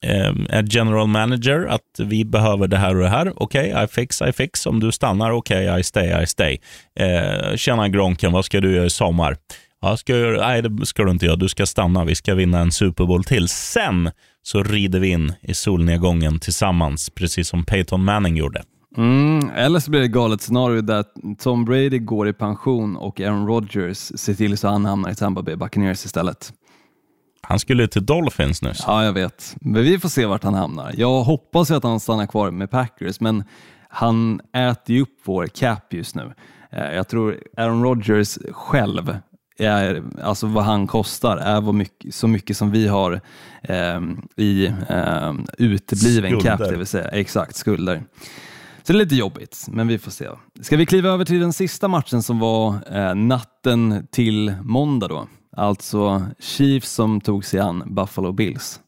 eh, 0.02 0.34
är 0.48 0.76
general 0.76 1.06
manager 1.06 1.66
att 1.66 1.80
vi 1.98 2.24
behöver 2.24 2.68
det 2.68 2.76
här 2.76 2.96
och 2.96 3.02
det 3.02 3.08
här. 3.08 3.32
Okej, 3.36 3.84
I 3.84 3.86
fix, 3.86 4.22
I 4.22 4.32
fix. 4.32 4.66
Om 4.66 4.80
du 4.80 4.92
stannar, 4.92 5.30
okej, 5.30 5.80
I 5.80 5.82
stay, 5.82 6.22
I 6.22 6.26
stay. 6.26 6.58
Eh, 6.96 7.56
tjena 7.56 7.88
Gronken, 7.88 8.32
vad 8.32 8.44
ska 8.44 8.60
du 8.60 8.74
göra 8.74 8.86
i 8.86 8.90
sommar? 8.90 9.36
Ja, 9.80 9.96
ska 9.96 10.12
nej, 10.14 10.62
det 10.62 10.86
ska 10.86 11.04
du 11.04 11.10
inte 11.10 11.26
göra. 11.26 11.36
Du 11.36 11.48
ska 11.48 11.66
stanna. 11.66 12.04
Vi 12.04 12.14
ska 12.14 12.34
vinna 12.34 12.58
en 12.60 12.72
Super 12.72 13.04
Bowl 13.06 13.24
till. 13.24 13.48
Sen 13.48 14.10
så 14.42 14.62
rider 14.62 15.00
vi 15.00 15.08
in 15.08 15.32
i 15.40 15.54
solnedgången 15.54 16.38
tillsammans, 16.38 17.10
precis 17.10 17.48
som 17.48 17.64
Peyton 17.64 18.04
Manning 18.04 18.36
gjorde. 18.36 18.62
Mm, 18.96 19.50
eller 19.50 19.80
så 19.80 19.90
blir 19.90 20.00
det 20.00 20.06
ett 20.06 20.12
galet 20.12 20.40
scenario 20.42 20.80
där 20.82 21.04
Tom 21.38 21.64
Brady 21.64 21.98
går 21.98 22.28
i 22.28 22.32
pension 22.32 22.96
och 22.96 23.20
Aaron 23.20 23.46
Rodgers 23.46 23.96
ser 23.98 24.34
till 24.34 24.58
så 24.58 24.68
han 24.68 24.84
hamnar 24.84 25.10
i 25.10 25.14
Tampa 25.14 25.42
Bay 25.42 25.56
Buccaneers 25.56 26.04
istället. 26.04 26.52
Han 27.42 27.58
skulle 27.58 27.88
till 27.88 28.06
Dolphins 28.06 28.62
nyss. 28.62 28.84
Ja, 28.86 29.04
jag 29.04 29.12
vet. 29.12 29.56
Men 29.60 29.82
vi 29.82 29.98
får 29.98 30.08
se 30.08 30.26
vart 30.26 30.44
han 30.44 30.54
hamnar. 30.54 30.92
Jag 30.96 31.22
hoppas 31.22 31.70
ju 31.70 31.74
att 31.74 31.84
han 31.84 32.00
stannar 32.00 32.26
kvar 32.26 32.50
med 32.50 32.70
Packers, 32.70 33.20
men 33.20 33.44
han 33.88 34.40
äter 34.56 34.96
ju 34.96 35.02
upp 35.02 35.18
vår 35.24 35.46
cap 35.46 35.92
just 35.92 36.14
nu. 36.14 36.32
Eh, 36.72 36.92
Jag 36.94 37.08
tror 37.08 37.36
Aaron 37.56 37.82
Rodgers 37.82 38.38
själv, 38.52 39.16
är, 39.64 40.02
alltså 40.22 40.46
vad 40.46 40.64
han 40.64 40.86
kostar, 40.86 41.36
är 41.36 41.60
vad 41.60 41.74
mycket, 41.74 42.14
så 42.14 42.28
mycket 42.28 42.56
som 42.56 42.70
vi 42.70 42.88
har 42.88 43.20
eh, 43.62 44.00
i 44.36 44.66
eh, 44.88 45.32
utebliven 45.58 46.40
cap, 46.40 46.58
det 46.58 46.76
vill 46.76 46.86
säga 46.86 47.08
exakt 47.08 47.56
skulder. 47.56 48.02
Så 48.82 48.92
det 48.92 48.96
är 48.96 49.04
lite 49.04 49.16
jobbigt, 49.16 49.66
men 49.68 49.88
vi 49.88 49.98
får 49.98 50.10
se. 50.10 50.28
Ska 50.60 50.76
vi 50.76 50.86
kliva 50.86 51.08
över 51.08 51.24
till 51.24 51.40
den 51.40 51.52
sista 51.52 51.88
matchen 51.88 52.22
som 52.22 52.38
var 52.38 52.74
eh, 52.96 53.14
natten 53.14 54.06
till 54.12 54.54
måndag 54.62 55.08
då? 55.08 55.28
Alltså 55.56 56.26
Chiefs 56.40 56.90
som 56.92 57.20
tog 57.20 57.44
sig 57.44 57.60
an 57.60 57.82
Buffalo 57.86 58.32
Bills. 58.32 58.80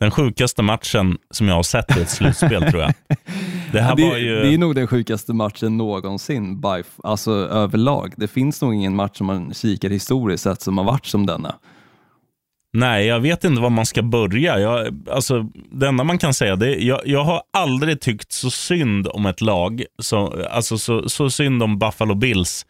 Den 0.00 0.10
sjukaste 0.10 0.62
matchen 0.62 1.18
som 1.30 1.48
jag 1.48 1.54
har 1.54 1.62
sett 1.62 1.96
i 1.96 2.00
ett 2.00 2.10
slutspel, 2.10 2.70
tror 2.70 2.82
jag. 2.82 2.94
Det 3.72 3.80
här 3.80 3.96
det, 3.96 4.08
var 4.08 4.16
ju... 4.16 4.42
det 4.42 4.54
är 4.54 4.58
nog 4.58 4.74
den 4.74 4.86
sjukaste 4.86 5.32
matchen 5.32 5.76
någonsin, 5.76 6.60
by, 6.60 6.82
alltså 7.04 7.30
överlag. 7.32 8.14
Det 8.16 8.28
finns 8.28 8.62
nog 8.62 8.74
ingen 8.74 8.96
match 8.96 9.18
som 9.18 9.26
man 9.26 9.54
kikar 9.54 9.90
historiskt 9.90 10.42
sett 10.42 10.62
som 10.62 10.78
har 10.78 10.84
varit 10.84 11.06
som 11.06 11.26
denna. 11.26 11.54
Nej, 12.72 13.06
jag 13.06 13.20
vet 13.20 13.44
inte 13.44 13.62
var 13.62 13.70
man 13.70 13.86
ska 13.86 14.02
börja. 14.02 14.58
Jag, 14.58 15.08
alltså, 15.10 15.46
det 15.72 15.88
enda 15.88 16.04
man 16.04 16.18
kan 16.18 16.34
säga, 16.34 16.56
det 16.56 16.76
är, 16.76 16.80
jag, 16.80 17.00
jag 17.04 17.24
har 17.24 17.42
aldrig 17.52 18.00
tyckt 18.00 18.32
så 18.32 18.50
synd 18.50 19.08
om 19.08 19.26
ett 19.26 19.40
lag, 19.40 19.84
så, 19.98 20.44
alltså 20.50 20.78
så, 20.78 21.08
så 21.08 21.30
synd 21.30 21.62
om 21.62 21.78
Buffalo 21.78 22.14
Bills 22.14 22.66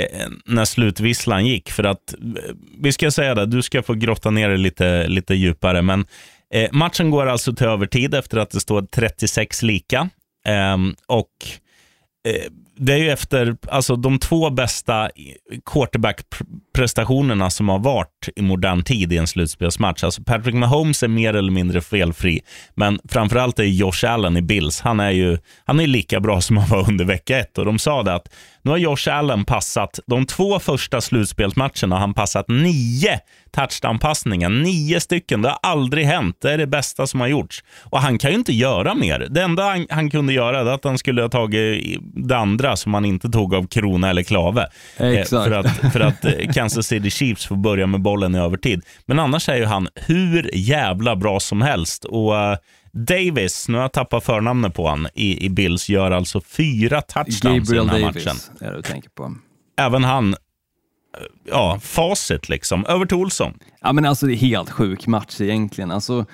eh, 0.00 0.28
när 0.44 0.64
slutvisslan 0.64 1.46
gick. 1.46 1.70
För 1.70 1.84
att, 1.84 2.14
eh, 2.14 2.54
vi 2.80 2.92
ska 2.92 3.10
säga 3.10 3.34
det, 3.34 3.46
du 3.46 3.62
ska 3.62 3.82
få 3.82 3.94
grotta 3.94 4.30
ner 4.30 4.48
det 4.48 4.56
lite, 4.56 5.08
lite 5.08 5.34
djupare, 5.34 5.82
men 5.82 6.06
eh, 6.54 6.68
matchen 6.72 7.10
går 7.10 7.26
alltså 7.26 7.54
till 7.54 7.66
övertid 7.66 8.14
efter 8.14 8.38
att 8.38 8.50
det 8.50 8.60
står 8.60 8.82
36 8.82 9.62
lika. 9.62 10.08
Ehm, 10.46 10.94
och 11.06 11.32
eh, 12.28 12.52
det 12.76 12.92
är 12.92 12.96
ju 12.96 13.10
efter 13.10 13.56
alltså, 13.68 13.96
de 13.96 14.18
två 14.18 14.50
bästa 14.50 15.10
quarterback 15.64 16.20
quarterback-prestationerna 16.76 17.50
som 17.50 17.68
har 17.68 17.78
varit 17.78 18.28
i 18.36 18.42
modern 18.42 18.82
tid 18.82 19.12
i 19.12 19.16
en 19.16 19.26
slutspelsmatch. 19.26 20.04
Alltså 20.04 20.22
Patrick 20.22 20.54
Mahomes 20.54 21.02
är 21.02 21.08
mer 21.08 21.34
eller 21.34 21.52
mindre 21.52 21.80
felfri, 21.80 22.40
men 22.74 22.98
framförallt 23.08 23.58
är 23.58 23.64
Josh 23.64 24.04
Allen 24.06 24.36
i 24.36 24.42
Bills. 24.42 24.80
Han 24.80 25.00
är 25.00 25.10
ju 25.10 25.38
han 25.64 25.80
är 25.80 25.86
lika 25.86 26.20
bra 26.20 26.40
som 26.40 26.56
han 26.56 26.68
var 26.68 26.88
under 26.88 27.04
vecka 27.04 27.38
ett 27.38 27.58
och 27.58 27.64
de 27.64 27.78
sa 27.78 28.02
det 28.02 28.14
att 28.14 28.28
nu 28.62 28.70
har 28.70 28.78
Josh 28.78 29.08
Allen 29.10 29.44
passat 29.44 30.00
de 30.06 30.26
två 30.26 30.58
första 30.58 31.00
slutspelsmatcherna 31.00 31.98
han 31.98 32.14
passat 32.14 32.48
nio 32.48 33.20
touchdown-passningar. 33.56 34.48
Nio 34.48 35.00
stycken. 35.00 35.42
Det 35.42 35.48
har 35.48 35.58
aldrig 35.62 36.06
hänt. 36.06 36.36
Det 36.40 36.52
är 36.52 36.58
det 36.58 36.66
bästa 36.66 37.06
som 37.06 37.20
har 37.20 37.26
gjorts. 37.28 37.64
Och 37.82 38.00
han 38.00 38.18
kan 38.18 38.30
ju 38.30 38.36
inte 38.36 38.52
göra 38.52 38.94
mer. 38.94 39.26
Det 39.30 39.42
enda 39.42 39.62
han, 39.62 39.86
han 39.90 40.10
kunde 40.10 40.32
göra 40.32 40.60
är 40.60 40.66
att 40.66 40.84
han 40.84 40.98
skulle 40.98 41.22
ha 41.22 41.28
tagit 41.28 41.98
det 42.14 42.36
andra 42.36 42.76
som 42.76 42.94
han 42.94 43.04
inte 43.04 43.28
tog 43.28 43.54
av 43.54 43.66
krona 43.66 44.10
eller 44.10 44.22
klave. 44.22 44.68
Eh, 44.96 45.08
Exakt. 45.08 45.44
för 45.44 45.52
att, 45.52 45.92
för 45.92 46.00
att 46.00 46.24
eh, 46.24 46.52
Kansas 46.66 46.86
City 46.86 47.10
Chiefs 47.10 47.46
får 47.46 47.56
börja 47.56 47.86
med 47.86 48.00
bollen 48.00 48.34
i 48.34 48.38
övertid. 48.38 48.82
Men 49.06 49.18
annars 49.18 49.48
är 49.48 49.56
ju 49.56 49.64
han 49.64 49.88
hur 49.94 50.50
jävla 50.54 51.16
bra 51.16 51.40
som 51.40 51.62
helst. 51.62 52.04
Och 52.04 52.36
eh, 52.36 52.58
Davis, 52.92 53.68
nu 53.68 53.74
har 53.76 53.82
jag 53.82 53.92
tappat 53.92 54.24
förnamnet 54.24 54.74
på 54.74 54.88
han 54.88 55.08
i, 55.14 55.44
i 55.44 55.50
Bills, 55.50 55.88
gör 55.88 56.10
alltså 56.10 56.40
fyra 56.40 57.02
touchdowns 57.02 57.44
i 57.44 57.58
Gabriel 57.58 57.86
den 57.86 57.88
här 57.88 58.00
Davis 58.00 58.26
matchen. 58.26 58.36
är 58.60 58.70
det 58.70 58.76
du 58.76 58.82
tänker 58.82 59.10
på. 59.10 59.34
Även 59.78 60.04
han, 60.04 60.32
eh, 60.32 60.38
ja, 61.50 61.80
facit 61.82 62.48
liksom. 62.48 62.86
Över 62.86 63.06
till 63.06 63.16
Olsson. 63.16 63.58
Ja, 63.80 63.92
men 63.92 64.04
alltså 64.04 64.26
det 64.26 64.32
är 64.32 64.36
helt 64.36 64.70
sjuk 64.70 65.06
match 65.06 65.40
egentligen. 65.40 65.90
Alltså, 65.90 66.26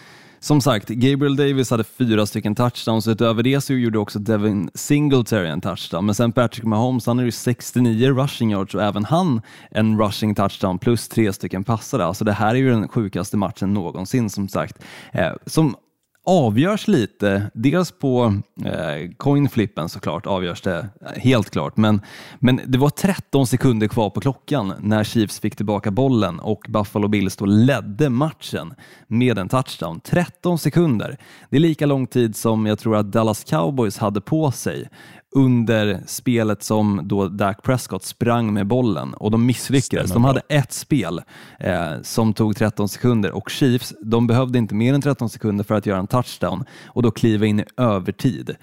som 0.42 0.60
sagt, 0.60 0.88
Gabriel 0.88 1.36
Davis 1.36 1.70
hade 1.70 1.84
fyra 1.84 2.26
stycken 2.26 2.54
touchdowns. 2.54 3.08
Utöver 3.08 3.42
det 3.42 3.60
så 3.60 3.72
gjorde 3.72 3.98
också 3.98 4.18
Devin 4.18 4.70
Singletary 4.74 5.48
en 5.48 5.60
touchdown. 5.60 6.06
Men 6.06 6.14
sen 6.14 6.32
Patrick 6.32 6.64
Mahomes, 6.64 7.06
han 7.06 7.18
har 7.18 7.24
ju 7.24 7.32
69 7.32 8.14
rushing 8.14 8.50
yards 8.50 8.74
och 8.74 8.82
även 8.82 9.04
han 9.04 9.40
en 9.70 9.98
rushing 9.98 10.34
touchdown 10.34 10.78
plus 10.78 11.08
tre 11.08 11.32
stycken 11.32 11.64
passare. 11.64 12.04
Alltså 12.04 12.24
det 12.24 12.32
här 12.32 12.50
är 12.50 12.58
ju 12.58 12.70
den 12.70 12.88
sjukaste 12.88 13.36
matchen 13.36 13.74
någonsin 13.74 14.30
som 14.30 14.48
sagt. 14.48 14.84
Eh, 15.12 15.32
som 15.46 15.76
avgörs 16.24 16.88
lite, 16.88 17.50
dels 17.54 17.92
på 17.92 18.40
eh, 18.64 19.10
coinflippen 19.16 19.88
såklart 19.88 20.26
avgörs 20.26 20.60
det 20.60 20.78
eh, 21.00 21.22
helt 21.22 21.50
klart, 21.50 21.76
men, 21.76 22.00
men 22.38 22.60
det 22.66 22.78
var 22.78 22.90
13 22.90 23.46
sekunder 23.46 23.88
kvar 23.88 24.10
på 24.10 24.20
klockan 24.20 24.72
när 24.80 25.04
Chiefs 25.04 25.40
fick 25.40 25.56
tillbaka 25.56 25.90
bollen 25.90 26.40
och 26.40 26.66
Buffalo 26.68 27.08
Bills 27.08 27.36
då 27.36 27.46
ledde 27.46 28.10
matchen 28.10 28.74
med 29.06 29.38
en 29.38 29.48
touchdown. 29.48 30.00
13 30.00 30.58
sekunder. 30.58 31.18
Det 31.50 31.56
är 31.56 31.60
lika 31.60 31.86
lång 31.86 32.06
tid 32.06 32.36
som 32.36 32.66
jag 32.66 32.78
tror 32.78 32.96
att 32.96 33.12
Dallas 33.12 33.44
Cowboys 33.44 33.98
hade 33.98 34.20
på 34.20 34.50
sig 34.50 34.88
under 35.34 36.02
spelet 36.06 36.62
som 36.62 37.00
då 37.04 37.28
Dak 37.28 37.62
Prescott 37.62 38.04
sprang 38.04 38.52
med 38.52 38.66
bollen 38.66 39.14
och 39.14 39.30
de 39.30 39.46
misslyckades. 39.46 40.10
Stämmer 40.10 40.28
de 40.28 40.34
hade 40.34 40.40
ett 40.48 40.72
spel 40.72 41.20
eh, 41.60 41.92
som 42.02 42.32
tog 42.34 42.56
13 42.56 42.88
sekunder 42.88 43.30
och 43.32 43.50
Chiefs, 43.50 43.94
de 44.02 44.26
behövde 44.26 44.58
inte 44.58 44.74
mer 44.74 44.94
än 44.94 45.02
13 45.02 45.28
sekunder 45.30 45.64
för 45.64 45.74
att 45.74 45.86
göra 45.86 45.98
en 45.98 46.06
touchdown 46.06 46.64
och 46.86 47.02
då 47.02 47.10
kliva 47.10 47.46
in 47.46 47.60
i 47.60 47.64
övertid. 47.76 48.56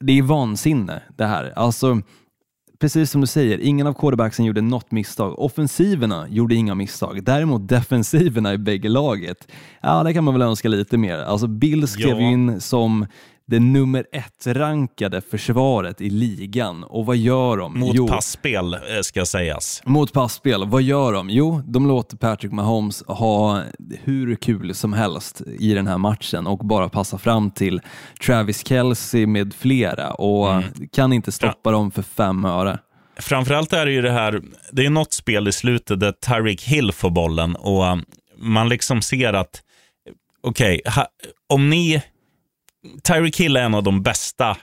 Det 0.00 0.18
är 0.18 0.22
vansinne 0.22 1.02
det 1.16 1.24
här. 1.26 1.52
Alltså, 1.56 2.00
precis 2.80 3.10
som 3.10 3.20
du 3.20 3.26
säger, 3.26 3.58
ingen 3.58 3.86
av 3.86 3.92
quarterbacksen 3.92 4.44
gjorde 4.44 4.60
något 4.60 4.90
misstag. 4.90 5.38
Offensiverna 5.38 6.28
gjorde 6.28 6.54
inga 6.54 6.74
misstag. 6.74 7.24
Däremot 7.24 7.68
defensiverna 7.68 8.54
i 8.54 8.58
bägge 8.58 8.88
laget, 8.88 9.48
ja 9.80 10.02
det 10.02 10.14
kan 10.14 10.24
man 10.24 10.34
väl 10.34 10.42
önska 10.42 10.68
lite 10.68 10.98
mer. 10.98 11.18
Alltså 11.18 11.46
Bills 11.46 11.96
klev 11.96 12.20
Ja. 12.20 12.30
in 12.30 12.60
som 12.60 13.06
det 13.46 13.60
nummer 13.60 14.06
ett 14.12 14.46
rankade 14.46 15.20
försvaret 15.20 16.00
i 16.00 16.10
ligan 16.10 16.84
och 16.84 17.06
vad 17.06 17.16
gör 17.16 17.56
de? 17.56 17.78
Mot 17.80 17.94
Jo, 17.96 18.08
passspel 18.08 18.74
eh, 18.74 18.80
ska 19.02 19.26
sägas. 19.26 19.82
mot 19.84 20.12
passspel, 20.12 20.64
vad 20.66 20.82
gör 20.82 21.12
de? 21.12 21.30
Jo, 21.30 21.62
de 21.66 21.86
låter 21.86 22.16
Patrick 22.16 22.52
Mahomes 22.52 23.02
ha 23.06 23.62
hur 24.04 24.36
kul 24.36 24.74
som 24.74 24.92
helst 24.92 25.42
i 25.58 25.74
den 25.74 25.86
här 25.86 25.98
matchen 25.98 26.46
och 26.46 26.58
bara 26.58 26.88
passa 26.88 27.18
fram 27.18 27.50
till 27.50 27.80
Travis 28.26 28.66
Kelce 28.68 29.26
med 29.26 29.54
flera 29.54 30.10
och 30.10 30.62
kan 30.92 31.12
inte 31.12 31.32
stoppa 31.32 31.70
dem 31.70 31.90
för 31.90 32.02
fem 32.02 32.44
öre. 32.44 32.78
Framförallt 33.18 33.72
är 33.72 33.86
det 33.86 33.92
ju 33.92 34.02
det 34.02 34.10
här, 34.10 34.42
det 34.72 34.86
är 34.86 34.90
något 34.90 35.12
spel 35.12 35.48
i 35.48 35.52
slutet 35.52 36.00
där 36.00 36.12
Tyreek 36.12 36.62
Hill 36.62 36.92
får 36.92 37.10
bollen 37.10 37.56
och 37.56 37.84
um, 37.84 38.04
man 38.38 38.68
liksom 38.68 39.02
ser 39.02 39.32
att, 39.32 39.62
okej, 40.42 40.80
ha- 40.96 41.06
om 41.48 41.70
ni, 41.70 42.02
Tyreek 43.02 43.40
Hill 43.40 43.56
är 43.56 43.62
en 43.62 43.74
av 43.74 43.82
de 43.82 44.02
bästa 44.02 44.56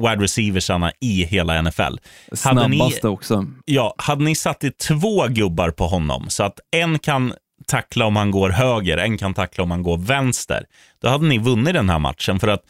wide 0.00 0.22
receiversarna 0.22 0.92
i 1.00 1.24
hela 1.24 1.62
NFL. 1.62 1.82
Ni, 2.30 2.36
Snabbaste 2.36 3.08
också. 3.08 3.46
ja, 3.64 3.94
hade 3.98 4.24
ni 4.24 4.34
satt 4.34 4.64
i 4.64 4.70
två 4.70 5.26
gubbar 5.28 5.70
på 5.70 5.86
honom 5.86 6.26
så 6.28 6.42
att 6.42 6.60
en 6.76 6.98
kan 6.98 7.34
tackla 7.66 8.06
om 8.06 8.16
han 8.16 8.30
går 8.30 8.50
höger, 8.50 8.98
en 8.98 9.18
kan 9.18 9.34
tackla 9.34 9.64
om 9.64 9.70
han 9.70 9.82
går 9.82 9.98
vänster, 9.98 10.64
då 11.02 11.08
hade 11.08 11.26
ni 11.26 11.38
vunnit 11.38 11.74
den 11.74 11.90
här 11.90 11.98
matchen 11.98 12.40
för 12.40 12.48
att 12.48 12.62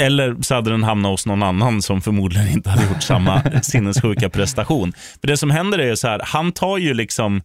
eller 0.00 0.42
så 0.42 0.54
hade 0.54 0.70
den 0.70 0.82
hamnat 0.82 1.10
hos 1.10 1.26
någon 1.26 1.42
annan 1.42 1.82
som 1.82 2.02
förmodligen 2.02 2.48
inte 2.48 2.70
hade 2.70 2.86
gjort 2.86 3.02
samma 3.02 3.42
sinnessjuka 3.62 4.30
prestation. 4.30 4.92
För 5.20 5.26
det 5.26 5.36
som 5.36 5.50
händer 5.50 5.78
är 5.78 5.86
ju 5.86 5.96
så 5.96 6.08
här, 6.08 6.20
han 6.24 6.52
tar 6.52 6.78
ju 6.78 6.94
liksom 6.94 7.42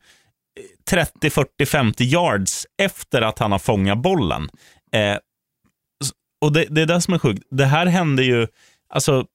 30, 0.90 1.30
40, 1.30 1.66
50 1.66 2.04
yards 2.04 2.66
efter 2.82 3.22
att 3.22 3.40
han 3.40 3.52
har 3.52 3.60
fångat 3.60 3.98
bollen. 3.98 4.50
Eh, 4.94 5.18
och 6.42 6.54
det, 6.54 6.66
det 6.70 6.82
är 6.82 6.86
det 6.86 7.02
som 7.02 7.14
är 7.14 7.20
sjukt. 7.20 7.44
Det 7.52 7.66
här 7.66 7.86
händer 7.86 8.24
ju, 8.24 8.48
alltså, 8.94 9.26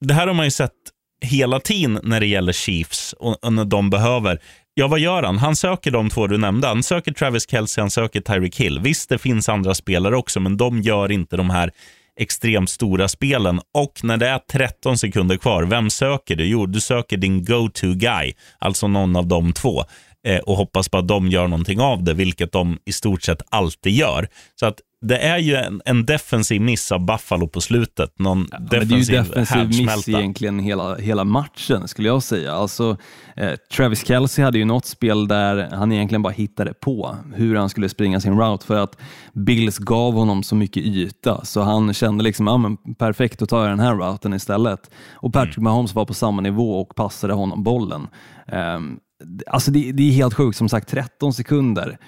det 0.00 0.14
här 0.14 0.26
har 0.26 0.34
man 0.34 0.46
ju 0.46 0.50
sett 0.50 0.72
hela 1.20 1.60
tiden 1.60 2.00
när 2.02 2.20
det 2.20 2.26
gäller 2.26 2.52
Chiefs 2.52 3.12
och, 3.12 3.44
och 3.44 3.52
när 3.52 3.64
de 3.64 3.90
behöver. 3.90 4.40
Ja, 4.74 4.88
vad 4.88 5.00
gör 5.00 5.22
han? 5.22 5.38
Han 5.38 5.56
söker 5.56 5.90
de 5.90 6.10
två 6.10 6.26
du 6.26 6.38
nämnde. 6.38 6.68
Han 6.68 6.82
söker 6.82 7.12
Travis 7.12 7.50
Kelce, 7.50 7.80
han 7.80 7.90
söker 7.90 8.20
Tyreek 8.20 8.60
Hill. 8.60 8.80
Visst, 8.80 9.08
det 9.08 9.18
finns 9.18 9.48
andra 9.48 9.74
spelare 9.74 10.16
också, 10.16 10.40
men 10.40 10.56
de 10.56 10.82
gör 10.82 11.12
inte 11.12 11.36
de 11.36 11.50
här 11.50 11.70
extremt 12.20 12.70
stora 12.70 13.08
spelen. 13.08 13.60
Och 13.74 14.00
när 14.02 14.16
det 14.16 14.28
är 14.28 14.38
13 14.38 14.98
sekunder 14.98 15.36
kvar, 15.36 15.62
vem 15.62 15.90
söker 15.90 16.36
du? 16.36 16.44
Jo, 16.44 16.66
du 16.66 16.80
söker 16.80 17.16
din 17.16 17.44
go-to 17.44 17.94
guy, 17.94 18.32
alltså 18.58 18.88
någon 18.88 19.16
av 19.16 19.26
de 19.26 19.52
två 19.52 19.84
eh, 20.26 20.38
och 20.38 20.56
hoppas 20.56 20.88
på 20.88 20.98
att 20.98 21.08
de 21.08 21.28
gör 21.28 21.48
någonting 21.48 21.80
av 21.80 22.04
det, 22.04 22.14
vilket 22.14 22.52
de 22.52 22.78
i 22.84 22.92
stort 22.92 23.22
sett 23.22 23.42
alltid 23.48 23.92
gör. 23.92 24.28
Så 24.60 24.66
att 24.66 24.80
det 25.02 25.18
är 25.18 25.38
ju 25.38 25.54
en, 25.54 25.82
en 25.84 26.06
defensiv 26.06 26.60
miss 26.60 26.92
av 26.92 27.00
Buffalo 27.00 27.48
på 27.48 27.60
slutet. 27.60 28.18
Någon 28.18 28.48
Ja, 28.50 28.58
men 28.58 28.68
det 28.68 28.76
är 28.76 28.98
ju 28.98 29.04
defensiv, 29.04 29.34
defensiv 29.34 29.86
miss 29.86 30.08
egentligen 30.08 30.58
hela, 30.58 30.96
hela 30.96 31.24
matchen 31.24 31.88
skulle 31.88 32.08
jag 32.08 32.22
säga. 32.22 32.52
Alltså, 32.52 32.96
eh, 33.36 33.52
Travis 33.76 34.06
Kelce 34.06 34.42
hade 34.42 34.58
ju 34.58 34.64
något 34.64 34.86
spel 34.86 35.28
där 35.28 35.68
han 35.72 35.92
egentligen 35.92 36.22
bara 36.22 36.32
hittade 36.32 36.74
på 36.74 37.16
hur 37.34 37.56
han 37.56 37.68
skulle 37.68 37.88
springa 37.88 38.20
sin 38.20 38.40
route 38.40 38.66
för 38.66 38.78
att 38.78 38.96
Bills 39.32 39.78
gav 39.78 40.14
honom 40.14 40.42
så 40.42 40.54
mycket 40.54 40.82
yta 40.82 41.44
så 41.44 41.60
han 41.60 41.94
kände 41.94 42.24
liksom, 42.24 42.46
ja 42.46 42.56
men 42.56 42.76
perfekt, 42.94 43.38
då 43.38 43.46
tar 43.46 43.60
jag 43.60 43.70
den 43.70 43.80
här 43.80 43.94
routen 43.94 44.34
istället. 44.34 44.90
Och 45.12 45.32
Patrick 45.32 45.58
Mahomes 45.58 45.94
var 45.94 46.04
på 46.04 46.14
samma 46.14 46.42
nivå 46.42 46.80
och 46.80 46.94
passade 46.94 47.32
honom 47.32 47.62
bollen. 47.62 48.08
Um, 48.52 49.00
alltså 49.46 49.70
det, 49.70 49.92
det 49.92 50.02
är 50.02 50.12
helt 50.12 50.34
sjukt, 50.34 50.58
som 50.58 50.68
sagt 50.68 50.88
13 50.88 51.32
sekunder 51.32 51.98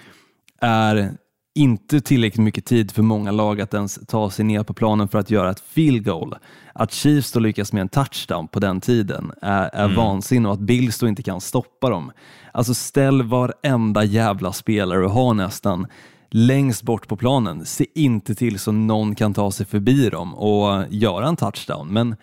är 0.61 1.13
inte 1.55 2.01
tillräckligt 2.01 2.45
mycket 2.45 2.65
tid 2.65 2.91
för 2.91 3.03
många 3.03 3.31
lag 3.31 3.61
att 3.61 3.75
ens 3.75 3.99
ta 4.09 4.31
sig 4.31 4.45
ner 4.45 4.63
på 4.63 4.75
planen 4.75 5.09
för 5.09 5.19
att 5.19 5.31
göra 5.31 5.51
ett 5.51 5.61
field 5.61 6.05
goal. 6.05 6.37
Att 6.73 6.93
Chiefs 6.93 7.33
då 7.33 7.41
lyckas 7.41 7.73
med 7.73 7.81
en 7.81 7.89
touchdown 7.89 8.49
på 8.49 8.61
den 8.61 8.81
tiden 8.81 9.33
är, 9.43 9.71
är 9.73 9.97
vansinne 9.97 10.49
och 10.49 10.55
att 10.55 10.61
Bills 10.61 10.99
då 10.99 11.09
inte 11.09 11.23
kan 11.23 11.41
stoppa 11.41 11.91
dem. 11.91 12.13
Alltså 12.53 12.75
ställ 12.75 13.23
varenda 13.23 14.05
jävla 14.05 14.53
spelare 14.53 15.05
och 15.05 15.11
ha 15.11 15.33
nästan 15.33 15.87
längst 16.31 16.83
bort 16.83 17.09
på 17.09 17.17
planen. 17.17 17.65
Se 17.65 17.87
inte 17.95 18.35
till 18.35 18.59
så 18.59 18.73
någon 18.73 19.15
kan 19.15 19.35
ta 19.35 19.51
sig 19.51 19.67
förbi 19.67 20.09
dem 20.09 20.35
och 20.35 20.85
göra 20.89 21.29
en 21.29 21.37
touchdown. 21.37 21.89
Men 21.89 22.17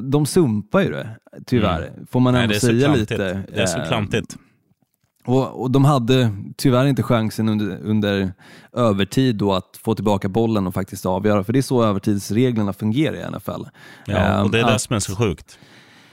de 0.00 0.26
sumpar 0.26 0.80
ju 0.80 0.90
det, 0.90 1.08
tyvärr. 1.46 1.92
Får 2.10 2.20
man 2.20 2.34
ändå 2.34 2.54
det 2.54 2.60
säga 2.60 2.94
lite. 2.94 3.16
Det 3.54 3.60
är 3.62 3.66
så 3.66 3.78
Eh, 3.78 3.86
klantigt. 3.88 4.36
och, 5.24 5.62
och 5.62 5.70
de 5.70 5.84
hade 5.84 6.30
tyvärr 6.56 6.86
inte 6.86 7.02
chansen 7.02 7.48
under, 7.48 7.78
under 7.82 8.32
övertid 8.72 9.36
då 9.36 9.52
att 9.52 9.80
få 9.84 9.94
tillbaka 9.94 10.28
bollen 10.28 10.66
och 10.66 10.74
faktiskt 10.74 11.06
avgöra, 11.06 11.44
för 11.44 11.52
det 11.52 11.58
är 11.58 11.62
så 11.62 11.84
övertidsreglerna 11.84 12.72
fungerar 12.72 13.14
i 13.16 13.30
NFL. 13.30 13.50
Ja, 14.06 14.42
och 14.42 14.50
det 14.50 14.60
är 14.60 14.64
det 14.66 14.74
att- 14.74 14.80
som 14.80 14.96
är 14.96 15.00
så 15.00 15.16
sjukt. 15.16 15.58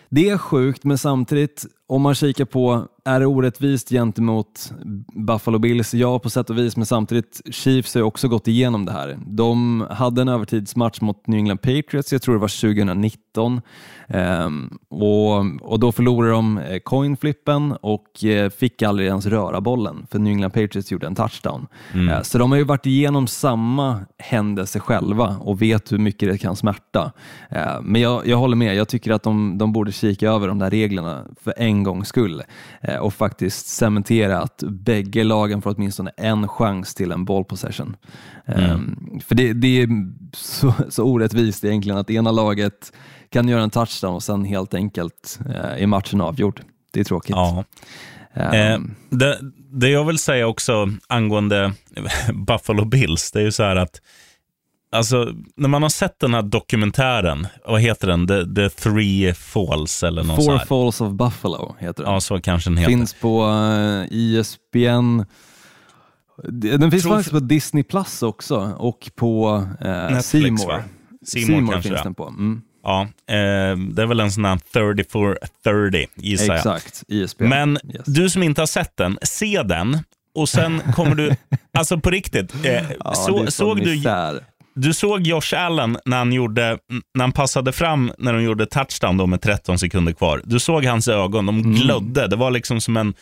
det 0.09 0.30
är 0.30 0.38
sjukt, 0.38 0.84
men 0.84 0.97
samtidigt, 0.97 1.65
om 1.88 2.01
man 2.01 2.15
kikar 2.15 2.45
på, 2.45 2.88
är 3.06 3.20
det 3.20 3.26
orättvist 3.26 3.89
gentemot 3.89 4.74
Buffalo 5.16 5.60
Bills? 5.60 5.93
Ja, 5.93 6.20
på 6.20 6.30
sätt 6.30 6.50
och 6.50 6.58
vis, 6.58 6.78
men 6.78 6.86
samtidigt, 6.86 7.41
Chiefs 7.52 7.93
har 7.93 8.02
ju 8.02 8.06
också 8.06 8.28
gått 8.28 8.47
igenom 8.47 8.86
det 8.86 8.91
här. 8.91 9.18
De 9.28 9.86
hade 9.89 10.22
en 10.22 10.28
övertidsmatch 10.28 11.02
mot 11.02 11.28
New 11.28 11.38
England 11.38 11.58
Patriots, 11.58 12.12
jag 12.12 12.22
tror 12.22 12.36
det 12.36 12.41
var 12.41 12.62
2019, 12.62 13.62
Ehm, 14.10 14.78
och, 14.89 15.38
och 15.62 15.80
då 15.80 15.91
förlorade 15.91 16.32
de 16.32 16.58
eh, 16.58 16.80
coinflippen 16.80 17.72
och 17.82 18.26
eh, 18.26 18.50
fick 18.50 18.82
aldrig 18.82 19.08
ens 19.08 19.26
röra 19.26 19.62
bollen, 19.62 20.08
för 20.12 20.20
New 20.20 20.32
England 20.32 20.52
Patriots 20.52 20.91
gjorde 20.91 21.08
en 21.08 21.16
touchdown. 21.16 21.68
Eh, 22.10 22.22
så 22.22 22.38
de 22.38 22.52
har 22.52 22.58
ju 22.58 22.64
varit 22.64 22.86
igenom 22.86 23.28
samma 23.28 24.00
händelse 24.18 24.80
själva 24.80 25.38
och 25.39 25.62
vet 25.62 25.91
hur 25.91 25.97
mycket 25.97 26.30
det 26.32 26.38
kan 26.38 26.56
smärta. 26.56 27.12
Eh, 27.50 27.82
men 27.82 28.02
jag, 28.02 28.28
jag 28.28 28.38
håller 28.38 28.56
med, 28.56 28.76
jag 28.76 28.88
tycker 28.88 29.12
att 29.12 29.24
de, 29.24 29.58
de 29.58 29.74
borde 29.74 29.91
kika 29.91 30.30
över 30.30 30.47
de 30.47 30.60
där 30.60 30.70
reglerna 30.70 31.26
för 31.41 31.54
en 31.58 31.84
gångs 31.84 32.08
skull 32.08 32.43
eh, 32.82 32.99
och 33.00 33.14
faktiskt 33.14 33.68
cementera 33.68 34.39
att 34.39 34.64
bägge 34.64 35.24
lagen 35.24 35.62
får 35.62 35.76
åtminstone 35.78 36.12
en 36.18 36.47
chans 36.47 36.95
till 36.95 37.12
en 37.12 37.26
ball 37.26 37.45
possession. 37.45 37.95
Eh, 38.45 38.78
För 39.26 39.36
det, 39.36 39.54
det 39.54 39.82
är 39.82 39.89
så, 40.34 40.74
så 40.89 41.04
orättvist 41.04 41.64
egentligen 41.64 41.97
att 41.97 42.10
ena 42.10 42.32
laget 42.32 42.93
kan 43.30 43.47
göra 43.47 43.64
en 43.64 43.70
touchdown 43.70 44.16
och 44.16 44.24
sen 44.24 44.45
helt 44.45 44.74
enkelt 44.74 45.39
eh, 45.50 45.84
är 45.84 45.88
matchen 45.88 46.22
avgjord. 46.22 46.62
Det 46.91 47.00
är 47.00 47.04
tråkigt. 47.04 47.36
Ja. 47.36 47.64
Eh, 48.34 48.56
Eh, 48.56 48.80
det, 49.10 49.39
det 49.72 49.89
jag 49.89 50.06
vill 50.06 50.18
säga 50.20 50.47
också 50.47 50.89
angående 51.08 51.74
Buffalo 52.34 52.86
Bills, 52.86 53.32
det 53.32 53.39
är 53.39 53.43
ju 53.43 53.52
så 53.52 53.64
här 53.64 53.76
att 53.76 54.02
Alltså, 54.91 55.33
när 55.55 55.67
man 55.69 55.81
har 55.81 55.89
sett 55.89 56.19
den 56.19 56.33
här 56.33 56.41
dokumentären, 56.41 57.47
vad 57.67 57.81
heter 57.81 58.07
den? 58.07 58.27
The, 58.27 58.45
the 58.55 58.69
Three 58.69 59.33
Falls 59.33 60.03
eller 60.03 60.23
något 60.23 60.35
så 60.35 60.51
Four 60.51 60.57
här. 60.57 60.65
Falls 60.65 61.01
of 61.01 61.11
Buffalo 61.13 61.75
heter 61.79 62.03
den. 62.03 62.13
Ja, 62.13 62.19
så 62.21 62.41
kanske 62.41 62.69
den 62.69 62.77
heter. 62.77 62.91
Finns 62.91 63.13
på 63.13 63.45
uh, 63.47 64.05
ISBN. 64.11 65.21
Den 66.43 66.91
finns 66.91 67.03
Tror- 67.03 67.11
faktiskt 67.15 67.31
på 67.31 67.39
Disney 67.39 67.83
Plus 67.83 68.23
också 68.23 68.57
och 68.77 69.11
på 69.15 69.55
uh, 69.81 69.87
Netflix, 69.89 70.27
Seymour. 70.27 70.83
Seymour 71.25 71.71
kanske 71.71 71.89
finns 71.89 72.01
det. 72.01 72.03
den 72.03 72.15
på. 72.15 72.27
Mm, 72.27 72.61
Ja, 72.83 73.01
eh, 73.01 73.77
det 73.77 74.01
är 74.01 74.05
väl 74.05 74.19
en 74.19 74.31
sån 74.31 74.45
här 74.45 74.59
30 74.73 75.03
for 75.11 75.37
30 75.63 76.07
gissar 76.15 76.45
jag. 76.45 76.55
exakt, 76.57 77.03
ISBN. 77.07 77.43
Men 77.49 77.77
Yes. 77.93 78.05
du 78.05 78.29
som 78.29 78.43
inte 78.43 78.61
har 78.61 78.65
sett 78.67 78.97
den, 78.97 79.17
se 79.21 79.63
den 79.63 79.97
och 80.35 80.49
sen 80.49 80.81
kommer 80.95 81.15
du, 81.15 81.35
alltså 81.77 81.99
på 81.99 82.09
riktigt, 82.09 82.65
eh, 82.65 82.71
ja, 82.71 82.79
det 83.09 83.15
så, 83.15 83.35
är 83.37 83.41
sån 83.41 83.51
såg 83.51 83.77
du, 83.83 83.91
misär. 83.95 84.43
Du 84.76 84.93
såg 84.93 85.22
Josh 85.28 85.53
Allen 85.55 85.97
när 86.05 86.17
han, 86.17 86.34
gjorde, 86.34 86.78
när 87.15 87.24
han 87.24 87.32
passade 87.32 87.72
fram 87.72 88.11
när 88.17 88.34
de 88.34 88.43
gjorde 88.43 88.65
touchdown 88.65 89.17
då 89.17 89.26
med 89.28 89.41
13 89.41 89.80
sekunder 89.80 90.13
kvar. 90.13 90.41
Du 90.45 90.59
såg 90.59 90.86
hans 90.86 91.07
ögon, 91.07 91.45
de 91.45 91.59
Mm. 91.59 91.74
glödde. 91.74 92.28
Det 92.28 92.36
var 92.36 92.51
liksom 92.51 92.82
som 92.82 92.97
en, 92.97 93.13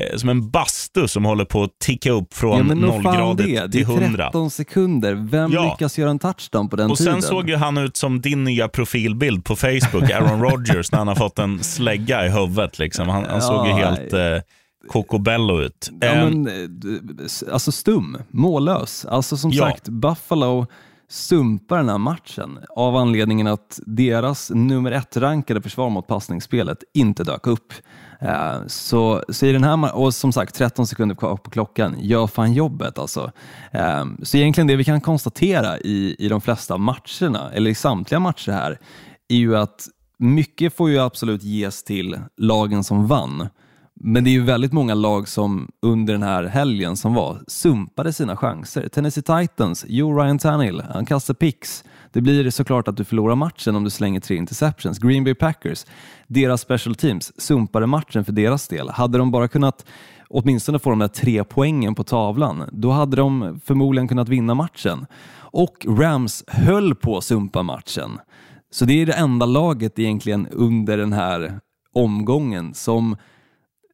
eh, 0.00 0.16
som 0.16 0.28
en 0.28 0.50
bastu 0.50 1.08
som 1.08 1.24
håller 1.24 1.44
på 1.44 1.62
att 1.62 1.78
ticka 1.78 2.10
upp 2.12 2.34
från 2.34 2.58
Ja, 2.58 2.64
men 2.64 2.78
nog 2.78 3.02
fan 3.02 3.14
det. 3.14 3.18
nollgradigt 3.20 3.62
Det 3.62 3.70
till 3.72 3.80
är 3.80 3.84
100. 4.02 4.24
13 4.24 4.50
sekunder. 4.50 5.14
Vem 5.14 5.52
Ja. 5.52 5.70
lyckas 5.72 5.98
göra 5.98 6.10
en 6.10 6.18
touchdown 6.18 6.68
på 6.68 6.76
den 6.76 6.90
Och 6.90 6.96
tiden? 6.98 7.12
sen 7.12 7.22
såg 7.22 7.48
ju 7.48 7.56
han 7.56 7.78
ut 7.78 7.96
som 7.96 8.20
din 8.20 8.44
nya 8.44 8.68
profilbild 8.68 9.44
på 9.44 9.56
Facebook, 9.56 10.10
Aaron 10.10 10.40
Rodgers, 10.50 10.92
när 10.92 10.98
han 10.98 11.08
har 11.08 11.14
fått 11.14 11.38
en 11.38 11.62
slägga 11.62 12.26
i 12.26 12.28
huvudet. 12.28 12.78
Liksom. 12.78 13.08
Han, 13.08 13.24
han 13.24 13.42
såg 13.42 13.66
ju 13.66 13.70
Ja, 13.72 13.76
helt 13.76 14.12
eh, 14.12 14.38
kokobello 14.88 15.60
ut. 15.60 15.90
Ja, 16.00 16.06
Eh, 16.06 16.24
men, 16.24 16.46
eh, 16.46 16.52
d- 16.68 16.98
alltså 17.52 17.72
stum, 17.72 18.16
mållös. 18.30 19.04
Alltså 19.04 19.36
som 19.36 19.50
Ja. 19.50 19.64
sagt, 19.70 19.88
Buffalo 19.88 20.66
sumpar 21.14 21.76
den 21.76 21.88
här 21.88 21.98
matchen 21.98 22.58
av 22.68 22.96
anledningen 22.96 23.46
att 23.46 23.80
deras 23.86 24.50
nummer 24.50 24.92
ett 24.92 25.16
rankade 25.16 25.62
försvar 25.62 25.90
mot 25.90 26.06
passningsspelet 26.06 26.78
inte 26.94 27.24
dök 27.24 27.46
upp. 27.46 27.72
Eh, 28.20 28.66
så, 28.66 29.22
så 29.28 29.46
i 29.46 29.52
den 29.52 29.64
här, 29.64 29.96
och 29.96 30.14
som 30.14 30.32
sagt 30.32 30.54
13 30.54 30.86
sekunder 30.86 31.14
kvar 31.14 31.36
på 31.36 31.50
klockan, 31.50 31.96
gör 32.00 32.26
fan 32.26 32.52
jobbet 32.52 32.98
alltså. 32.98 33.32
Eh, 33.70 34.04
så 34.22 34.36
egentligen 34.36 34.66
det 34.66 34.76
vi 34.76 34.84
kan 34.84 35.00
konstatera 35.00 35.78
i, 35.78 36.16
i 36.18 36.28
de 36.28 36.40
flesta 36.40 36.78
matcherna, 36.78 37.50
eller 37.52 37.70
i 37.70 37.74
samtliga 37.74 38.20
matcher 38.20 38.52
här, 38.52 38.78
är 39.28 39.36
ju 39.36 39.56
att 39.56 39.88
mycket 40.18 40.76
får 40.76 40.90
ju 40.90 40.98
absolut 40.98 41.42
ges 41.42 41.84
till 41.84 42.18
lagen 42.36 42.84
som 42.84 43.06
vann. 43.06 43.48
Men 44.00 44.24
det 44.24 44.30
är 44.30 44.32
ju 44.32 44.42
väldigt 44.42 44.72
många 44.72 44.94
lag 44.94 45.28
som 45.28 45.68
under 45.82 46.12
den 46.12 46.22
här 46.22 46.44
helgen 46.44 46.96
som 46.96 47.14
var 47.14 47.40
sumpade 47.46 48.12
sina 48.12 48.36
chanser. 48.36 48.88
Tennessee 48.88 49.22
Titans, 49.22 49.84
Joe 49.88 50.22
Ryan 50.22 50.38
Tannehill, 50.38 50.82
han 50.92 51.06
kastar 51.06 51.34
picks. 51.34 51.84
Det 52.12 52.20
blir 52.20 52.50
såklart 52.50 52.88
att 52.88 52.96
du 52.96 53.04
förlorar 53.04 53.34
matchen 53.34 53.76
om 53.76 53.84
du 53.84 53.90
slänger 53.90 54.20
tre 54.20 54.36
interceptions. 54.36 54.98
Green 54.98 55.24
Bay 55.24 55.34
Packers, 55.34 55.86
deras 56.26 56.60
special 56.60 56.94
teams, 56.94 57.40
sumpade 57.40 57.86
matchen 57.86 58.24
för 58.24 58.32
deras 58.32 58.68
del. 58.68 58.88
Hade 58.88 59.18
de 59.18 59.30
bara 59.30 59.48
kunnat 59.48 59.84
åtminstone 60.28 60.78
få 60.78 60.90
de 60.90 60.98
där 60.98 61.08
tre 61.08 61.44
poängen 61.44 61.94
på 61.94 62.04
tavlan, 62.04 62.68
då 62.72 62.90
hade 62.90 63.16
de 63.16 63.60
förmodligen 63.64 64.08
kunnat 64.08 64.28
vinna 64.28 64.54
matchen. 64.54 65.06
Och 65.36 65.86
Rams 65.88 66.44
höll 66.48 66.94
på 66.94 67.16
att 67.16 67.24
sumpa 67.24 67.62
matchen. 67.62 68.18
Så 68.70 68.84
det 68.84 69.02
är 69.02 69.06
det 69.06 69.12
enda 69.12 69.46
laget 69.46 69.98
egentligen 69.98 70.46
under 70.46 70.96
den 70.96 71.12
här 71.12 71.60
omgången 71.92 72.74
som 72.74 73.16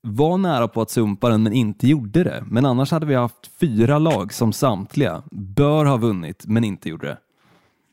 var 0.02 0.38
nära 0.38 0.68
på 0.68 0.82
att 0.82 0.90
sumpa 0.90 1.28
den 1.28 1.42
men 1.42 1.52
inte 1.52 1.88
gjorde 1.88 2.24
det. 2.24 2.44
Men 2.46 2.66
annars 2.66 2.90
hade 2.90 3.06
vi 3.06 3.14
haft 3.14 3.50
fyra 3.60 3.98
lag 3.98 4.32
som 4.32 4.52
samtliga 4.52 5.22
bör 5.30 5.84
ha 5.84 5.96
vunnit 5.96 6.44
men 6.46 6.64
inte 6.64 6.88
gjorde 6.88 7.06
det. 7.06 7.18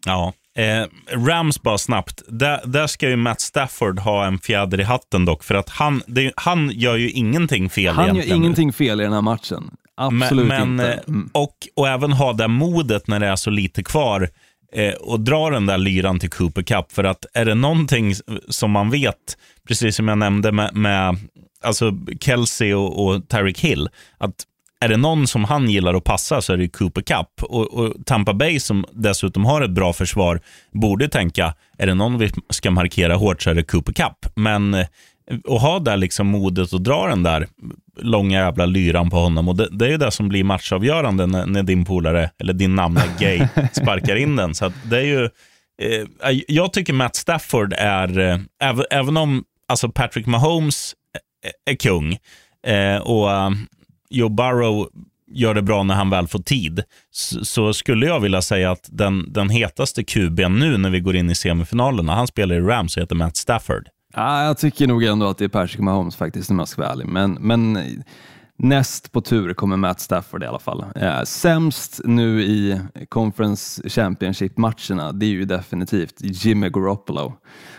Ja. 0.05 0.33
Eh, 0.57 0.87
Rams 1.17 1.61
bara 1.61 1.77
snabbt. 1.77 2.21
Där, 2.27 2.61
där 2.65 2.87
ska 2.87 3.09
ju 3.09 3.15
Matt 3.15 3.41
Stafford 3.41 3.99
ha 3.99 4.25
en 4.25 4.39
fjäder 4.39 4.79
i 4.79 4.83
hatten 4.83 5.25
dock, 5.25 5.43
för 5.43 5.55
att 5.55 5.69
han, 5.69 6.01
det, 6.07 6.31
han 6.35 6.71
gör 6.73 6.95
ju 6.95 7.09
ingenting 7.09 7.69
fel 7.69 7.95
Han 7.95 8.15
gör 8.15 8.35
ingenting 8.35 8.73
fel 8.73 9.01
i 9.01 9.03
den 9.03 9.13
här 9.13 9.21
matchen. 9.21 9.71
Absolut 9.95 10.47
men, 10.47 10.71
inte. 10.71 10.93
eh, 10.93 10.99
Mm. 11.07 11.29
Och, 11.33 11.55
och 11.75 11.87
även 11.87 12.11
ha 12.11 12.33
det 12.33 12.47
modet 12.47 13.07
när 13.07 13.19
det 13.19 13.27
är 13.27 13.35
så 13.35 13.49
lite 13.49 13.83
kvar 13.83 14.29
eh, 14.77 14.93
och 14.93 15.19
dra 15.19 15.49
den 15.49 15.65
där 15.65 15.77
lyran 15.77 16.19
till 16.19 16.29
Cooper 16.29 16.61
Cup. 16.61 16.91
För 16.91 17.03
att 17.03 17.25
är 17.33 17.45
det 17.45 17.55
någonting 17.55 18.13
som 18.49 18.71
man 18.71 18.89
vet, 18.89 19.37
precis 19.67 19.95
som 19.95 20.07
jag 20.07 20.17
nämnde 20.17 20.51
med, 20.51 20.75
med 20.75 21.17
alltså 21.63 21.91
Kelsey 22.19 22.73
och, 22.73 23.05
och 23.05 23.29
Tyreek 23.29 23.59
Hill, 23.59 23.89
att 24.17 24.33
är 24.79 24.89
det 24.89 24.97
någon 24.97 25.27
som 25.27 25.43
han 25.43 25.69
gillar 25.69 25.93
att 25.93 26.03
passa 26.03 26.41
så 26.41 26.53
är 26.53 26.57
det 26.57 26.67
Cooper 26.67 27.01
Cup. 27.01 27.43
Och, 27.43 27.73
och 27.73 27.93
Tampa 28.05 28.33
Bay 28.33 28.59
som 28.59 28.85
dessutom 28.91 29.45
har 29.45 29.61
ett 29.61 29.71
bra 29.71 29.93
försvar 29.93 30.39
borde 30.71 31.09
tänka, 31.09 31.53
är 31.77 31.87
det 31.87 31.93
någon 31.93 32.17
vi 32.17 32.31
ska 32.49 32.71
markera 32.71 33.15
hårt 33.15 33.41
så 33.41 33.49
är 33.49 33.55
det 33.55 33.63
Cooper 33.63 33.93
Cup. 33.93 34.31
Men 34.35 34.73
eh, 34.73 34.87
att 35.31 35.61
ha 35.61 35.79
där 35.79 35.97
liksom 35.97 36.27
modet 36.27 36.73
och 36.73 36.81
dra 36.81 37.07
den 37.07 37.23
där 37.23 37.47
långa 37.97 38.39
jävla 38.39 38.65
lyran 38.65 39.09
på 39.09 39.17
honom. 39.17 39.47
Och 39.47 39.55
det, 39.55 39.67
det 39.71 39.85
är 39.85 39.89
ju 39.89 39.97
det 39.97 40.11
som 40.11 40.29
blir 40.29 40.43
matchavgörande 40.43 41.25
när, 41.25 41.45
när 41.45 41.63
din 41.63 41.85
polare, 41.85 42.29
eller 42.39 42.53
din 42.53 42.75
namn 42.75 42.97
är 42.97 43.19
gay, 43.19 43.47
sparkar 43.71 44.15
in 44.15 44.35
den. 44.35 44.55
Så 44.55 44.71
det 44.83 44.97
är 44.97 45.05
ju, 45.05 45.23
eh, 45.81 46.39
jag 46.47 46.73
tycker 46.73 46.93
Matt 46.93 47.15
Stafford 47.15 47.73
är, 47.77 48.19
eh, 48.19 48.39
även, 48.61 48.85
även 48.91 49.17
om 49.17 49.43
alltså 49.67 49.89
Patrick 49.89 50.25
Mahomes 50.25 50.93
är, 51.43 51.73
är 51.73 51.75
kung, 51.75 52.17
eh, 52.67 52.97
och 52.97 53.31
eh, 53.31 53.51
Joe 54.09 54.29
Burrow 54.29 54.89
gör 55.31 55.53
det 55.53 55.61
bra 55.61 55.83
när 55.83 55.95
han 55.95 56.09
väl 56.09 56.27
får 56.27 56.39
tid, 56.39 56.83
så, 57.11 57.45
så 57.45 57.73
skulle 57.73 58.05
jag 58.05 58.19
vilja 58.19 58.41
säga 58.41 58.71
att 58.71 58.89
den, 58.91 59.33
den 59.33 59.49
hetaste 59.49 60.03
QBn 60.03 60.59
nu 60.59 60.77
när 60.77 60.89
vi 60.89 60.99
går 60.99 61.15
in 61.15 61.29
i 61.29 61.35
semifinalerna, 61.35 62.15
han 62.15 62.27
spelar 62.27 62.55
i 62.55 62.59
Rams 62.59 62.97
och 62.97 63.03
heter 63.03 63.15
Matt 63.15 63.37
Stafford. 63.37 63.87
Ja, 64.17 64.43
jag 64.43 64.57
tycker 64.57 64.87
nog 64.87 65.03
ändå 65.03 65.27
att 65.27 65.37
det 65.37 65.45
är 65.45 65.49
Patrick 65.49 65.79
Mahomes 65.79 66.15
faktiskt, 66.15 66.51
om 66.51 66.59
jag 66.59 66.67
ska 66.67 66.81
vara 66.81 66.91
ärlig. 66.91 67.07
Men, 67.07 67.33
men 67.33 67.79
näst 68.55 69.11
på 69.11 69.21
tur 69.21 69.53
kommer 69.53 69.77
Matt 69.77 69.99
Stafford 69.99 70.43
i 70.43 70.45
alla 70.45 70.59
fall. 70.59 70.85
Eh, 70.95 71.23
sämst 71.23 72.01
nu 72.03 72.41
i 72.43 72.81
Conference 73.09 73.89
Championship-matcherna, 73.89 75.11
det 75.11 75.25
är 75.25 75.29
ju 75.29 75.45
definitivt 75.45 76.15
Jimmy 76.19 76.69
Garoppolo. 76.69 77.33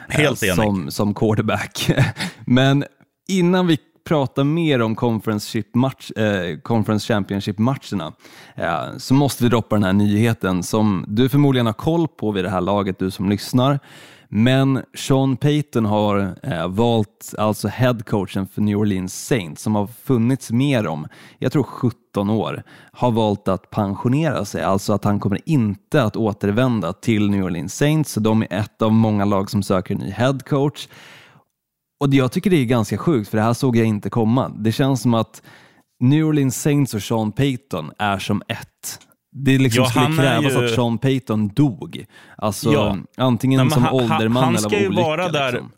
Helt 0.09 0.43
eh, 0.43 0.55
som, 0.55 0.91
som 0.91 1.15
quarterback. 1.15 1.91
men 2.47 2.85
innan 3.29 3.67
vi 3.67 3.79
pratar 4.09 4.45
mer 4.45 4.83
om 4.83 4.95
Conference, 4.95 5.63
match, 5.75 6.11
eh, 6.11 6.59
Conference 6.59 7.13
Championship-matcherna 7.15 8.13
eh, 8.55 8.97
så 8.97 9.15
måste 9.15 9.45
vi 9.45 9.51
droppa 9.51 9.77
den 9.77 9.85
här 9.85 9.93
nyheten 9.93 10.63
som 10.63 11.05
du 11.09 11.29
förmodligen 11.29 11.67
har 11.67 11.73
koll 11.73 12.09
på 12.09 12.33
vid 12.33 12.45
det 12.45 12.51
här 12.51 12.61
laget, 12.61 12.99
du 12.99 13.11
som 13.11 13.29
lyssnar. 13.29 13.79
Men 14.29 14.83
Sean 14.95 15.37
Payton 15.37 15.85
har 15.85 16.35
eh, 16.43 16.69
valt 16.69 17.35
alltså 17.39 17.69
headcoachen 17.69 18.47
för 18.47 18.61
New 18.61 18.79
Orleans 18.79 19.27
Saints 19.27 19.63
som 19.63 19.75
har 19.75 19.87
funnits 19.87 20.51
med 20.51 20.85
dem, 20.85 21.07
jag 21.39 21.53
tror 21.53 21.63
17 21.63 22.31
år, 22.31 22.63
har 22.93 23.11
valt 23.11 23.49
att 23.49 23.71
pensionera 23.71 24.45
sig, 24.45 24.63
alltså 24.63 24.93
att 24.93 25.05
han 25.05 25.21
kommer 25.21 25.41
inte 25.45 26.03
att 26.03 26.17
återvända 26.17 26.93
till 26.93 27.31
New 27.31 27.45
Orleans 27.45 27.75
Saints. 27.75 28.13
Så 28.13 28.21
de 28.21 28.43
är 28.43 28.53
ett 28.53 28.83
av 28.83 28.93
många 28.93 29.25
lag 29.25 29.51
som 29.51 29.63
söker 29.63 29.95
en 29.95 30.01
ny 30.01 30.11
headcoach. 30.11 30.89
Och 32.01 32.15
jag 32.15 32.33
tycker 32.33 32.51
det 32.51 32.57
är 32.57 32.65
ganska 32.65 32.99
sjukt, 32.99 33.31
för 33.31 33.37
det 33.39 33.45
här 33.45 33.55
såg 33.55 33.77
jag 33.77 33.87
inte 33.87 34.11
komma. 34.11 34.49
Det 34.49 34.73
känns 34.73 35.03
som 35.03 35.15
att 35.15 35.43
New 36.01 36.25
Orleans 36.25 36.63
Saints 36.63 36.95
och 36.95 37.03
Sean 37.03 37.33
Payton 37.33 37.93
är 37.99 38.19
som 38.19 38.43
ett. 38.49 39.08
Det 39.33 39.59
liksom 39.59 39.83
Ja, 39.85 39.91
skulle 39.91 40.05
han 40.05 40.17
krävas 40.17 40.53
ju- 40.53 40.65
att 40.65 40.71
Sean 40.71 40.99
Payton 40.99 41.49
dog. 41.49 42.05
Alltså 42.37 42.73
Ja. 42.73 42.97
antingen 43.17 43.61
Nej, 43.61 43.71
som 43.71 43.83
han- 43.85 43.95
han- 44.09 44.13
ålderman 44.13 44.43
han 44.45 44.49
eller 44.53 44.59
ska 44.59 44.77
av 44.77 44.83
ju 44.83 44.89
olycka. 44.89 45.03
vara 45.03 45.29
där- 45.29 45.53
Liksom. 45.53 45.73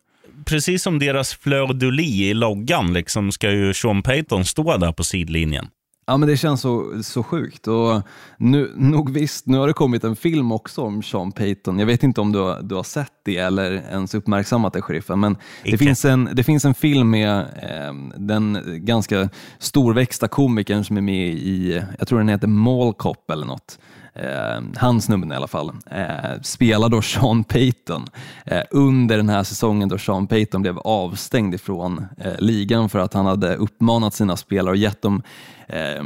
Precis 0.45 0.83
som 0.83 0.99
deras 0.99 1.35
fleur 1.35 1.73
de 1.73 1.91
lis 1.91 2.21
i 2.21 2.35
loggan, 2.35 2.93
liksom, 2.93 3.33
ska 3.33 3.51
ju 3.51 3.75
Sean 3.75 4.03
Payton 4.03 4.45
stå 4.45 4.77
där 4.77 4.93
på 4.93 5.05
sidlinjen. 5.05 5.67
Ja, 6.11 6.17
men 6.17 6.29
det 6.29 6.37
känns 6.37 6.61
så, 6.61 7.03
så 7.03 7.23
sjukt. 7.23 7.67
Och 7.67 8.03
nu, 8.39 8.73
nog 8.77 9.11
visst, 9.11 9.47
nu 9.47 9.59
har 9.59 9.67
det 9.67 9.73
kommit 9.73 10.05
en 10.05 10.17
film 10.17 10.53
också 10.53 10.83
om 10.83 11.03
Sean 11.03 11.33
Payton. 11.33 11.79
Jag 11.79 11.87
vet 11.87 12.03
inte 12.03 12.21
om 12.21 12.33
du 12.33 12.39
har, 12.39 12.63
du 12.63 12.75
har 12.75 12.83
sett 12.83 13.13
det 13.25 13.37
eller 13.37 13.73
ens 13.73 14.15
uppmärksammat 14.15 14.73
det, 14.73 14.83
sheriffen, 14.83 15.21
men 15.21 15.37
det 15.65 15.79
finns, 15.79 16.05
en, 16.05 16.29
det 16.33 16.45
finns 16.45 16.65
en 16.65 16.75
film 16.75 17.11
med 17.11 17.39
eh, 17.41 17.95
den 18.17 18.59
ganska 18.67 19.29
storväxta 19.59 20.29
komikern 20.29 20.85
som 20.85 20.97
är 20.97 21.01
med 21.01 21.29
i, 21.29 21.83
jag 21.99 22.09
tror 22.09 22.19
den 22.19 22.29
heter 22.29 22.49
Mall 22.49 22.95
Cop 22.95 23.31
eller 23.31 23.47
något. 23.47 23.79
Eh, 24.15 24.61
hans 24.77 25.09
nummer 25.09 25.35
i 25.35 25.37
alla 25.37 25.47
fall, 25.47 25.73
eh, 25.91 26.41
spelar 26.43 26.89
då 26.89 27.03
Sean 27.03 27.45
Payton 27.45 28.05
eh, 28.45 28.63
under 28.71 29.17
den 29.17 29.29
här 29.29 29.43
säsongen 29.43 29.89
då 29.89 29.99
Sean 29.99 30.27
Payton 30.27 30.63
blev 30.63 30.79
avstängd 30.79 31.55
ifrån 31.55 32.07
eh, 32.19 32.33
ligan 32.39 32.89
för 32.89 32.99
att 32.99 33.15
han 33.15 33.27
hade 33.27 33.57
uppmanat 33.57 34.15
sina 34.15 34.37
spelare 34.37 34.71
och 34.71 34.77
gett 34.77 35.03
dem 35.03 35.23
eh, 35.69 36.05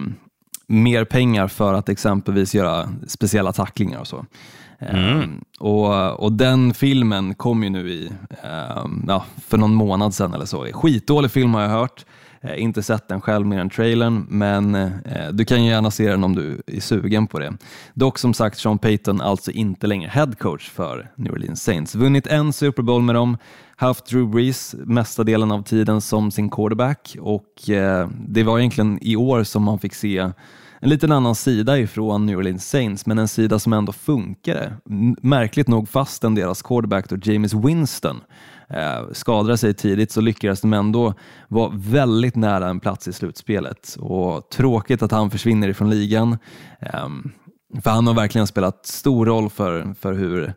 mer 0.67 1.05
pengar 1.05 1.49
för 1.49 1.75
att 1.75 1.89
exempelvis 1.89 2.55
göra 2.55 2.89
speciella 3.07 3.53
tacklingar 3.53 4.01
och 4.01 4.07
så. 4.07 4.27
Eh, 4.79 5.23
och, 5.59 6.21
och 6.21 6.33
den 6.33 6.75
filmen 6.75 7.35
kom 7.35 7.65
ju 7.65 7.71
nu 7.71 7.91
i, 7.91 8.13
ja, 9.07 9.25
för 9.47 9.59
någon 9.59 9.75
månad 9.75 10.15
sedan 10.15 10.35
eller 10.35 10.47
så. 10.47 10.65
Skitdålig 10.73 11.31
film 11.31 11.55
har 11.55 11.63
jag 11.63 11.69
hört. 11.69 12.05
Eh, 12.45 12.63
inte 12.63 12.83
sett 12.83 13.09
den 13.09 13.21
själv 13.21 13.47
mer 13.47 13.59
än 13.59 13.71
trailern, 13.71 14.27
men 14.29 14.75
eh, 14.75 15.29
du 15.33 15.45
kan 15.45 15.65
ju 15.65 15.71
gärna 15.71 15.91
se 15.91 16.11
den 16.11 16.25
om 16.25 16.35
du 16.35 16.63
är 16.67 16.81
sugen 16.81 17.27
på 17.27 17.39
det. 17.39 17.57
Dock 17.95 18.19
som 18.19 18.35
sagt, 18.35 18.59
Sean 18.59 18.79
Payton 18.79 19.21
alltså 19.21 19.51
inte 19.51 19.87
längre 19.87 20.09
head 20.09 20.33
coach 20.39 20.71
för 20.71 21.11
New 21.17 21.33
Orleans 21.33 21.63
Saints. 21.63 21.95
Vunnit 21.95 22.27
en 22.27 22.53
Super 22.53 22.83
Bowl 22.83 23.03
med 23.03 23.15
dem, 23.15 23.37
haft 23.77 24.07
Drew 24.07 24.31
Brees 24.31 24.75
mesta 24.79 25.25
delen 25.25 25.53
av 25.53 25.63
tiden 25.63 26.01
som 26.01 26.31
sin 26.31 26.51
quarterback 26.51 27.17
och 27.21 27.71
eh, 27.71 28.09
det 28.29 28.43
var 28.43 28.59
egentligen 28.59 28.99
i 29.03 29.17
år 29.17 29.45
som 29.45 29.63
man 29.63 29.79
fick 29.79 29.95
se 29.95 30.19
en 30.85 30.91
liten 30.91 31.13
annan 31.13 31.35
sida 31.35 31.79
ifrån 31.79 32.27
New 32.27 32.39
Orleans 32.39 32.69
Saints, 32.69 33.07
men 33.07 33.19
en 33.19 33.29
sida 33.29 33.59
som 33.59 33.73
ändå 33.73 33.93
funkade. 33.93 34.73
Märkligt 35.23 35.69
nog 35.69 35.89
fastän 35.89 36.35
deras 36.35 36.63
quarterback 36.63 37.09
då, 37.09 37.17
James 37.23 37.55
Winston 37.55 38.21
eh, 38.69 39.13
skadade 39.13 39.59
sig 39.59 39.75
tidigt 39.75 40.11
så 40.11 40.21
lyckades 40.21 40.61
de 40.61 40.73
ändå 40.73 41.15
vara 41.49 41.73
väldigt 41.75 42.37
nära 42.37 42.69
en 42.69 42.81
plats 42.81 43.09
i 43.09 43.13
slutspelet. 43.13 43.97
Och 44.01 44.51
Tråkigt 44.51 45.03
att 45.03 45.11
han 45.11 45.31
försvinner 45.31 45.69
ifrån 45.69 45.91
ligan, 45.91 46.39
ehm, 46.81 47.31
för 47.83 47.91
han 47.91 48.07
har 48.07 48.15
verkligen 48.15 48.47
spelat 48.47 48.87
stor 48.87 49.27
roll 49.27 49.51
för, 49.51 49.95
för 50.01 50.13
hur 50.13 50.55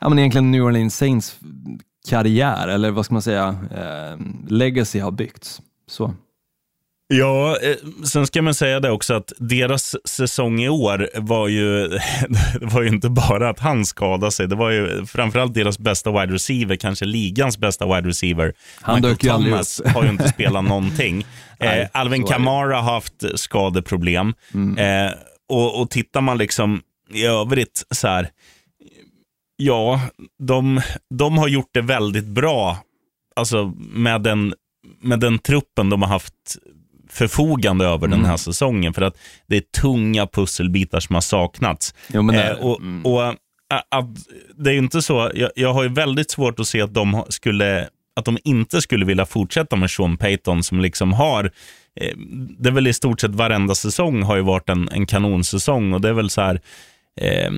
ja, 0.00 0.08
men 0.08 0.18
egentligen 0.18 0.50
New 0.50 0.64
Orleans 0.64 0.96
Saints 0.96 1.40
karriär, 2.08 2.68
eller 2.68 2.90
vad 2.90 3.04
ska 3.04 3.14
man 3.14 3.22
säga, 3.22 3.56
eh, 3.70 4.26
legacy 4.48 4.98
har 5.00 5.10
byggts. 5.10 5.60
Så. 5.86 6.14
Ja, 7.18 7.58
eh, 7.62 7.76
sen 8.04 8.26
ska 8.26 8.42
man 8.42 8.54
säga 8.54 8.80
det 8.80 8.90
också 8.90 9.14
att 9.14 9.32
deras 9.38 9.96
säsong 10.08 10.60
i 10.60 10.68
år 10.68 11.08
var 11.14 11.48
ju, 11.48 11.88
det 12.60 12.66
var 12.66 12.82
ju 12.82 12.88
inte 12.88 13.08
bara 13.08 13.48
att 13.48 13.58
han 13.58 13.84
skadade 13.84 14.32
sig. 14.32 14.48
Det 14.48 14.56
var 14.56 14.70
ju 14.70 15.06
framförallt 15.06 15.54
deras 15.54 15.78
bästa 15.78 16.10
wide 16.10 16.34
receiver, 16.34 16.76
kanske 16.76 17.04
ligans 17.04 17.58
bästa 17.58 17.86
wide 17.86 18.08
receiver. 18.08 18.54
Han 18.80 18.94
Michael 18.94 19.14
dök 19.14 19.30
Thomas 19.30 19.82
har 19.94 20.04
ju 20.04 20.10
inte 20.10 20.28
spelat 20.34 20.64
någonting. 20.64 21.26
Nej, 21.60 21.80
eh, 21.80 21.88
Alvin. 21.92 22.24
Kamara 22.24 22.76
har 22.76 22.92
haft 22.94 23.24
skadeproblem. 23.34 24.34
Mm. 24.54 25.06
Eh, 25.06 25.12
och, 25.48 25.80
och 25.80 25.90
tittar 25.90 26.20
man 26.20 26.38
liksom 26.38 26.80
i 27.14 27.24
övrigt 27.24 27.84
så 27.90 28.08
här, 28.08 28.28
ja, 29.56 30.00
de, 30.38 30.80
de 31.14 31.38
har 31.38 31.48
gjort 31.48 31.70
det 31.72 31.82
väldigt 31.82 32.26
bra 32.26 32.78
alltså 33.36 33.72
med 33.78 34.22
den, 34.22 34.54
med 35.00 35.20
den 35.20 35.38
truppen 35.38 35.90
de 35.90 36.02
har 36.02 36.08
haft 36.08 36.56
förfogande 37.12 37.84
över 37.84 38.08
den 38.08 38.18
Mm. 38.18 38.30
här 38.30 38.36
säsongen. 38.36 38.94
För 38.94 39.02
att 39.02 39.16
det 39.46 39.56
är 39.56 39.62
tunga 39.80 40.26
pusselbitar 40.26 41.00
som 41.00 41.14
har 41.14 41.20
saknats. 41.20 41.94
Jo, 42.08 42.22
det 42.22 42.42
Eh, 42.50 42.56
och, 42.58 42.80
Mm. 42.80 43.06
och, 43.06 43.22
ä- 43.22 43.34
att, 43.88 44.06
det 44.56 44.70
är 44.70 44.74
inte 44.78 45.02
så, 45.02 45.30
jag, 45.34 45.50
jag 45.54 45.72
har 45.74 45.82
ju 45.82 45.88
väldigt 45.88 46.30
svårt 46.30 46.60
att 46.60 46.66
se 46.66 46.80
att 46.80 46.94
de 46.94 47.24
skulle 47.28 47.88
att 48.16 48.24
de 48.24 48.38
inte 48.44 48.82
skulle 48.82 49.04
vilja 49.04 49.26
fortsätta 49.26 49.76
med 49.76 49.90
Sean 49.90 50.16
Payton 50.16 50.62
som 50.62 50.80
liksom 50.80 51.12
har, 51.12 51.44
eh, 52.00 52.16
det 52.58 52.68
är 52.68 52.72
väl 52.72 52.86
i 52.86 52.92
stort 52.92 53.20
sett 53.20 53.30
varenda 53.30 53.74
säsong 53.74 54.22
har 54.22 54.36
ju 54.36 54.42
varit 54.42 54.68
en, 54.68 54.88
en 54.88 55.06
kanonsäsong 55.06 55.92
och 55.92 56.00
det 56.00 56.08
är 56.08 56.12
väl 56.12 56.30
så 56.30 56.40
här, 56.40 56.60
eh, 57.20 57.52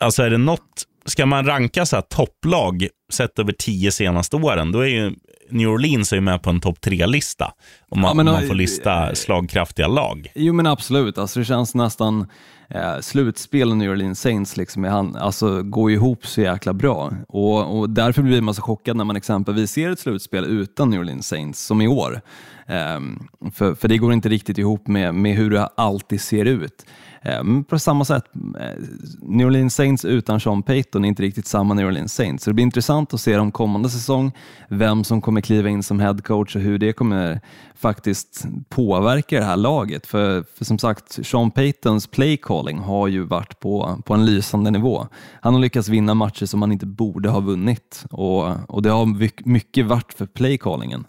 alltså 0.00 0.22
är 0.22 0.30
det 0.30 0.38
något, 0.38 0.82
ska 1.04 1.26
man 1.26 1.46
ranka 1.46 1.86
så 1.86 1.96
här 1.96 2.02
topplag 2.02 2.88
sett 3.12 3.38
över 3.38 3.52
tio 3.52 3.92
senaste 3.92 4.36
åren, 4.36 4.72
då 4.72 4.80
är 4.80 4.86
ju 4.86 5.14
New 5.50 5.68
Orleans 5.68 6.12
är 6.12 6.16
ju 6.16 6.20
med 6.20 6.42
på 6.42 6.50
en 6.50 6.60
topp 6.60 6.80
tre-lista. 6.80 7.52
Om 7.88 8.00
man, 8.00 8.08
Ja, 8.08 8.14
men, 8.14 8.28
om 8.28 8.34
man 8.34 8.42
eh, 8.42 8.48
får 8.48 8.54
lista 8.54 9.14
slagkraftiga 9.14 9.88
lag. 9.88 10.32
Jo 10.34 10.54
men 10.54 10.66
absolut, 10.66 11.18
alltså, 11.18 11.38
det 11.38 11.44
känns 11.44 11.74
nästan 11.74 12.26
eh, 12.68 13.00
slutspel 13.00 13.74
New 13.74 13.90
Orleans 13.90 14.20
Saints 14.20 14.56
liksom, 14.56 14.84
han, 14.84 15.16
alltså, 15.16 15.62
går 15.62 15.90
ihop 15.90 16.26
så 16.26 16.40
jäkla 16.40 16.72
bra. 16.72 17.12
Och, 17.28 17.78
och 17.78 17.90
därför 17.90 18.22
blir 18.22 18.40
man 18.40 18.54
så 18.54 18.62
chockad 18.62 18.96
när 18.96 19.04
man 19.04 19.16
exempelvis 19.16 19.70
ser 19.70 19.90
ett 19.90 20.00
slutspel 20.00 20.44
utan 20.44 20.90
New 20.90 21.00
Orleans 21.00 21.26
Saints, 21.26 21.60
som 21.66 21.80
i 21.80 21.88
år. 21.88 22.20
Ehm, 22.66 23.18
för, 23.54 23.74
för 23.74 23.88
det 23.88 23.98
går 23.98 24.12
inte 24.12 24.28
riktigt 24.28 24.58
ihop 24.58 24.86
med, 24.86 25.14
med 25.14 25.36
hur 25.36 25.50
det 25.50 25.66
alltid 25.66 26.20
ser 26.20 26.44
ut. 26.44 26.86
Ehm, 27.24 27.64
på 27.64 27.78
samma 27.78 28.04
sätt, 28.04 28.24
eh, 28.60 28.82
New 29.22 29.46
Orleans 29.46 29.74
Saints 29.74 30.04
utan 30.04 30.40
Sean 30.40 30.62
Payton 30.62 31.04
är 31.04 31.08
inte 31.08 31.22
riktigt 31.22 31.46
samma 31.46 31.74
New 31.74 31.86
Orleans 31.86 32.14
Saints. 32.14 32.44
Så 32.44 32.50
det 32.50 32.54
blir 32.54 32.62
intressant 32.62 33.14
att 33.14 33.20
se 33.20 33.36
dem 33.36 33.52
kommande 33.52 33.88
säsong, 33.90 34.32
vem 34.68 35.04
som 35.04 35.20
kommer 35.20 35.40
kliva 35.40 35.68
in 35.68 35.82
som 35.82 36.00
head 36.00 36.16
coach 36.24 36.56
och 36.56 36.62
hur 36.62 36.78
det 36.78 36.92
kommer 36.92 37.40
faktiskt 37.74 38.44
påverka 38.68 39.38
det 39.38 39.44
här 39.44 39.56
laget. 39.56 40.06
För, 40.06 40.44
för 40.56 40.64
som 40.64 40.78
sagt, 40.78 41.26
Sean 41.26 41.50
Paytons 41.50 42.06
play 42.06 42.36
calling 42.36 42.78
har 42.78 43.08
ju 43.08 43.22
varit 43.22 43.60
på, 43.60 44.02
på 44.04 44.14
en 44.14 44.26
lysande 44.26 44.70
nivå. 44.70 45.06
Han 45.40 45.54
har 45.54 45.60
lyckats 45.60 45.88
vinna 45.88 46.14
matcher 46.14 46.46
som 46.46 46.62
han 46.62 46.72
inte 46.72 46.86
borde 46.86 47.28
ha 47.28 47.40
vunnit 47.40 48.04
och, 48.10 48.70
och 48.70 48.82
det 48.82 48.90
har 48.90 49.04
myck- 49.06 49.42
mycket 49.46 49.86
varit 49.86 50.12
för 50.12 50.26
play 50.26 50.58
callingen. 50.58 51.04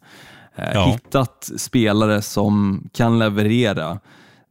Eh, 0.55 0.69
Ja. 0.73 0.85
Hittat 0.85 1.51
spelare 1.57 2.21
som 2.21 2.83
kan 2.93 3.19
leverera 3.19 3.99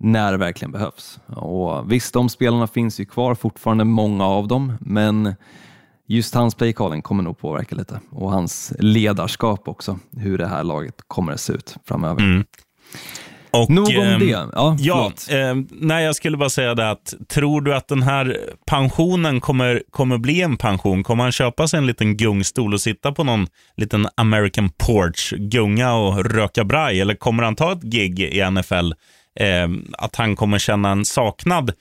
när 0.03 0.33
det 0.33 0.39
verkligen 0.39 0.73
behövs. 0.73 1.21
Och 1.27 1.93
visst, 1.93 2.15
de 2.15 2.29
spelarna 2.29 2.67
finns 2.67 3.01
ju 3.01 3.05
kvar 3.05 3.35
fortfarande, 3.35 3.85
många 3.85 4.27
av 4.27 4.49
dem, 4.49 4.73
men 4.81 5.35
just 6.07 6.35
hans 6.35 6.55
playcalling 6.55 7.03
kommer 7.03 7.23
nog 7.23 7.39
påverka 7.39 7.77
lite 7.77 8.01
och 8.11 8.31
hans 8.31 8.73
ledarskap 8.79 9.69
också, 9.69 9.99
hur 10.17 10.39
det 10.39 10.47
här 10.47 10.65
laget 10.65 10.95
kommer 11.07 11.33
att 11.33 11.41
se 11.41 11.53
ut 11.53 11.77
framöver. 11.85 12.21
Mm. 12.21 12.45
Och, 13.53 13.71
Nog 13.71 13.89
om 13.89 13.95
ehm, 13.95 14.21
det. 14.21 14.27
Ja, 14.27 14.77
Ja, 14.79 15.13
eh, 15.31 15.55
nej, 15.71 16.05
jag 16.05 16.17
skulle 16.17 16.37
bara 16.37 16.51
säga 16.51 16.75
det 16.75 16.91
att 16.91 17.15
tror 17.29 17.61
du 17.61 17.75
att 17.75 17.89
den 17.89 18.03
här 18.03 18.39
pensionen 18.67 19.41
kommer, 19.41 19.83
kommer 19.91 20.19
bli 20.19 20.43
en 20.43 20.57
pension? 20.57 21.03
Kommer 21.03 21.23
han 21.23 21.33
köpa 21.33 21.69
sig 21.69 21.79
en 21.79 21.87
liten 21.87 22.17
gungstol 22.17 22.75
och 22.75 22.81
sitta 22.81 23.13
på 23.13 23.25
någon 23.25 23.47
liten 23.77 24.09
American 24.15 24.69
porch, 24.69 25.35
gunga 25.37 25.95
och 25.95 26.25
röka 26.25 26.65
braj? 26.65 27.01
Eller 27.01 27.15
kommer 27.15 27.43
han 27.43 27.55
ta 27.55 27.73
ett 27.73 27.83
gig 27.83 28.21
i 28.21 28.51
NFL? 28.51 28.93
Eh, 29.41 29.69
att 29.99 30.17
han 30.17 30.37
kommer 30.37 30.59
känna 30.59 30.91
en 30.91 31.05
saknad? 31.05 31.73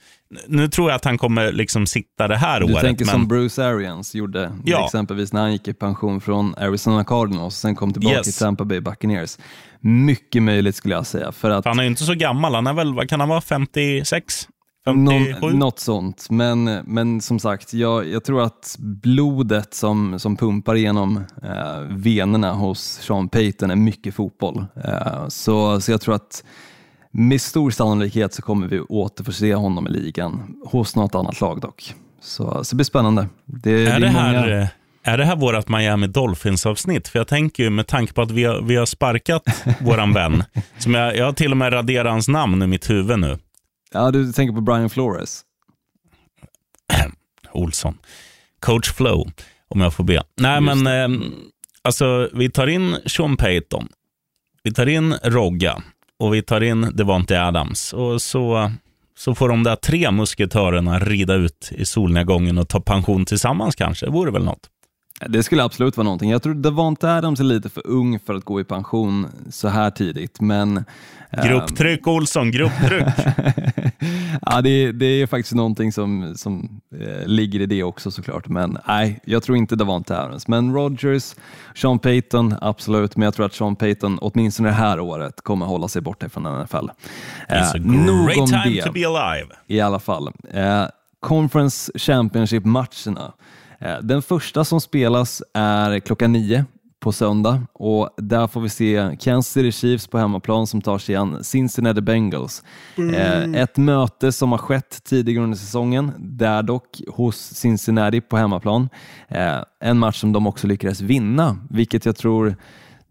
Nu 0.48 0.68
tror 0.68 0.90
jag 0.90 0.96
att 0.96 1.04
han 1.04 1.18
kommer 1.18 1.52
liksom 1.52 1.86
sitta 1.86 2.28
det 2.28 2.36
här 2.36 2.60
Du 2.60 2.66
året. 2.66 2.80
tänker 2.80 3.04
men... 3.04 3.12
som 3.12 3.28
Bruce 3.28 3.64
Arians 3.64 4.14
gjorde, 4.14 4.52
Ja. 4.64 4.84
exempelvis 4.86 5.32
när 5.32 5.40
han 5.40 5.52
gick 5.52 5.68
i 5.68 5.72
pension 5.74 6.20
från 6.20 6.54
Arizona 6.58 7.04
Cardinals 7.04 7.46
och 7.46 7.52
sen 7.60 7.74
kom 7.74 7.92
tillbaka 7.92 8.16
Yes. 8.16 8.24
till 8.24 8.34
Tampa 8.44 8.64
Bay 8.64 8.80
Buccaneers. 8.80 9.38
Mycket 9.80 10.42
möjligt 10.42 10.76
skulle 10.76 10.94
jag 10.94 11.06
säga. 11.06 11.32
För 11.32 11.50
att 11.50 11.64
Han 11.64 11.78
är 11.78 11.82
ju 11.82 11.88
inte 11.88 12.04
så 12.04 12.14
gammal. 12.14 12.54
Han 12.54 12.66
är 12.66 12.72
väl, 12.72 12.94
vad 12.94 13.08
kan 13.08 13.20
han 13.20 13.28
vara, 13.28 13.40
56? 13.40 14.48
57? 14.84 15.34
Någon, 15.40 15.58
något 15.58 15.78
sånt, 15.78 16.26
men, 16.30 16.64
men 16.84 17.20
som 17.20 17.38
sagt, 17.38 17.74
jag, 17.74 18.08
jag 18.08 18.24
tror 18.24 18.42
att 18.42 18.76
blodet 18.78 19.74
som, 19.74 20.18
som 20.18 20.36
pumpar 20.36 20.74
igenom 20.74 21.16
eh, 21.42 21.80
venerna 21.90 22.52
hos 22.52 22.80
Sean 23.02 23.28
Payton 23.28 23.70
är 23.70 23.76
mycket 23.76 24.14
fotboll. 24.14 24.64
Eh, 24.84 25.28
så, 25.28 25.80
så 25.80 25.90
jag 25.90 26.00
tror 26.00 26.14
att 26.14 26.44
med 27.12 27.40
stor 27.40 27.70
sannolikhet 27.70 28.34
så 28.34 28.42
kommer 28.42 28.66
vi 28.68 28.80
åter 28.80 29.24
få 29.24 29.32
se 29.32 29.54
honom 29.54 29.86
i 29.86 29.90
ligan, 29.90 30.54
hos 30.66 30.96
något 30.96 31.14
annat 31.14 31.40
lag 31.40 31.60
dock. 31.60 31.94
Så, 32.20 32.64
så 32.64 32.70
det 32.74 32.76
blir 32.76 32.84
spännande. 32.84 33.28
Det, 33.44 33.86
Är 33.86 34.00
det, 34.00 34.08
här, 34.08 34.32
många- 34.42 34.60
eh, 34.62 34.68
är 35.02 35.18
det 35.18 35.24
här 35.24 35.36
vårt 35.36 35.68
Miami 35.68 36.06
Dolphins-avsnitt? 36.06 37.08
För 37.08 37.18
jag 37.18 37.28
tänker 37.28 37.62
ju 37.62 37.70
med 37.70 37.86
tanke 37.86 38.12
på 38.12 38.22
att 38.22 38.30
vi 38.30 38.44
har, 38.44 38.62
vi 38.62 38.76
har 38.76 38.86
sparkat 38.86 39.42
våran 39.80 40.12
vän, 40.12 40.44
som 40.78 40.94
jag, 40.94 41.16
jag 41.16 41.24
har 41.24 41.32
till 41.32 41.50
och 41.50 41.56
med 41.56 41.72
raderat 41.72 42.12
hans 42.12 42.28
namn 42.28 42.62
i 42.62 42.66
mitt 42.66 42.90
huvud 42.90 43.18
nu, 43.18 43.38
Ja, 43.94 44.10
du 44.10 44.32
tänker 44.32 44.54
på 44.54 44.60
Brian 44.60 44.90
Flores. 44.90 45.40
Olsson. 47.52 47.98
Coach 48.60 48.92
Flow, 48.92 49.30
om 49.68 49.80
jag 49.80 49.94
får 49.94 50.04
be. 50.04 50.22
Nej, 50.36 50.60
men 50.60 50.86
eh, 50.86 51.20
alltså 51.82 52.28
vi 52.34 52.50
tar 52.50 52.66
in 52.66 52.96
Sean 53.06 53.36
Payton, 53.36 53.88
vi 54.62 54.72
tar 54.72 54.86
in 54.86 55.14
Rogga 55.22 55.82
och 56.22 56.34
vi 56.34 56.42
tar 56.42 56.60
in 56.60 56.90
Devonte 56.94 57.42
Adams. 57.42 57.92
Och 57.92 58.22
så, 58.22 58.70
så 59.18 59.34
får 59.34 59.48
de 59.48 59.62
där 59.62 59.76
tre 59.76 60.10
musketörerna 60.10 60.98
rida 60.98 61.34
ut 61.34 61.72
i 61.72 61.84
solnedgången 61.84 62.58
och 62.58 62.68
ta 62.68 62.80
pension 62.80 63.24
tillsammans 63.24 63.74
kanske. 63.74 64.06
Det 64.06 64.12
vore 64.12 64.30
väl 64.30 64.44
något. 64.44 64.71
Det 65.28 65.42
skulle 65.42 65.64
absolut 65.64 65.96
vara 65.96 66.04
någonting. 66.04 66.30
Jag 66.30 66.42
tror 66.42 66.54
Davante 66.54 67.12
Adams 67.12 67.40
är 67.40 67.44
lite 67.44 67.68
för 67.68 67.86
ung 67.86 68.18
för 68.18 68.34
att 68.34 68.44
gå 68.44 68.60
i 68.60 68.64
pension 68.64 69.26
så 69.50 69.68
här 69.68 69.90
tidigt, 69.90 70.40
men 70.40 70.84
eh, 71.30 71.44
Grupptryck 71.44 72.06
Olsson, 72.06 72.50
grupptryck. 72.50 73.06
ja, 74.42 74.60
det, 74.60 74.92
det 74.92 75.06
är 75.06 75.26
faktiskt 75.26 75.54
någonting 75.54 75.92
som, 75.92 76.34
som 76.36 76.80
eh, 77.00 77.26
ligger 77.26 77.60
i 77.60 77.66
det 77.66 77.82
också 77.82 78.10
såklart. 78.10 78.48
Men 78.48 78.78
nej, 78.88 79.20
jag 79.24 79.42
tror 79.42 79.56
inte 79.56 79.76
Davante 79.76 80.18
Adams. 80.18 80.48
Men 80.48 80.74
Rodgers, 80.74 81.34
Sean 81.74 81.98
Payton, 81.98 82.54
absolut. 82.60 83.16
Men 83.16 83.24
jag 83.24 83.34
tror 83.34 83.46
att 83.46 83.54
Sean 83.54 83.76
Payton, 83.76 84.18
åtminstone 84.18 84.68
det 84.68 84.74
här 84.74 85.00
året, 85.00 85.40
kommer 85.40 85.66
hålla 85.66 85.88
sig 85.88 86.02
borta 86.02 86.28
från 86.28 86.62
NFL. 86.62 86.76
It's 86.76 86.90
Eh, 87.48 87.70
a 87.70 87.78
nog 87.78 88.26
great 88.26 88.46
time 88.46 88.74
det 88.74 88.82
to 88.82 88.92
be 88.92 89.06
alive. 89.08 89.46
i 89.66 89.80
alla 89.80 89.98
fall. 89.98 90.30
Eh, 90.52 90.84
Conference 91.20 91.92
Championship-matcherna. 91.98 93.32
Eh, 93.82 93.98
den 94.02 94.22
första 94.22 94.64
som 94.64 94.80
spelas 94.80 95.42
är 95.54 95.98
klockan 95.98 96.32
nio 96.32 96.64
på 97.00 97.12
söndag 97.12 97.62
och 97.72 98.10
där 98.16 98.46
får 98.46 98.60
vi 98.60 98.68
se 98.68 99.16
Kansas 99.20 99.52
City 99.52 99.72
Chiefs 99.72 100.06
på 100.06 100.18
hemmaplan 100.18 100.66
som 100.66 100.80
tar 100.80 100.98
sig 100.98 101.16
an 101.16 101.44
Cincinnati 101.44 102.00
Bengals. 102.00 102.62
Eh, 103.14 103.62
ett 103.62 103.76
möte 103.76 104.32
som 104.32 104.52
har 104.52 104.58
skett 104.58 105.04
tidigare 105.04 105.44
under 105.44 105.58
säsongen, 105.58 106.12
där 106.18 106.62
dock 106.62 107.00
hos 107.08 107.36
Cincinnati 107.36 108.20
på 108.20 108.36
hemmaplan. 108.36 108.88
Eh, 109.28 109.58
en 109.80 109.98
match 109.98 110.20
som 110.20 110.32
de 110.32 110.46
också 110.46 110.66
lyckades 110.66 111.00
vinna, 111.00 111.56
vilket 111.70 112.06
jag 112.06 112.16
tror 112.16 112.56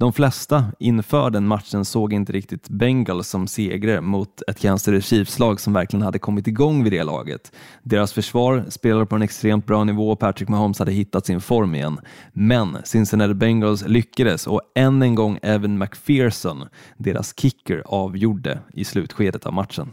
de 0.01 0.13
flesta 0.13 0.65
inför 0.79 1.29
den 1.29 1.47
matchen 1.47 1.85
såg 1.85 2.13
inte 2.13 2.33
riktigt 2.33 2.69
Bengals 2.69 3.27
som 3.27 3.47
segrare 3.47 4.01
mot 4.01 4.41
ett 4.47 4.59
Kansas 4.59 4.83
City 4.83 5.01
Chiefs-lag 5.01 5.59
som 5.59 5.73
verkligen 5.73 6.03
hade 6.03 6.19
kommit 6.19 6.47
igång 6.47 6.83
vid 6.83 6.93
det 6.93 7.03
laget. 7.03 7.51
Deras 7.83 8.13
försvar 8.13 8.65
spelade 8.69 9.05
på 9.05 9.15
en 9.15 9.21
extremt 9.21 9.65
bra 9.65 9.83
nivå 9.83 10.11
och 10.11 10.19
Patrick 10.19 10.49
Mahomes 10.49 10.79
hade 10.79 10.91
hittat 10.91 11.25
sin 11.25 11.41
form 11.41 11.75
igen. 11.75 11.99
Men 12.33 12.77
Cincinnati 12.83 13.33
Bengals 13.33 13.87
lyckades 13.87 14.47
och 14.47 14.61
än 14.75 15.01
en 15.01 15.15
gång 15.15 15.39
Evan 15.41 15.77
McPherson, 15.77 16.67
deras 16.97 17.33
kicker, 17.39 17.83
avgjorde 17.85 18.59
i 18.73 18.83
slutskedet 18.83 19.45
av 19.45 19.53
matchen. 19.53 19.91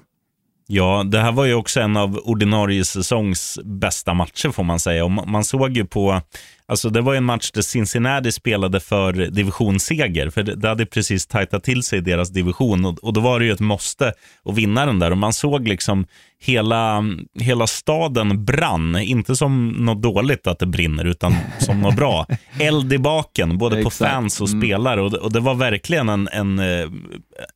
Ja, 0.70 1.02
det 1.06 1.18
här 1.20 1.32
var 1.32 1.44
ju 1.44 1.54
också 1.54 1.80
en 1.80 1.96
av 1.96 2.16
ordinarie 2.24 2.84
säsongs 2.84 3.58
bästa 3.64 4.14
matcher 4.14 4.50
får 4.50 4.62
man 4.62 4.80
säga. 4.80 5.04
Och 5.04 5.10
ma- 5.10 5.26
man 5.26 5.44
såg 5.44 5.76
ju 5.76 5.84
på, 5.84 6.20
alltså 6.68 6.90
det 6.90 7.00
var 7.00 7.12
ju 7.12 7.16
en 7.16 7.24
match 7.24 7.50
där 7.50 7.62
Cincinnati 7.62 8.32
spelade 8.32 8.80
för 8.80 9.12
divisionsseger, 9.12 10.30
för 10.30 10.42
det, 10.42 10.68
hade 10.68 10.86
precis 10.86 11.26
tajtat 11.26 11.64
till 11.64 11.82
sig 11.82 12.00
deras 12.00 12.30
division 12.30 12.84
och, 12.84 12.98
och 13.04 13.12
då 13.12 13.20
var 13.20 13.38
det 13.40 13.46
ju 13.46 13.52
ett 13.52 13.60
måste 13.60 14.12
att 14.44 14.54
vinna 14.54 14.86
den 14.86 14.98
där 14.98 15.10
och 15.10 15.18
man 15.18 15.32
såg 15.32 15.68
liksom 15.68 16.06
hela, 16.40 17.04
hela 17.40 17.66
staden 17.66 18.44
brann, 18.44 18.96
inte 18.96 19.36
som 19.36 19.68
något 19.68 20.02
dåligt 20.02 20.46
att 20.46 20.58
det 20.58 20.66
brinner 20.66 21.04
utan 21.04 21.34
som 21.58 21.80
något 21.80 21.96
bra. 21.96 22.26
Eld 22.60 22.92
i 22.92 22.98
baken, 22.98 23.58
både 23.58 23.82
på 23.82 23.90
fans 23.90 24.40
och 24.40 24.48
spelare 24.50 25.02
och, 25.02 25.10
det- 25.10 25.18
och 25.18 25.32
det 25.32 25.40
var 25.40 25.54
verkligen 25.54 26.08
en, 26.08 26.28
en, 26.32 26.58
eh, 26.58 26.88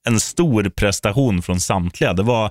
en 0.07 0.21
stor 0.21 0.65
prestation 0.69 1.43
från 1.43 1.61
samtliga. 1.61 2.13
Det 2.13 2.23
var 2.23 2.51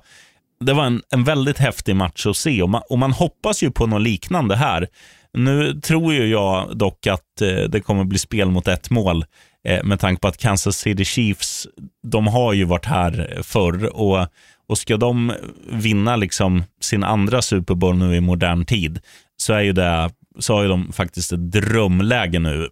det 0.62 0.74
var 0.74 0.86
en, 0.86 1.02
en 1.10 1.24
väldigt 1.24 1.58
häftig 1.58 1.96
match 1.96 2.26
att 2.26 2.38
se 2.38 2.62
och 2.62 2.70
man, 2.70 2.82
och 2.90 2.98
man 2.98 3.12
hoppas 3.12 3.64
ju 3.64 3.72
på 3.72 3.88
något 3.88 4.02
liknande 4.02 4.56
här. 4.56 4.88
Nu 5.34 5.82
tror 5.82 6.14
ju 6.14 6.28
jag 6.28 6.78
dock 6.78 7.08
att 7.08 7.42
eh, 7.42 7.70
det 7.70 7.82
kommer 7.82 8.04
bli 8.04 8.20
spel 8.20 8.52
mot 8.52 8.68
ett 8.68 8.90
mål 8.90 9.26
eh, 9.64 9.84
med 9.84 10.00
tanke 10.00 10.22
på 10.22 10.28
att 10.28 10.38
Kansas 10.38 10.78
City 10.78 11.06
Chiefs, 11.06 11.68
de 12.04 12.28
har 12.28 12.54
ju 12.54 12.64
varit 12.64 12.86
här 12.86 13.40
förr 13.44 13.86
och, 13.86 14.28
och 14.68 14.78
ska 14.78 14.98
de 14.98 15.34
vinna 15.70 16.16
liksom 16.16 16.64
sin 16.82 17.04
andra 17.04 17.42
Super 17.42 17.76
Bowl 17.76 17.96
nu 17.96 18.16
i 18.16 18.22
modern 18.22 18.66
tid 18.66 19.00
så 19.38 19.54
är 19.54 19.62
ju 19.62 19.74
det, 19.74 20.10
så 20.40 20.54
har 20.54 20.62
ju 20.62 20.70
de 20.70 20.92
faktiskt 20.94 21.34
ett 21.34 21.52
drömläge 21.52 22.40
nu. 22.40 22.70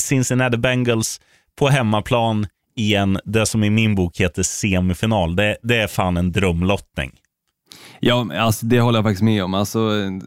Cincinnati 0.00 0.56
Bengals 0.56 1.20
på 1.58 1.68
hemmaplan 1.68 2.46
i 2.78 2.94
en, 2.94 3.18
det 3.24 3.46
som 3.46 3.64
i 3.64 3.70
min 3.70 3.94
bok 3.94 4.20
heter 4.20 4.42
semifinal. 4.42 5.36
Det, 5.36 5.56
det 5.62 5.76
är 5.76 5.86
fan 5.86 6.16
en 6.16 6.32
drömlottning. 6.32 7.10
Ja, 8.00 8.26
alltså 8.34 8.66
det 8.66 8.80
håller 8.80 8.98
jag 8.98 9.04
faktiskt 9.04 9.22
med 9.22 9.44
om. 9.44 9.54
Alltså, 9.54 9.78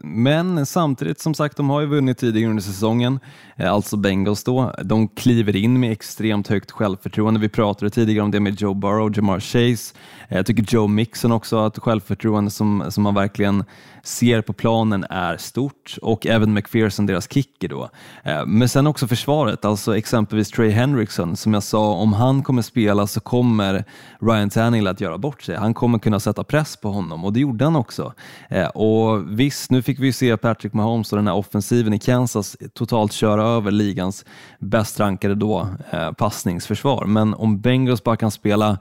men 0.02 0.66
samtidigt, 0.66 1.20
som 1.20 1.34
sagt, 1.34 1.56
de 1.56 1.70
har 1.70 1.80
ju 1.80 1.86
vunnit 1.86 2.18
tidigare 2.18 2.50
under 2.50 2.62
säsongen, 2.62 3.20
eh, 3.56 3.72
alltså 3.72 3.96
Bengals 3.96 4.44
då. 4.44 4.74
De 4.82 5.08
kliver 5.08 5.56
in 5.56 5.80
med 5.80 5.92
extremt 5.92 6.48
högt 6.48 6.70
självförtroende. 6.70 7.40
Vi 7.40 7.48
pratade 7.48 7.90
tidigare 7.90 8.24
om 8.24 8.30
det 8.30 8.40
med 8.40 8.60
Joe 8.60 8.74
Burrow, 8.74 9.12
Jamar 9.16 9.40
Chase. 9.40 9.94
Eh, 10.28 10.36
jag 10.36 10.46
tycker 10.46 10.74
Joe 10.74 10.86
Mixon 10.86 11.32
också 11.32 11.58
har 11.58 11.66
ett 11.66 11.78
självförtroende 11.78 12.50
som, 12.50 12.84
som 12.88 13.02
man 13.02 13.14
verkligen 13.14 13.64
ser 14.02 14.40
på 14.40 14.52
planen 14.52 15.04
är 15.10 15.36
stort 15.36 15.96
och 16.02 16.26
även 16.26 16.54
McPherson, 16.54 17.06
deras 17.06 17.32
kicker 17.32 17.68
då. 17.68 17.88
Eh, 18.24 18.46
men 18.46 18.68
sen 18.68 18.86
också 18.86 19.08
försvaret, 19.08 19.64
alltså 19.64 19.96
exempelvis 19.96 20.50
Trey 20.50 20.70
Hendrickson. 20.70 21.36
Som 21.36 21.54
jag 21.54 21.62
sa, 21.62 21.92
om 21.92 22.12
han 22.12 22.42
kommer 22.42 22.62
spela 22.62 23.06
så 23.06 23.20
kommer 23.20 23.84
Ryan 24.20 24.50
Tannehill 24.50 24.86
att 24.86 25.00
göra 25.00 25.18
bort 25.18 25.42
sig. 25.42 25.56
Han 25.56 25.74
kommer 25.74 25.98
kunna 25.98 26.20
sätta 26.20 26.44
press 26.44 26.76
på 26.76 26.90
honom 26.90 27.24
och 27.24 27.32
det 27.32 27.40
gjorde 27.40 27.61
sidan 27.62 27.76
också. 27.76 28.12
Eh, 28.50 28.66
och 28.66 29.38
visst, 29.40 29.70
nu 29.70 29.82
fick 29.82 30.00
vi 30.00 30.06
ju 30.06 30.12
se 30.12 30.36
Patrick 30.36 30.72
Mahomes 30.72 31.12
och 31.12 31.16
den 31.16 31.26
här 31.26 31.34
offensiven 31.34 31.92
i 31.92 31.98
Kansas 31.98 32.56
totalt 32.74 33.12
köra 33.12 33.42
över 33.42 33.70
ligans 33.70 34.24
bäst 34.58 35.00
rankade 35.00 35.34
då 35.34 35.68
eh, 35.90 36.12
passningsförsvar. 36.12 37.06
Men 37.06 37.34
om 37.34 37.60
Bengals 37.60 38.04
bara 38.04 38.16
kan 38.16 38.30
spela 38.30 38.78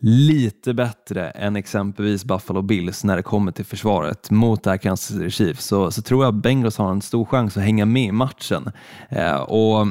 lite 0.00 0.74
bättre 0.74 1.30
än 1.30 1.56
exempelvis 1.56 2.24
Buffalo 2.24 2.62
Bills 2.62 3.04
när 3.04 3.16
det 3.16 3.22
kommer 3.22 3.52
till 3.52 3.64
försvaret 3.64 4.30
mot 4.30 4.62
det 4.62 4.70
här 4.70 4.76
Kansas 4.76 5.16
City 5.16 5.30
Chiefs 5.30 5.66
så, 5.66 5.90
så 5.90 6.02
tror 6.02 6.24
jag 6.24 6.34
att 6.34 6.42
Bengals 6.42 6.78
har 6.78 6.90
en 6.90 7.02
stor 7.02 7.24
chans 7.24 7.56
att 7.56 7.62
hänga 7.62 7.86
med 7.86 8.04
i 8.04 8.12
matchen. 8.12 8.72
Eh, 9.08 9.36
och 9.36 9.86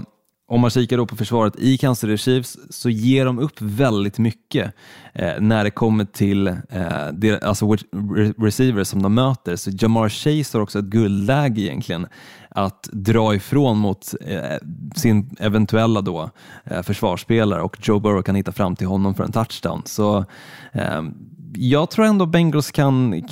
om 0.47 0.61
man 0.61 0.69
kikar 0.69 0.97
då 0.97 1.05
på 1.05 1.15
försvaret 1.15 1.55
i 1.59 1.77
Kansas 1.77 1.99
City 1.99 2.17
Chiefs 2.17 2.57
så 2.69 2.89
ger 2.89 3.25
de 3.25 3.39
upp 3.39 3.61
väldigt 3.61 4.17
mycket 4.17 4.73
eh, 5.13 5.33
när 5.39 5.63
det 5.63 5.71
kommer 5.71 6.05
till 6.05 6.47
eh, 6.47 7.07
det, 7.13 7.43
alltså 7.43 7.65
re- 7.65 8.43
receivers 8.43 8.87
som 8.87 9.01
de 9.01 9.13
möter. 9.13 9.55
Så 9.55 9.71
Jamar 9.73 10.09
Chase 10.09 10.57
har 10.57 10.63
också 10.63 10.79
ett 10.79 10.85
guldläge 10.85 11.61
egentligen 11.61 12.07
att 12.49 12.89
dra 12.91 13.35
ifrån 13.35 13.77
mot 13.77 14.13
eh, 14.21 14.57
sin 14.95 15.35
eventuella 15.39 16.01
då, 16.01 16.29
eh, 16.63 16.81
försvarsspelare 16.81 17.61
och 17.61 17.77
Joe 17.87 17.99
Burrow 17.99 18.21
kan 18.21 18.35
hitta 18.35 18.51
fram 18.51 18.75
till 18.75 18.87
honom 18.87 19.13
för 19.15 19.23
en 19.23 19.31
touchdown. 19.31 19.81
Så 19.85 20.25
eh, 20.71 21.01
jag 21.55 21.89
tror 21.91 22.05
ändå 22.05 22.25
Bengals 22.25 22.71
kan, 22.71 23.23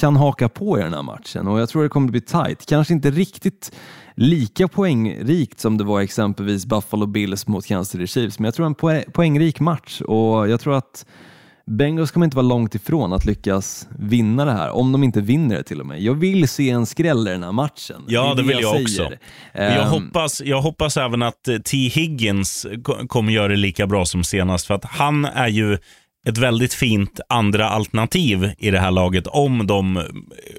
kan 0.00 0.16
haka 0.16 0.48
på 0.48 0.78
i 0.78 0.82
den 0.82 0.94
här 0.94 1.02
matchen 1.02 1.48
och 1.48 1.60
jag 1.60 1.68
tror 1.68 1.82
det 1.82 1.88
kommer 1.88 2.10
bli 2.10 2.20
tight. 2.20 2.66
Kanske 2.66 2.94
inte 2.94 3.10
riktigt 3.10 3.72
lika 4.16 4.68
poängrikt 4.68 5.60
som 5.60 5.76
det 5.78 5.84
var 5.84 6.00
exempelvis 6.00 6.66
Buffalo 6.66 7.06
Bills 7.06 7.46
mot 7.46 7.66
Kansas 7.66 7.92
City 7.92 8.06
Chiefs, 8.06 8.38
men 8.38 8.44
jag 8.44 8.54
tror 8.54 8.66
en 8.66 8.74
poä- 8.74 9.10
poängrik 9.12 9.60
match 9.60 10.00
och 10.00 10.48
jag 10.48 10.60
tror 10.60 10.74
att 10.76 11.06
Bengals 11.70 12.10
kommer 12.10 12.24
inte 12.24 12.36
vara 12.36 12.46
långt 12.46 12.74
ifrån 12.74 13.12
att 13.12 13.24
lyckas 13.24 13.88
vinna 13.98 14.44
det 14.44 14.52
här, 14.52 14.70
om 14.70 14.92
de 14.92 15.04
inte 15.04 15.20
vinner 15.20 15.56
det 15.56 15.62
till 15.62 15.80
och 15.80 15.86
med. 15.86 16.02
Jag 16.02 16.14
vill 16.14 16.48
se 16.48 16.70
en 16.70 16.86
skräll 16.86 17.28
i 17.28 17.30
den 17.30 17.42
här 17.42 17.52
matchen. 17.52 18.02
Ja, 18.08 18.34
det, 18.34 18.42
är 18.42 18.44
vill 18.46 18.58
jag, 18.60 18.72
säger. 18.72 18.82
också. 19.06 19.16
Jag, 19.52 19.82
Ehm, 19.82 19.88
hoppas, 19.88 20.42
jag 20.44 20.60
hoppas 20.62 20.96
även 20.96 21.22
att 21.22 21.48
eh, 21.48 21.56
T. 21.58 21.76
Higgins 21.76 22.66
ko- 22.84 23.06
kommer 23.08 23.32
göra 23.32 23.48
det 23.48 23.56
lika 23.56 23.86
bra 23.86 24.04
som 24.04 24.24
senast, 24.24 24.66
för 24.66 24.74
att 24.74 24.84
han 24.84 25.24
är 25.24 25.48
ju 25.48 25.78
ett 26.28 26.38
väldigt 26.38 26.74
fint 26.74 27.20
andra 27.28 27.68
alternativ 27.68 28.50
i 28.58 28.70
det 28.70 28.78
här 28.78 28.90
laget 28.90 29.26
om 29.26 29.66
de 29.66 29.96
eh, 29.96 30.02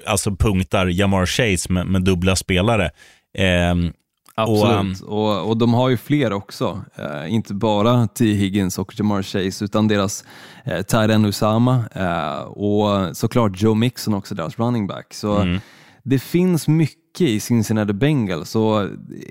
alltså 0.06 0.30
punktar 0.36 0.86
Jamar 0.86 1.26
Chase 1.26 1.72
med, 1.72 1.86
med 1.86 2.02
dubbla 2.04 2.36
spelare. 2.36 2.90
Ehm, 3.34 3.92
Absolut, 4.34 5.00
och, 5.00 5.48
och, 5.48 5.56
de 5.56 5.74
har 5.74 5.88
ju 5.88 5.96
fler 5.96 6.32
också. 6.32 6.82
Eh, 6.96 7.34
inte 7.34 7.54
bara 7.54 8.06
T. 8.06 8.24
Higgins 8.24 8.78
och 8.78 8.94
Jamar 8.98 9.22
Chase, 9.22 9.64
utan 9.64 9.88
deras 9.88 10.24
eh, 10.64 10.82
Tyren 10.82 11.24
Usama 11.24 11.84
eh, 11.94 12.40
och 12.40 13.16
såklart 13.16 13.62
Joe 13.62 13.74
Mixon 13.74 14.14
också, 14.14 14.34
deras 14.34 14.58
running 14.58 14.86
back. 14.86 15.14
Så 15.14 15.58
det 16.02 16.18
finns 16.18 16.68
mycket 16.68 17.20
i 17.20 17.40
Cincinnati 17.40 17.92
Bengals 17.92 18.56
och 18.56 18.82
eh, 18.82 18.88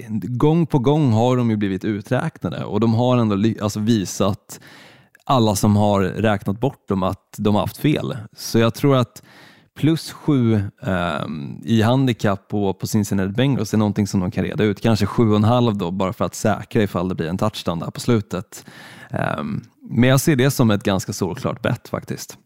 gång 0.09 0.67
på 0.67 0.79
gång 0.79 1.11
har 1.11 1.37
de 1.37 1.49
ju 1.49 1.57
blivit 1.57 1.85
uträknade 1.85 2.63
och 2.63 2.79
de 2.79 2.93
har 2.93 3.17
ändå 3.17 3.63
alltså 3.63 3.79
visat 3.79 4.59
alla 5.23 5.55
som 5.55 5.75
har 5.75 6.01
räknat 6.01 6.59
bort 6.59 6.87
dem 6.87 7.03
att 7.03 7.35
de 7.37 7.55
har 7.55 7.61
haft 7.61 7.77
fel. 7.77 8.17
Så 8.37 8.59
jag 8.59 8.73
tror 8.73 8.95
att 8.95 9.23
plus 9.77 10.11
sju 10.11 10.61
um, 10.79 11.61
i 11.65 11.81
handikapp 11.81 12.47
på, 12.47 12.73
på 12.73 12.87
Cincinnati 12.87 13.31
Bengals 13.31 13.73
är 13.73 13.77
någonting 13.77 14.07
som 14.07 14.19
de 14.19 14.31
kan 14.31 14.43
reda 14.43 14.63
ut. 14.63 14.81
Kanske 14.81 15.05
sju 15.05 15.29
och 15.29 15.35
en 15.35 15.43
halv 15.43 15.77
då, 15.77 15.91
bara 15.91 16.13
för 16.13 16.25
att 16.25 16.35
säkra 16.35 16.83
ifall 16.83 17.09
det 17.09 17.15
blir 17.15 17.29
en 17.29 17.37
touchdown 17.37 17.79
där 17.79 17.91
på 17.91 17.99
slutet. 17.99 18.65
Um, 19.39 19.63
men 19.89 20.09
jag 20.09 20.19
ser 20.19 20.35
det 20.35 20.51
som 20.51 20.71
ett 20.71 20.83
ganska 20.83 21.13
solklart 21.13 21.61
bett 21.61 21.87
faktiskt. 21.87 22.37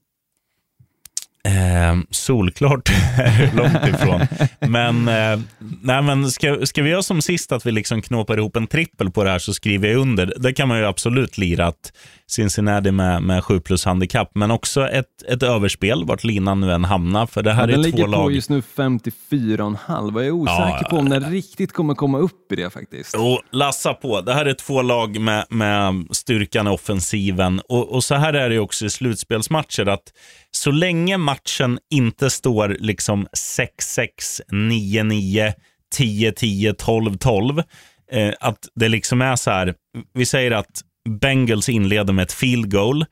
Eh, 1.44 1.98
solklart 2.10 2.90
långt 3.54 3.88
ifrån. 3.88 4.22
Men, 4.60 5.08
eh, 5.08 5.40
nej, 5.82 6.02
men 6.02 6.32
ska, 6.32 6.66
ska 6.66 6.84
vi 6.84 6.90
göra 6.90 7.04
som 7.04 7.22
sist 7.22 7.52
att 7.52 7.66
vi 7.66 7.72
liksom 7.72 8.02
knåpar 8.02 8.38
ihop 8.38 8.56
en 8.56 8.68
trippel 8.68 9.12
på 9.12 9.24
det 9.24 9.30
här 9.30 9.40
så 9.40 9.54
skriver 9.54 9.88
jag 9.88 9.98
under. 9.98 10.34
Det 10.38 10.54
kan 10.54 10.68
man 10.68 10.78
ju 10.80 10.86
absolut 10.86 11.38
lira 11.38 11.68
att 11.68 11.94
Cincinnati 12.28 12.92
med, 12.92 13.24
med 13.24 13.44
7 13.44 13.60
plus 13.60 13.86
handikapp, 13.86 14.32
men 14.36 14.52
också 14.52 14.88
ett, 14.88 15.24
ett 15.28 15.44
överspel 15.44 16.06
vart 16.06 16.24
linan 16.24 16.62
nu 16.62 16.72
än 16.72 16.84
hamnar. 16.84 17.26
För 17.26 17.44
det 17.44 17.54
här 17.54 17.68
den 17.68 17.80
är 17.80 17.84
ligger 17.84 17.98
två 17.98 18.04
på 18.04 18.12
lag. 18.12 18.32
just 18.32 18.50
nu 18.50 18.62
54,5 18.76 20.14
och 20.14 20.22
jag 20.22 20.28
är 20.28 20.32
osäker 20.32 20.80
Ja, 20.82 20.88
på 20.90 20.98
om 20.98 21.10
den 21.10 21.32
riktigt 21.32 21.74
kommer 21.74 21.94
komma 21.96 22.18
upp 22.18 22.52
i 22.52 22.56
det 22.56 22.70
faktiskt. 22.70 23.16
Och 23.16 23.42
lassa 23.52 23.94
på. 23.94 24.22
Det 24.22 24.34
här 24.34 24.46
är 24.46 24.54
två 24.54 24.82
lag 24.82 25.20
med, 25.20 25.46
med 25.50 26.06
styrkan 26.12 26.68
i 26.68 26.70
offensiven. 26.70 27.62
Och, 27.70 27.90
och 27.90 28.04
så 28.04 28.16
här 28.16 28.34
är 28.34 28.50
det 28.50 28.60
också 28.60 28.86
i 28.86 28.90
slutspelsmatcher. 28.90 29.86
att 29.86 30.14
Så 30.52 30.72
länge 30.72 31.18
matchen 31.32 31.80
inte 31.92 32.30
står 32.30 32.76
liksom 32.80 33.28
6-6, 33.28 34.08
9-9, 34.52 35.54
10-10, 35.98 36.76
12-12. 36.76 37.64
Eh, 38.12 38.34
att 38.40 38.60
det 38.76 38.90
liksom 38.90 39.22
är 39.22 39.36
så 39.36 39.52
här. 39.52 39.74
Vi 40.14 40.26
säger 40.26 40.52
att 40.52 40.82
Bengals 41.10 41.70
inleder 41.70 42.14
med 42.14 42.24
ett 42.24 42.34
field 42.34 42.72
goal. 42.72 43.06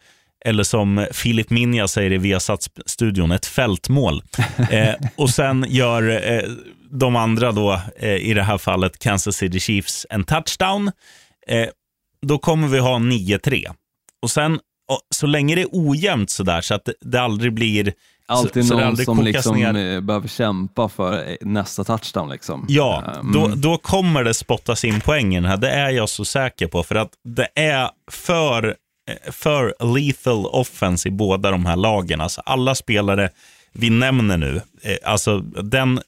Eller 0.46 0.64
som 0.64 1.08
Filip 1.12 1.50
Minja 1.50 1.88
säger 1.88 2.12
i 2.12 2.18
Viasat-studion, 2.18 3.32
ett 3.32 3.46
fältmål. 3.46 4.24
Eh, 4.72 4.96
och 5.16 5.30
sen 5.30 5.66
gör 5.70 6.32
eh, 6.32 6.50
de 6.92 7.16
andra 7.16 7.52
då, 7.52 7.82
eh, 8.00 8.16
i 8.16 8.34
det 8.34 8.44
här 8.44 8.58
fallet 8.58 9.00
Kansas 9.00 9.36
City 9.36 9.60
Chiefs, 9.60 10.06
en 10.10 10.24
touchdown. 10.24 10.92
Eh, 11.48 11.68
då 12.22 12.38
kommer 12.38 12.68
vi 12.68 12.80
ha 12.80 12.98
9-3. 12.98 13.74
Och 14.22 14.32
sen, 14.32 14.60
så 15.10 15.28
länge 15.28 15.56
det 15.56 15.62
är 15.62 15.68
ojämnt 15.72 16.30
sådär, 16.30 16.62
så 16.62 16.74
att 16.74 16.90
det, 17.02 17.22
aldrig 17.22 17.54
blir... 17.54 17.94
Alltid 18.28 18.64
så, 18.64 18.68
så 18.70 18.76
någon 18.76 18.84
aldrig 18.84 19.06
som 19.06 19.24
liksom 19.24 19.58
ner. 19.58 19.96
eh, 19.96 20.02
behöver 20.02 20.28
kämpa 20.28 20.90
för 20.90 21.30
eh, 21.30 21.36
nästa 21.42 21.84
touchdown. 21.84 22.30
Liksom. 22.30 22.66
Ja, 22.70 23.04
Ehm, 23.20 23.32
då, 23.32 23.48
då 23.48 23.78
kommer 23.78 24.24
det 24.24 24.34
spottas 24.34 24.86
in 24.86 25.02
poäng 25.02 25.34
i 25.34 25.38
den 25.38 25.46
här. 25.46 25.58
Det 25.58 25.70
är 25.70 25.90
jag 25.90 26.10
så 26.10 26.26
säker 26.26 26.68
på. 26.68 26.84
För 26.84 26.96
att 26.96 27.10
det 27.24 27.48
är 27.56 27.90
för, 28.12 28.68
eh, 28.68 29.32
för 29.32 29.94
lethal 29.96 30.46
offense 30.46 31.08
i 31.10 31.12
båda 31.12 31.52
de 31.52 31.66
här 31.66 31.76
lagen. 31.76 32.22
Alltså 32.22 32.42
alla 32.46 32.76
spelare 32.76 33.30
vi 33.72 33.90
nämner 33.90 34.38
nu, 34.38 34.62
alltså 35.04 35.40
den 35.64 36.02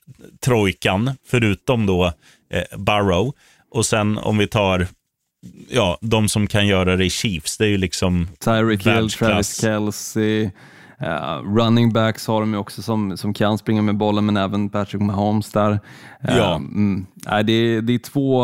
trojkan, 0.45 1.11
förutom 1.27 1.85
då 1.85 2.13
Burrow, 2.77 3.33
och 3.71 3.85
sen 3.85 4.17
om 4.17 4.37
vi 4.37 4.47
tar 4.47 4.87
ja, 5.69 5.97
de 6.01 6.29
som 6.29 6.47
kan 6.47 6.67
göra 6.67 6.95
det 6.95 7.05
i 7.05 7.09
Chiefs, 7.09 7.57
det 7.57 7.65
är 7.65 7.69
ju 7.69 7.77
liksom 7.77 8.27
Tyreek 8.39 8.87
Hill. 8.87 9.09
Travis 9.09 9.61
Kelce, 9.61 10.51
eh, 10.99 11.41
running 11.55 11.93
backs 11.93 12.27
har 12.27 12.41
de 12.41 12.53
ju 12.53 12.59
också 12.59 12.81
som, 12.81 13.17
som 13.17 13.33
kan 13.33 13.57
springa 13.57 13.81
med 13.81 13.97
bollen, 13.97 14.25
men 14.25 14.37
även 14.37 14.69
Patrick 14.69 15.01
Mahomes 15.01 15.51
där. 15.51 15.71
Eh, 15.71 16.37
Ja. 16.37 16.55
mm, 16.55 17.05
nej, 17.25 17.43
det, 17.43 17.53
är, 17.53 17.81
det 17.81 17.93
är 17.93 17.99
två 17.99 18.43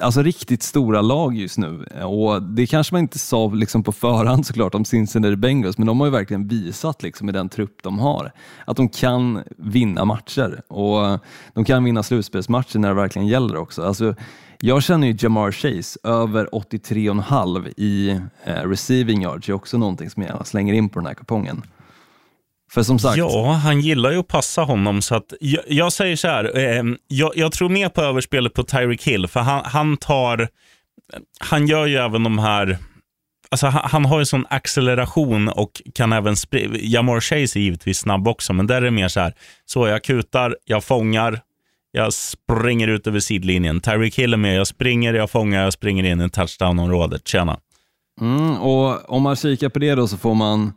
alltså, 0.00 0.22
riktigt 0.22 0.62
stora 0.62 1.00
lag 1.00 1.36
just 1.36 1.58
nu 1.58 1.84
och 2.04 2.42
det 2.42 2.66
kanske 2.66 2.94
man 2.94 3.00
inte 3.02 3.18
sa 3.18 3.48
liksom 3.48 3.82
på 3.82 3.92
förhand 3.92 4.46
såklart 4.46 4.74
om 4.74 4.84
Cincinnati 4.84 5.36
Bengals, 5.36 5.78
men 5.78 5.86
de 5.86 6.00
har 6.00 6.06
ju 6.06 6.12
verkligen 6.12 6.48
visat 6.48 7.02
liksom, 7.02 7.28
i 7.28 7.32
den 7.32 7.48
trupp 7.48 7.82
de 7.82 7.98
har 7.98 8.32
att 8.64 8.76
de 8.76 8.88
kan 8.88 9.42
vinna 9.58 10.04
matcher 10.04 10.60
och 10.68 11.20
de 11.54 11.64
kan 11.64 11.84
vinna 11.84 12.02
slutspelsmatcher 12.02 12.78
när 12.78 12.88
det 12.88 12.94
verkligen 12.94 13.28
gäller 13.28 13.56
också. 13.56 13.82
Alltså, 13.82 14.14
jag 14.64 14.82
känner 14.82 15.06
ju 15.06 15.16
Jamar 15.18 15.52
Chase, 15.52 15.98
över 16.04 16.46
83,5 16.46 17.72
i 17.76 18.20
eh, 18.44 18.68
receiving 18.68 19.22
yards, 19.22 19.48
är 19.48 19.52
också 19.52 19.78
någonting 19.78 20.10
som 20.10 20.22
jag 20.22 20.30
gärna 20.30 20.44
slänger 20.44 20.74
in 20.74 20.88
på 20.88 20.98
den 20.98 21.06
här 21.06 21.14
kupongen. 21.14 21.62
För 22.70 22.82
som 22.82 22.98
sagt, 22.98 23.16
Ja, 23.16 23.52
han 23.52 23.80
gillar 23.80 24.10
ju 24.10 24.18
att 24.18 24.28
passa 24.28 24.62
honom. 24.62 25.02
Så 25.02 25.14
att 25.14 25.32
jag, 25.40 25.64
jag 25.66 25.92
säger 25.92 26.16
så 26.16 26.28
här, 26.28 26.58
eh, 26.58 26.84
jag, 27.08 27.32
jag 27.36 27.52
tror 27.52 27.68
mer 27.68 27.88
på 27.88 28.02
överspelet 28.02 28.54
på 28.54 28.62
Tyreek 28.62 29.02
Hill, 29.02 29.26
för 29.26 29.40
han, 29.40 29.62
han 29.64 29.96
tar, 29.96 30.48
han 31.40 31.66
gör 31.66 31.86
ju 31.86 31.96
även 31.96 32.22
de 32.22 32.38
här, 32.38 32.78
alltså 33.50 33.66
han, 33.66 33.90
han 33.90 34.04
har 34.04 34.18
ju 34.18 34.24
sån 34.24 34.46
acceleration 34.50 35.48
och 35.48 35.82
kan 35.94 36.12
även 36.12 36.36
sprida, 36.36 36.78
Jamar 36.78 37.20
Chase 37.20 37.58
är 37.58 37.60
givetvis 37.60 37.98
snabb 37.98 38.28
också, 38.28 38.52
men 38.52 38.66
där 38.66 38.76
är 38.76 38.80
det 38.80 38.90
mer 38.90 39.08
så 39.08 39.20
här, 39.20 39.34
så 39.66 39.88
jag 39.88 40.04
kutar, 40.04 40.56
jag 40.64 40.84
fångar, 40.84 41.40
jag 41.92 42.12
springer 42.12 42.88
ut 42.88 43.06
över 43.06 43.20
sidlinjen. 43.20 43.80
Tyreek 43.80 44.18
Hill 44.18 44.32
är 44.32 44.36
med, 44.36 44.56
jag 44.56 44.66
springer, 44.66 45.14
jag 45.14 45.30
fångar, 45.30 45.64
jag 45.64 45.72
springer 45.72 46.04
in 46.04 46.20
i 46.20 46.30
touchdown-området. 46.30 47.28
Tjena. 47.28 47.58
mm, 48.20 48.56
och 48.56 49.10
om 49.10 49.22
man 49.22 49.36
kikar 49.36 49.68
på 49.68 49.78
det 49.78 49.94
då 49.94 50.08
så 50.08 50.16
får 50.16 50.34
man 50.34 50.72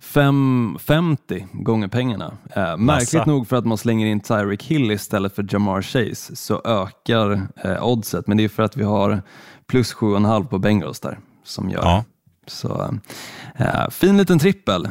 550 0.00 1.46
gånger 1.52 1.88
pengarna. 1.88 2.32
Eh, 2.56 2.76
märkligt 2.76 3.12
Massa. 3.12 3.24
nog 3.24 3.48
för 3.48 3.56
att 3.56 3.66
man 3.66 3.78
slänger 3.78 4.06
in 4.06 4.20
Tyreek 4.20 4.62
Hill 4.62 4.90
istället 4.90 5.34
för 5.34 5.46
Jamar 5.50 5.82
Chase 5.82 6.36
så 6.36 6.62
ökar 6.64 7.48
eh, 7.64 7.86
oddset, 7.86 8.26
men 8.26 8.36
det 8.36 8.44
är 8.44 8.48
för 8.48 8.62
att 8.62 8.76
vi 8.76 8.84
har 8.84 9.22
plus 9.66 9.94
7,5 9.94 10.46
på 10.46 10.58
Bengals 10.58 11.00
där 11.00 11.18
som 11.44 11.70
gör. 11.70 11.82
Ja. 11.82 12.04
Så, 12.46 12.98
eh, 13.56 13.90
fin 13.90 14.16
liten 14.16 14.38
trippel. 14.38 14.88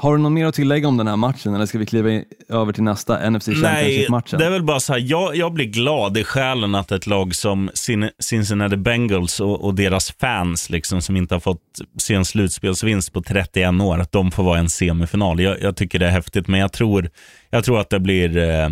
Har 0.00 0.16
du 0.16 0.22
något 0.22 0.32
mer 0.32 0.46
att 0.46 0.54
tillägga 0.54 0.88
om 0.88 0.96
den 0.96 1.06
här 1.08 1.16
matchen 1.16 1.54
eller 1.54 1.66
ska 1.66 1.78
vi 1.78 1.86
kliva 1.86 2.10
i, 2.10 2.24
över 2.48 2.72
till 2.72 2.82
nästa 2.82 3.30
NFC 3.30 3.46
Nej, 3.46 3.56
Championship-matchen? 3.56 4.38
det 4.38 4.46
är 4.46 4.50
väl 4.50 4.62
bara 4.62 4.80
så 4.80 4.92
här, 4.92 5.00
jag, 5.00 5.36
jag 5.36 5.52
blir 5.52 5.64
glad 5.66 6.18
i 6.18 6.24
själen 6.24 6.74
att 6.74 6.92
ett 6.92 7.06
lag 7.06 7.34
som 7.34 7.70
Cin- 7.70 8.10
Cincinnati 8.18 8.76
Bengals 8.76 9.40
och, 9.40 9.64
och 9.64 9.74
deras 9.74 10.12
fans, 10.20 10.70
liksom, 10.70 11.02
som 11.02 11.16
inte 11.16 11.34
har 11.34 11.40
fått 11.40 11.62
se 11.98 12.14
en 12.14 12.24
slutspelsvinst 12.24 13.12
på 13.12 13.22
31 13.22 13.80
år, 13.80 13.98
att 14.00 14.12
de 14.12 14.30
får 14.30 14.42
vara 14.42 14.58
en 14.58 14.68
semifinal. 14.70 15.40
Jag, 15.40 15.62
jag 15.62 15.76
tycker 15.76 15.98
det 15.98 16.06
är 16.06 16.10
häftigt, 16.10 16.48
men 16.48 16.60
jag 16.60 16.72
tror, 16.72 17.10
jag 17.50 17.64
tror 17.64 17.80
att 17.80 17.90
det 17.90 18.00
blir, 18.00 18.36
eh, 18.36 18.68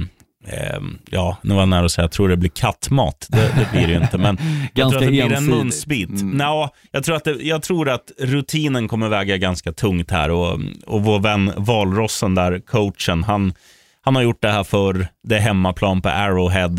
eh, 0.53 0.80
ja, 1.11 1.36
nu 1.42 1.55
var 1.55 1.61
jag 1.62 1.68
nära 1.68 1.84
att 1.84 1.92
säga, 1.92 2.05
jag 2.05 2.12
tror 2.12 2.28
det 2.28 2.36
blir 2.36 2.51
kattmat. 2.51 3.26
Det, 3.28 3.53
det 3.57 3.68
blir 3.72 3.86
det 3.86 3.92
ju 3.92 4.01
inte, 4.01 4.18
men 4.18 4.38
jag 4.74 4.84
Ganska 4.84 4.99
tror 4.99 5.09
att 5.09 5.16
det 5.16 5.28
blir 5.28 5.36
en 5.36 5.46
munsbit. 5.46 6.09
Mm. 6.09 6.30
Nå, 6.30 6.70
jag, 6.90 7.05
tror 7.05 7.16
att 7.16 7.24
det, 7.24 7.32
jag 7.32 7.62
tror 7.62 7.88
att 7.88 8.12
rutinen 8.18 8.88
kommer 8.88 9.09
väga 9.09 9.36
ganska 9.36 9.72
tungt 9.72 10.11
här 10.11 10.30
och, 10.30 10.61
och 10.86 11.03
vår 11.03 11.20
vän 11.20 11.53
Valrossen 11.57 12.34
där, 12.34 12.59
coachen, 12.59 13.24
han, 13.24 13.53
han 14.01 14.16
har 14.16 14.22
gjort 14.22 14.42
det 14.42 14.51
här 14.51 14.64
för 14.64 15.09
det 15.22 15.36
är 15.36 15.40
hemmaplan 15.40 16.03
på 16.03 16.09
Arrowhead. 16.09 16.76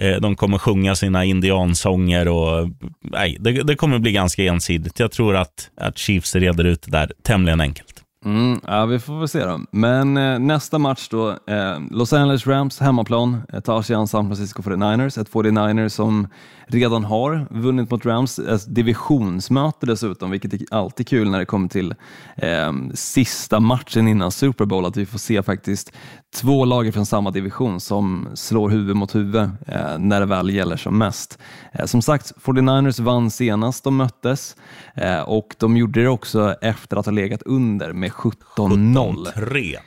Eh, 0.00 0.16
De 0.20 0.36
kommer 0.36 0.58
sjunga 0.58 0.94
sina 0.94 1.24
indiansånger 1.24 2.28
och 2.28 2.70
nej, 3.00 3.36
det, 3.40 3.52
det 3.62 3.74
kommer 3.74 3.98
bli 3.98 4.12
ganska 4.12 4.42
ensidigt. 4.44 5.00
Jag 5.00 5.12
tror 5.12 5.36
att, 5.36 5.70
att 5.76 5.98
Chiefs 5.98 6.34
reder 6.34 6.64
ut 6.64 6.82
det 6.82 6.90
där 6.90 7.12
tämligen 7.22 7.60
enkelt. 7.60 8.01
Mm, 8.24 8.60
ja, 8.66 8.86
vi 8.86 8.98
får 8.98 9.18
väl 9.18 9.28
se 9.28 9.44
då. 9.44 9.60
Men 9.70 10.16
eh, 10.16 10.38
nästa 10.38 10.78
match 10.78 11.08
då, 11.08 11.30
eh, 11.30 11.78
Los 11.90 12.12
Angeles 12.12 12.46
Rams 12.46 12.80
hemmaplan 12.80 13.42
eh, 13.52 13.60
tar 13.60 13.82
sig 13.82 13.96
an 13.96 14.08
San 14.08 14.26
Francisco 14.26 14.62
49ers, 14.62 15.20
ett 15.20 15.30
49ers 15.30 15.88
som 15.88 16.28
redan 16.66 17.04
har 17.04 17.46
vunnit 17.50 17.90
mot 17.90 18.06
Rams, 18.06 18.38
ett 18.38 18.74
divisionsmöte 18.74 19.86
dessutom, 19.86 20.30
vilket 20.30 20.52
är 20.52 20.60
alltid 20.70 21.08
kul 21.08 21.30
när 21.30 21.38
det 21.38 21.44
kommer 21.44 21.68
till 21.68 21.94
eh, 22.36 22.72
sista 22.94 23.60
matchen 23.60 24.08
innan 24.08 24.32
Super 24.32 24.64
Bowl, 24.64 24.86
att 24.86 24.96
vi 24.96 25.06
får 25.06 25.18
se 25.18 25.42
faktiskt 25.42 25.92
två 26.34 26.64
lag 26.64 26.94
från 26.94 27.06
samma 27.06 27.30
division 27.30 27.80
som 27.80 28.28
slår 28.34 28.70
huvud 28.70 28.96
mot 28.96 29.14
huvud 29.14 29.50
eh, 29.66 29.98
när 29.98 30.20
det 30.20 30.26
väl 30.26 30.50
gäller 30.50 30.76
som 30.76 30.98
mest. 30.98 31.38
Eh, 31.72 31.84
som 31.86 32.02
sagt, 32.02 32.32
49ers 32.44 33.02
vann 33.02 33.30
senast 33.30 33.84
de 33.84 33.96
möttes 33.96 34.56
eh, 34.94 35.20
och 35.20 35.54
de 35.58 35.76
gjorde 35.76 36.02
det 36.02 36.08
också 36.08 36.54
efter 36.60 36.96
att 36.96 37.06
ha 37.06 37.12
legat 37.12 37.42
under 37.42 37.92
med 37.92 38.11
17-0. 38.12 39.32
3. 39.34 39.78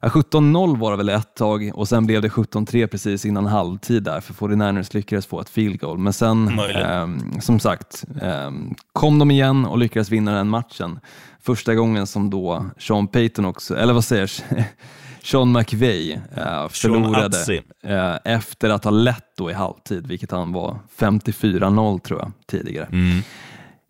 Ja, 0.00 0.08
17-0 0.08 0.78
var 0.78 0.90
det 0.90 0.96
väl 0.96 1.08
ett 1.08 1.34
tag 1.34 1.70
och 1.74 1.88
sen 1.88 2.06
blev 2.06 2.22
det 2.22 2.28
17-3 2.28 2.86
precis 2.86 3.24
innan 3.24 3.46
halvtid 3.46 4.02
där 4.02 4.20
för 4.20 4.34
49ers 4.34 4.94
lyckades 4.94 5.26
få 5.26 5.40
ett 5.40 5.48
field 5.48 5.80
goal. 5.80 5.98
Men 5.98 6.12
sen, 6.12 6.58
eh, 6.58 7.08
som 7.40 7.60
sagt, 7.60 8.04
eh, 8.22 8.50
kom 8.92 9.18
de 9.18 9.30
igen 9.30 9.64
och 9.64 9.78
lyckades 9.78 10.10
vinna 10.10 10.34
den 10.34 10.48
matchen. 10.48 11.00
Första 11.42 11.74
gången 11.74 12.06
som 12.06 12.30
då 12.30 12.66
Sean 12.78 13.06
Payton 13.06 13.44
också, 13.44 13.76
eller 13.76 13.92
vad 13.92 14.04
säger 14.04 14.30
Sean 15.22 15.52
McVay 15.52 16.12
eh, 16.12 16.68
förlorade 16.68 17.62
eh, 17.82 18.16
efter 18.24 18.70
att 18.70 18.84
ha 18.84 18.90
lett 18.90 19.36
då 19.36 19.50
i 19.50 19.54
halvtid, 19.54 20.06
vilket 20.06 20.30
han 20.30 20.52
var 20.52 20.78
54-0 20.98 21.98
tror 21.98 22.20
jag 22.20 22.32
tidigare. 22.46 22.86
Mm. 22.92 23.22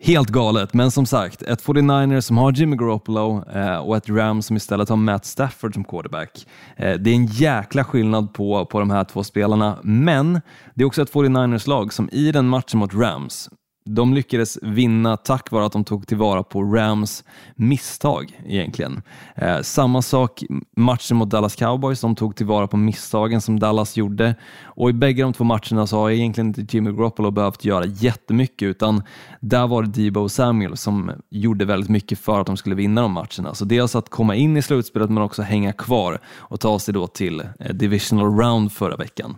Helt 0.00 0.28
galet, 0.28 0.74
men 0.74 0.90
som 0.90 1.06
sagt, 1.06 1.42
ett 1.42 1.64
49ers 1.64 2.20
som 2.20 2.38
har 2.38 2.52
Jimmy 2.52 2.76
Garoppolo 2.76 3.44
eh, 3.54 3.76
och 3.76 3.96
ett 3.96 4.08
Rams 4.08 4.46
som 4.46 4.56
istället 4.56 4.88
har 4.88 4.96
Matt 4.96 5.24
Stafford 5.24 5.74
som 5.74 5.84
quarterback. 5.84 6.46
Eh, 6.76 6.94
det 6.94 7.10
är 7.10 7.14
en 7.14 7.26
jäkla 7.26 7.84
skillnad 7.84 8.34
på, 8.34 8.66
på 8.66 8.80
de 8.80 8.90
här 8.90 9.04
två 9.04 9.24
spelarna, 9.24 9.78
men 9.82 10.40
det 10.74 10.82
är 10.82 10.86
också 10.86 11.02
ett 11.02 11.12
49ers-lag 11.12 11.92
som 11.92 12.08
i 12.12 12.32
den 12.32 12.48
matchen 12.48 12.78
mot 12.78 12.94
Rams 12.94 13.50
de 13.94 14.14
lyckades 14.14 14.58
vinna 14.62 15.16
tack 15.16 15.50
vare 15.50 15.66
att 15.66 15.72
de 15.72 15.84
tog 15.84 16.06
tillvara 16.06 16.42
på 16.42 16.62
Rams 16.62 17.24
misstag 17.54 18.40
egentligen. 18.46 19.02
Eh, 19.36 19.60
samma 19.60 20.02
sak 20.02 20.42
matchen 20.76 21.16
mot 21.16 21.30
Dallas 21.30 21.56
Cowboys, 21.56 22.00
de 22.00 22.14
tog 22.14 22.36
tillvara 22.36 22.66
på 22.66 22.76
misstagen 22.76 23.40
som 23.40 23.58
Dallas 23.58 23.96
gjorde 23.96 24.34
och 24.62 24.90
i 24.90 24.92
bägge 24.92 25.22
de 25.22 25.32
två 25.32 25.44
matcherna 25.44 25.86
så 25.86 25.96
har 25.96 26.10
egentligen 26.10 26.48
inte 26.48 26.76
Jimmy 26.76 26.92
Garoppolo 26.92 27.30
behövt 27.30 27.64
göra 27.64 27.84
jättemycket 27.84 28.66
utan 28.66 29.02
där 29.40 29.66
var 29.66 29.82
det 29.82 30.04
Debo 30.04 30.28
Samuel 30.28 30.76
som 30.76 31.10
gjorde 31.30 31.64
väldigt 31.64 31.90
mycket 31.90 32.18
för 32.18 32.40
att 32.40 32.46
de 32.46 32.56
skulle 32.56 32.74
vinna 32.74 33.02
de 33.02 33.12
matcherna. 33.12 33.54
Så 33.54 33.64
dels 33.64 33.96
att 33.96 34.08
komma 34.08 34.34
in 34.34 34.56
i 34.56 34.62
slutspelet 34.62 35.10
men 35.10 35.22
också 35.22 35.42
hänga 35.42 35.72
kvar 35.72 36.18
och 36.26 36.60
ta 36.60 36.78
sig 36.78 36.94
då 36.94 37.06
till 37.06 37.40
eh, 37.40 37.74
divisional 37.74 38.38
round 38.38 38.72
förra 38.72 38.96
veckan 38.96 39.36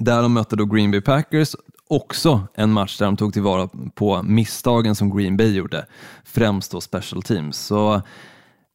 där 0.00 0.22
de 0.22 0.32
mötte 0.32 0.56
då 0.56 0.64
Green 0.64 0.90
Bay 0.90 1.00
Packers 1.00 1.54
också 1.90 2.42
en 2.54 2.72
match 2.72 2.98
där 2.98 3.06
de 3.06 3.16
tog 3.16 3.32
tillvara 3.32 3.68
på 3.94 4.22
misstagen 4.22 4.94
som 4.94 5.16
Green 5.16 5.36
Bay 5.36 5.54
gjorde, 5.56 5.86
främst 6.24 6.72
då 6.72 6.80
special 6.80 7.22
teams. 7.22 7.58
Så 7.58 8.02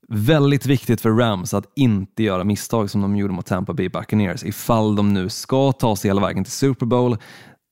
väldigt 0.07 0.66
viktigt 0.66 1.01
för 1.01 1.09
Rams 1.09 1.53
att 1.53 1.66
inte 1.76 2.24
göra 2.24 2.43
misstag 2.43 2.89
som 2.89 3.01
de 3.01 3.16
gjorde 3.16 3.34
mot 3.34 3.45
Tampa 3.45 3.74
Bay 3.74 3.89
Buccaneers 3.89 4.43
ifall 4.43 4.95
de 4.95 5.13
nu 5.13 5.30
ska 5.30 5.72
ta 5.72 5.95
sig 5.95 6.09
hela 6.09 6.22
vägen 6.22 6.43
till 6.43 6.53
Super 6.53 6.86
Bowl. 6.86 7.18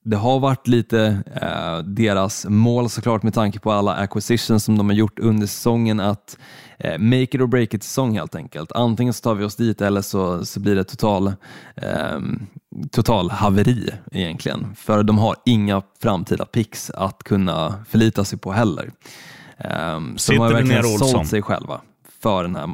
Det 0.04 0.16
har 0.16 0.40
varit 0.40 0.68
lite 0.68 1.22
eh, 1.42 1.78
deras 1.78 2.46
mål 2.48 2.88
såklart 2.88 3.22
med 3.22 3.34
tanke 3.34 3.58
på 3.58 3.72
alla 3.72 3.94
acquisitions 3.94 4.64
som 4.64 4.78
de 4.78 4.88
har 4.88 4.96
gjort 4.96 5.18
under 5.18 5.46
säsongen 5.46 6.00
att 6.00 6.38
eh, 6.78 6.98
make 6.98 7.22
it 7.22 7.40
or 7.40 7.46
break 7.46 7.74
it 7.74 7.82
säsong 7.82 8.14
helt 8.14 8.34
enkelt. 8.34 8.72
Antingen 8.72 9.14
så 9.14 9.22
tar 9.22 9.34
vi 9.34 9.44
oss 9.44 9.56
dit 9.56 9.80
eller 9.80 10.02
så, 10.02 10.44
så 10.44 10.60
blir 10.60 10.74
det 10.74 10.84
total, 10.84 11.26
eh, 11.76 12.18
total 12.90 13.30
haveri 13.30 13.90
egentligen. 14.12 14.76
För 14.76 15.02
de 15.02 15.18
har 15.18 15.36
inga 15.44 15.82
framtida 16.02 16.44
picks 16.44 16.90
att 16.90 17.24
kunna 17.24 17.84
förlita 17.88 18.24
sig 18.24 18.38
på 18.38 18.52
heller. 18.52 18.90
Eh, 19.58 20.00
så 20.16 20.32
de 20.32 20.38
har 20.38 20.52
verkligen 20.52 20.98
sålt 20.98 21.28
sig 21.28 21.42
själva 21.42 21.80
för, 22.22 22.42
den 22.42 22.56
här, 22.56 22.70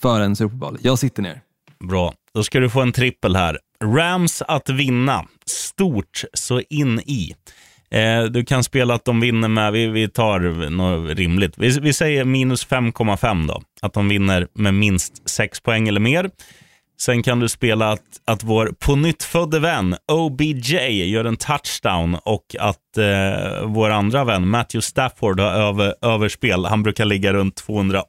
för 0.00 0.20
en 0.20 0.36
Super 0.36 0.56
Bowl. 0.56 0.78
Jag 0.82 0.98
sitter 0.98 1.22
ner. 1.22 1.40
Bra, 1.88 2.14
då 2.34 2.42
ska 2.42 2.60
du 2.60 2.70
få 2.70 2.80
en 2.80 2.92
trippel 2.92 3.36
här. 3.36 3.58
Rams 3.84 4.42
att 4.42 4.68
vinna. 4.68 5.24
Stort 5.46 6.24
så 6.34 6.60
in 6.60 7.00
i. 7.00 7.34
Eh, 7.90 8.22
du 8.22 8.44
kan 8.44 8.64
spela 8.64 8.94
att 8.94 9.04
de 9.04 9.20
vinner 9.20 9.48
med, 9.48 9.72
vi, 9.72 9.86
vi 9.86 10.08
tar 10.08 10.70
något 10.70 11.16
rimligt. 11.18 11.54
Vi, 11.58 11.80
vi 11.80 11.92
säger 11.92 12.24
minus 12.24 12.68
5,5 12.68 13.46
då. 13.48 13.62
Att 13.82 13.92
de 13.92 14.08
vinner 14.08 14.48
med 14.52 14.74
minst 14.74 15.30
6 15.30 15.60
poäng 15.60 15.88
eller 15.88 16.00
mer. 16.00 16.30
Sen 17.02 17.22
kan 17.22 17.40
du 17.40 17.48
spela 17.48 17.92
att, 17.92 18.02
att 18.24 18.44
vår 18.44 18.72
på 18.78 18.96
nytt 18.96 19.22
födde 19.22 19.58
vän 19.58 19.96
OBJ 20.12 20.76
gör 21.10 21.24
en 21.24 21.36
touchdown 21.36 22.14
och 22.14 22.56
att 22.58 22.98
eh, 22.98 23.66
vår 23.66 23.90
andra 23.90 24.24
vän 24.24 24.48
Matthew 24.48 24.82
Stafford 24.82 25.40
har 25.40 25.50
över, 25.50 25.94
överspel. 26.02 26.64
Han 26.64 26.82
brukar 26.82 27.04
ligga 27.04 27.32
runt 27.32 27.56
280 27.56 28.04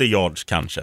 yards 0.00 0.44
kanske. 0.44 0.82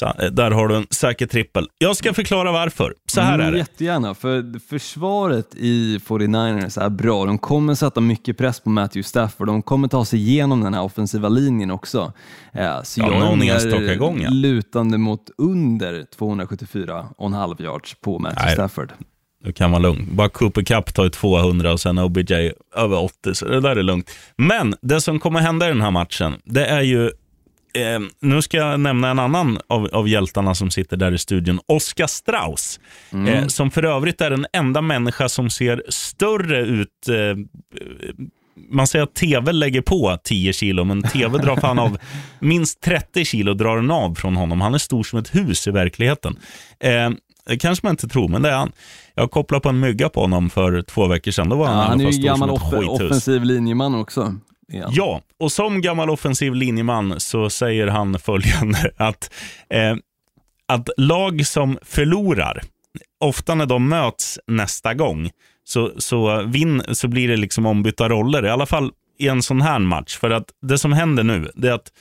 Så, 0.00 0.06
eh, 0.06 0.30
där 0.30 0.50
har 0.50 0.68
du 0.68 0.76
en 0.76 0.86
säker 0.90 1.26
trippel. 1.26 1.68
Jag 1.78 1.96
ska 1.96 2.14
förklara 2.14 2.52
varför. 2.52 2.94
Så 3.06 3.20
här 3.20 3.34
mm, 3.34 3.46
är 3.46 3.52
det. 3.52 3.58
Jättegärna, 3.58 4.14
för 4.14 4.58
försvaret 4.68 5.54
i 5.54 5.98
49ers 5.98 6.84
är 6.84 6.88
bra. 6.88 7.24
De 7.24 7.38
kommer 7.38 7.74
sätta 7.74 8.00
mycket 8.00 8.38
press 8.38 8.60
på 8.60 8.70
Matthew 8.70 9.08
Stafford. 9.08 9.46
De 9.46 9.62
kommer 9.62 9.88
ta 9.88 10.04
sig 10.04 10.18
igenom 10.18 10.60
den 10.60 10.74
här 10.74 10.82
offensiva 10.82 11.28
linjen 11.28 11.70
också. 11.70 12.12
Eh, 12.52 12.82
så 12.82 13.00
ja, 13.00 13.06
jag 13.06 13.62
är 13.62 13.92
igång, 13.92 14.20
ja. 14.20 14.30
lutande 14.30 14.98
mot 14.98 15.30
under 15.38 16.06
274,5 16.18 17.62
yards 17.62 17.94
på 17.94 18.18
Matthew 18.18 18.46
Nej. 18.46 18.54
Stafford. 18.54 18.92
Du 19.44 19.52
kan 19.52 19.70
vara 19.70 19.82
lugn. 19.82 20.08
Bara 20.12 20.28
Cooper 20.28 20.62
Cup 20.62 20.94
tar 20.94 21.08
200 21.08 21.72
och 21.72 21.80
sen 21.80 21.98
OBJ 21.98 22.52
över 22.76 22.98
80, 22.98 23.34
så 23.34 23.48
det 23.48 23.60
där 23.60 23.76
är 23.76 23.82
lugnt. 23.82 24.10
Men 24.36 24.74
det 24.82 25.00
som 25.00 25.20
kommer 25.20 25.40
hända 25.40 25.66
i 25.66 25.68
den 25.68 25.80
här 25.80 25.90
matchen, 25.90 26.34
det 26.44 26.66
är 26.66 26.80
ju 26.80 27.10
Eh, 27.74 28.00
nu 28.20 28.42
ska 28.42 28.56
jag 28.56 28.80
nämna 28.80 29.10
en 29.10 29.18
annan 29.18 29.58
av, 29.66 29.88
av 29.92 30.08
hjältarna 30.08 30.54
som 30.54 30.70
sitter 30.70 30.96
där 30.96 31.12
i 31.12 31.18
studion. 31.18 31.60
Oscar 31.66 32.06
Strauss. 32.06 32.80
Mm. 33.12 33.26
Eh, 33.26 33.46
som 33.46 33.70
för 33.70 33.84
övrigt 33.84 34.20
är 34.20 34.30
den 34.30 34.46
enda 34.52 34.82
människa 34.82 35.28
som 35.28 35.50
ser 35.50 35.82
större 35.88 36.60
ut. 36.60 37.08
Eh, 37.08 37.36
man 38.70 38.86
säger 38.86 39.02
att 39.02 39.14
tv 39.14 39.52
lägger 39.52 39.80
på 39.80 40.18
10 40.24 40.52
kilo, 40.52 40.84
men 40.84 41.02
tv 41.02 41.38
drar 41.38 41.56
fan 41.56 41.78
av 41.78 41.98
minst 42.38 42.80
30 42.80 43.24
kilo 43.24 43.54
drar 43.54 43.76
den 43.76 43.90
av 43.90 44.14
från 44.14 44.36
honom. 44.36 44.60
Han 44.60 44.74
är 44.74 44.78
stor 44.78 45.02
som 45.02 45.18
ett 45.18 45.34
hus 45.34 45.66
i 45.66 45.70
verkligheten. 45.70 46.36
Eh, 46.80 47.10
det 47.46 47.58
kanske 47.58 47.86
man 47.86 47.92
inte 47.92 48.08
tror, 48.08 48.28
men 48.28 48.42
det 48.42 48.50
är 48.50 48.56
han. 48.56 48.72
Jag 49.14 49.30
kopplade 49.30 49.62
på 49.62 49.68
en 49.68 49.80
mygga 49.80 50.08
på 50.08 50.20
honom 50.20 50.50
för 50.50 50.82
två 50.82 51.06
veckor 51.06 51.30
sedan. 51.30 51.48
Då 51.48 51.56
var 51.56 51.66
han, 51.66 51.76
ja, 51.76 51.82
han 51.82 52.00
är 52.00 52.10
ju 52.10 52.22
gammal 52.22 52.50
off 52.50 52.72
offensiv 52.72 53.44
linjeman 53.44 53.94
också 53.94 54.34
igen. 54.70 54.90
Ja, 54.92 55.20
och 55.38 55.52
som 55.52 55.80
gammal 55.80 56.10
offensiv 56.10 56.54
linjeman 56.54 57.20
så 57.20 57.50
säger 57.50 57.86
han 57.86 58.18
följande 58.18 58.90
att, 58.96 59.32
eh, 59.70 59.96
att 60.66 60.88
lag 60.96 61.46
som 61.46 61.78
förlorar, 61.82 62.62
ofta 63.20 63.54
när 63.54 63.66
de 63.66 63.88
möts 63.88 64.38
nästa 64.46 64.94
gång, 64.94 65.30
så, 65.64 65.92
så, 65.98 66.42
vin, 66.42 66.82
så 66.88 67.08
blir 67.08 67.28
det 67.28 67.36
liksom 67.36 67.66
ombytta 67.66 68.08
roller. 68.08 68.46
I 68.46 68.50
alla 68.50 68.66
fall 68.66 68.92
i 69.18 69.28
en 69.28 69.42
sån 69.42 69.60
här 69.60 69.78
match. 69.78 70.18
För 70.18 70.30
att 70.30 70.44
det 70.62 70.78
som 70.78 70.92
händer 70.92 71.22
nu, 71.22 71.50
det 71.54 71.68
är 71.68 71.72
att 71.72 71.92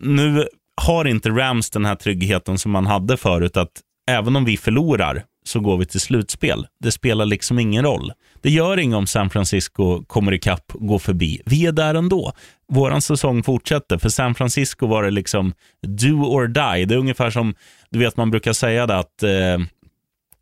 nu 0.00 0.48
har 0.82 1.04
inte 1.04 1.30
Rams 1.30 1.70
den 1.70 1.84
här 1.84 1.94
tryggheten 1.94 2.58
som 2.58 2.72
man 2.72 2.86
hade 2.86 3.16
förut, 3.16 3.56
att 3.56 3.80
även 4.10 4.36
om 4.36 4.44
vi 4.44 4.56
förlorar 4.56 5.24
så 5.50 5.60
går 5.60 5.76
vi 5.76 5.86
till 5.86 6.00
slutspel. 6.00 6.66
Det 6.80 6.92
spelar 6.92 7.26
liksom 7.26 7.58
ingen 7.58 7.84
roll. 7.84 8.12
Det 8.40 8.50
gör 8.50 8.78
inget 8.78 8.96
om 8.96 9.06
San 9.06 9.30
Francisco 9.30 10.04
kommer 10.04 10.32
ikapp 10.32 10.74
och 10.74 10.86
går 10.86 10.98
förbi. 10.98 11.40
Vi 11.46 11.66
är 11.66 11.72
där 11.72 11.94
ändå. 11.94 12.32
Vår 12.68 13.00
säsong 13.00 13.42
fortsätter. 13.42 13.98
För 13.98 14.08
San 14.08 14.34
Francisco 14.34 14.86
var 14.86 15.02
det 15.02 15.10
liksom 15.10 15.52
do 15.82 16.24
or 16.24 16.46
die. 16.46 16.84
Det 16.84 16.94
är 16.94 16.98
ungefär 16.98 17.30
som, 17.30 17.54
du 17.90 17.98
vet 17.98 18.16
man 18.16 18.30
brukar 18.30 18.52
säga 18.52 18.86
det 18.86 18.98
att 18.98 19.22
eh, 19.22 19.58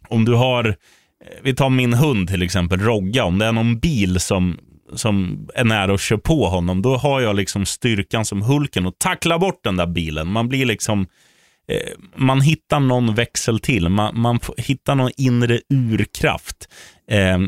om 0.09 0.25
du 0.25 0.35
har, 0.35 0.69
eh, 0.69 0.75
vi 1.43 1.55
tar 1.55 1.71
min 1.71 1.95
hund 1.95 2.29
till 2.29 2.43
exempel, 2.43 2.81
Rogga, 2.81 3.25
om 3.25 3.39
det 3.39 3.47
är 3.47 3.53
någon 3.53 3.79
bil 3.79 4.21
som 4.21 4.59
som 4.95 5.49
är 5.55 5.65
nära 5.65 5.93
och 5.93 6.01
kör 6.01 6.17
på 6.17 6.47
honom, 6.47 6.83
då 6.83 6.97
har 6.97 7.21
jag 7.21 7.37
liksom 7.37 7.67
styrkan 7.67 8.25
som 8.25 8.43
Hulken 8.43 8.87
och 8.87 8.99
tackla 8.99 9.39
bort 9.39 9.61
den 9.65 9.77
där 9.77 9.87
bilen. 9.87 10.29
Man 10.29 10.49
blir 10.49 10.67
liksom 10.67 11.07
Eh, 11.69 11.93
man 12.17 12.41
hittar 12.41 12.81
någon 12.81 13.15
växel 13.15 13.61
till. 13.61 13.89
Man, 13.89 14.21
man 14.21 14.41
hittar 14.57 14.95
någon 14.95 15.11
inre 15.17 15.61
urkraft. 15.69 16.69
Eh, 17.11 17.39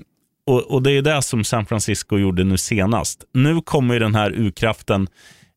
och, 0.46 0.62
och, 0.70 0.82
Det 0.82 0.92
är 0.92 1.02
det 1.02 1.22
som 1.22 1.44
San 1.44 1.66
Francisco 1.66 2.18
gjorde 2.18 2.44
nu 2.44 2.58
senast. 2.58 3.24
Nu 3.34 3.60
kommer 3.60 4.00
den 4.00 4.14
här 4.14 4.32
urkraften 4.32 5.08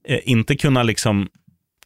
eh, 0.07 0.19
inte 0.23 0.55
kunna 0.55 0.83
liksom 0.83 1.27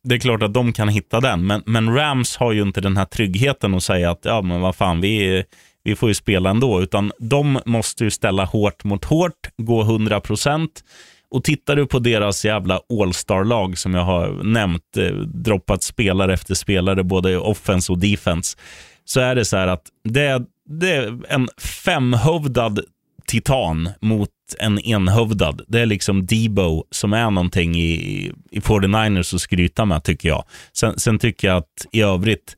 det 0.03 0.15
är 0.15 0.19
klart 0.19 0.43
att 0.43 0.53
de 0.53 0.73
kan 0.73 0.89
hitta 0.89 1.19
den, 1.19 1.47
men, 1.47 1.63
men, 1.65 1.95
Rams 1.95 2.37
har 2.37 2.51
ju 2.51 2.61
inte 2.61 2.81
den 2.81 2.97
här 2.97 3.05
tryggheten 3.05 3.73
att 3.73 3.83
säga 3.83 4.11
att 4.11 4.19
ja, 4.23 4.41
men 4.41 4.61
vad 4.61 4.75
fan, 4.75 5.01
vi, 5.01 5.43
vi 5.83 5.95
får 5.95 6.09
ju 6.09 6.15
spela 6.15 6.49
ändå, 6.49 6.81
utan 6.81 7.11
de 7.19 7.59
måste 7.65 8.03
ju 8.03 8.11
ställa 8.11 8.45
hårt 8.45 8.83
mot 8.83 9.05
hårt, 9.05 9.47
gå 9.57 9.81
100 9.81 10.19
procent 10.19 10.83
och 11.31 11.43
tittar 11.43 11.75
du 11.75 11.85
på 11.85 11.99
deras 11.99 12.45
jävla 12.45 12.79
All-star-lag 13.01 13.77
som 13.77 13.93
jag 13.93 14.03
har 14.03 14.43
nämnt, 14.43 14.97
eh, 14.97 15.13
droppat 15.15 15.83
spelare 15.83 16.33
efter 16.33 16.55
spelare, 16.55 17.03
både 17.03 17.37
offense 17.37 17.91
och 17.91 17.99
defense, 17.99 18.57
så 19.05 19.19
är 19.19 19.35
det 19.35 19.45
så 19.45 19.57
här 19.57 19.67
att 19.67 19.83
det, 20.03 20.45
det 20.69 20.91
är 20.91 21.19
en 21.29 21.47
femhövdad 21.57 22.79
titan 23.27 23.89
mot 24.01 24.29
en 24.59 24.79
enhövdad. 24.79 25.61
Det 25.67 25.79
är 25.79 25.85
liksom 25.85 26.25
Debo 26.25 26.83
som 26.91 27.13
är 27.13 27.31
någonting 27.31 27.75
i, 27.75 28.31
i 28.51 28.59
49ers 28.59 29.35
att 29.35 29.41
skryta 29.41 29.85
med, 29.85 30.03
tycker 30.03 30.29
jag. 30.29 30.43
Sen, 30.73 30.99
sen 30.99 31.19
tycker 31.19 31.47
jag 31.47 31.57
att 31.57 31.85
i 31.91 32.01
övrigt, 32.01 32.57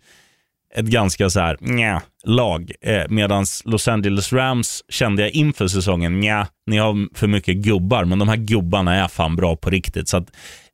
ett 0.76 0.86
ganska 0.86 1.30
så 1.30 1.40
här, 1.40 1.58
nja, 1.62 2.02
lag. 2.26 2.72
Eh, 2.82 3.04
Medan 3.10 3.46
Los 3.66 3.88
Angeles 3.88 4.34
Rams 4.34 4.84
kände 4.90 5.22
jag 5.22 5.32
inför 5.32 5.68
säsongen, 5.68 6.20
nja, 6.20 6.48
ni 6.68 6.78
har 6.78 7.18
för 7.18 7.28
mycket 7.28 7.56
gubbar, 7.56 8.06
men 8.06 8.20
de 8.20 8.28
här 8.30 8.38
gubbarna 8.38 8.96
är 8.96 9.08
fan 9.08 9.36
bra 9.36 9.56
på 9.56 9.70
riktigt. 9.70 10.10
Så 10.10 10.18
att 10.18 10.28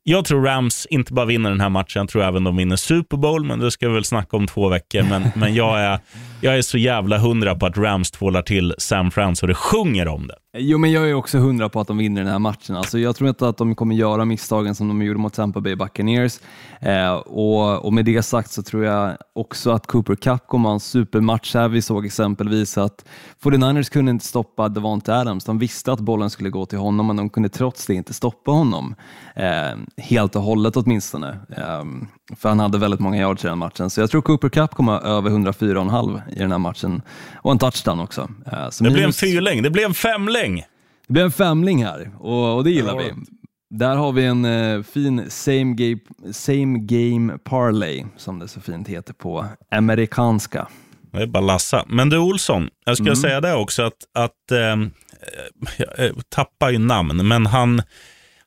jag 0.07 0.25
tror 0.25 0.43
Rams 0.45 0.85
inte 0.89 1.13
bara 1.13 1.25
vinner 1.25 1.49
den 1.49 1.61
här 1.61 1.69
matchen, 1.69 1.99
jag 1.99 2.09
tror 2.09 2.23
även 2.23 2.43
de 2.43 2.55
vinner 2.55 2.75
Super 2.75 3.17
Bowl, 3.17 3.45
men 3.45 3.59
det 3.59 3.71
ska 3.71 3.87
vi 3.87 3.93
väl 3.93 4.03
snacka 4.03 4.37
om 4.37 4.47
två 4.47 4.69
veckor. 4.69 5.03
Men, 5.03 5.31
men 5.35 5.55
jag, 5.55 5.79
är, 5.79 5.99
jag 6.41 6.57
är 6.57 6.61
så 6.61 6.77
jävla 6.77 7.17
hundra 7.17 7.55
på 7.55 7.65
att 7.65 7.77
Rams 7.77 8.11
tvålar 8.11 8.41
till 8.41 8.73
San 8.77 9.11
Fran 9.11 9.35
så 9.35 9.47
det 9.47 9.53
sjunger 9.53 10.07
om 10.07 10.27
det. 10.27 10.35
Jo, 10.57 10.77
men 10.77 10.91
jag 10.91 11.09
är 11.09 11.13
också 11.13 11.37
hundra 11.37 11.69
på 11.69 11.79
att 11.79 11.87
de 11.87 11.97
vinner 11.97 12.21
den 12.23 12.31
här 12.31 12.39
matchen. 12.39 12.75
Alltså, 12.75 12.99
jag 12.99 13.15
tror 13.15 13.29
inte 13.29 13.47
att 13.47 13.57
de 13.57 13.75
kommer 13.75 13.95
göra 13.95 14.25
misstagen 14.25 14.75
som 14.75 14.87
de 14.87 15.01
gjorde 15.01 15.19
mot 15.19 15.33
Tampa 15.33 15.61
Bay 15.61 15.75
Buccaneers. 15.75 16.39
Eh, 16.79 17.13
och, 17.13 17.85
och 17.85 17.93
med 17.93 18.05
det 18.05 18.23
sagt 18.23 18.51
så 18.51 18.63
tror 18.63 18.85
jag 18.85 19.17
också 19.33 19.71
att 19.71 19.87
Cooper 19.87 20.15
Cup 20.15 20.47
kommer 20.47 20.69
ha 20.69 20.73
en 20.73 20.79
supermatch 20.79 21.53
här. 21.55 21.67
Vi 21.67 21.81
såg 21.81 22.05
exempelvis 22.05 22.77
att 22.77 23.05
49ers 23.43 23.91
kunde 23.91 24.11
inte 24.11 24.25
stoppa 24.25 24.69
Devonte 24.69 25.15
Adams. 25.15 25.45
De 25.45 25.59
visste 25.59 25.91
att 25.91 25.99
bollen 25.99 26.29
skulle 26.29 26.49
gå 26.49 26.65
till 26.65 26.77
honom, 26.79 27.07
men 27.07 27.15
de 27.15 27.29
kunde 27.29 27.49
trots 27.49 27.85
det 27.85 27.93
inte 27.93 28.13
stoppa 28.13 28.51
honom. 28.51 28.95
Eh, 29.35 30.03
helt 30.03 30.35
och 30.35 30.41
hållet 30.41 30.77
åtminstone. 30.77 31.29
Eh, 31.57 31.83
för 32.37 32.49
han 32.49 32.59
hade 32.59 32.77
väldigt 32.77 32.99
många 32.99 33.17
yards 33.17 33.45
i 33.45 33.47
den 33.47 33.57
matchen. 33.57 33.89
Så 33.89 34.01
jag 34.01 34.09
tror 34.09 34.21
Cooper 34.21 34.49
Cup 34.49 34.71
kommer 34.71 34.91
ha 34.91 34.99
över 35.01 35.29
104,5 35.29 36.21
i 36.35 36.39
den 36.39 36.51
här 36.51 36.59
matchen. 36.59 37.01
Och 37.35 37.51
en 37.51 37.57
touchdown 37.59 37.99
också. 37.99 38.21
Eh, 38.21 38.51
Det 38.51 38.71
blir 38.79 38.89
en 38.91 38.95
minus- 39.09 39.19
fyrläng, 39.19 39.61
det 39.61 39.69
blir 39.69 39.85
en 39.85 39.93
femläng. 40.45 40.63
det 41.07 41.13
blir 41.13 41.23
en 41.23 41.31
femling 41.31 41.85
här 41.85 42.11
och, 42.19 42.55
och 42.55 42.63
det 42.63 42.71
gillar 42.71 42.97
vi. 42.97 43.13
Där 43.69 43.95
har 43.95 44.11
vi 44.11 44.25
en 44.25 44.45
eh, 44.45 44.83
fin 44.83 45.29
same 45.29 45.73
game, 45.73 45.99
same 46.31 46.79
game 46.79 47.37
parlay, 47.37 48.05
som 48.17 48.39
det 48.39 48.47
så 48.47 48.61
fint 48.61 48.87
heter 48.87 49.13
på 49.13 49.45
amerikanska. 49.71 50.67
Det 51.11 51.21
är 51.21 51.27
bara 51.27 51.43
lassa. 51.43 51.85
Men 51.87 52.09
du 52.09 52.17
Olsson, 52.17 52.69
jag 52.85 52.97
ska 52.97 53.15
säga 53.15 53.41
det 53.41 53.53
också 53.53 53.83
att, 53.83 53.93
att 54.13 54.51
ehm, 54.51 54.91
eh, 55.97 56.05
jag 56.05 56.29
tappar 56.29 56.69
ju 56.69 56.77
namn, 56.77 57.27
men 57.27 57.45
han, 57.45 57.81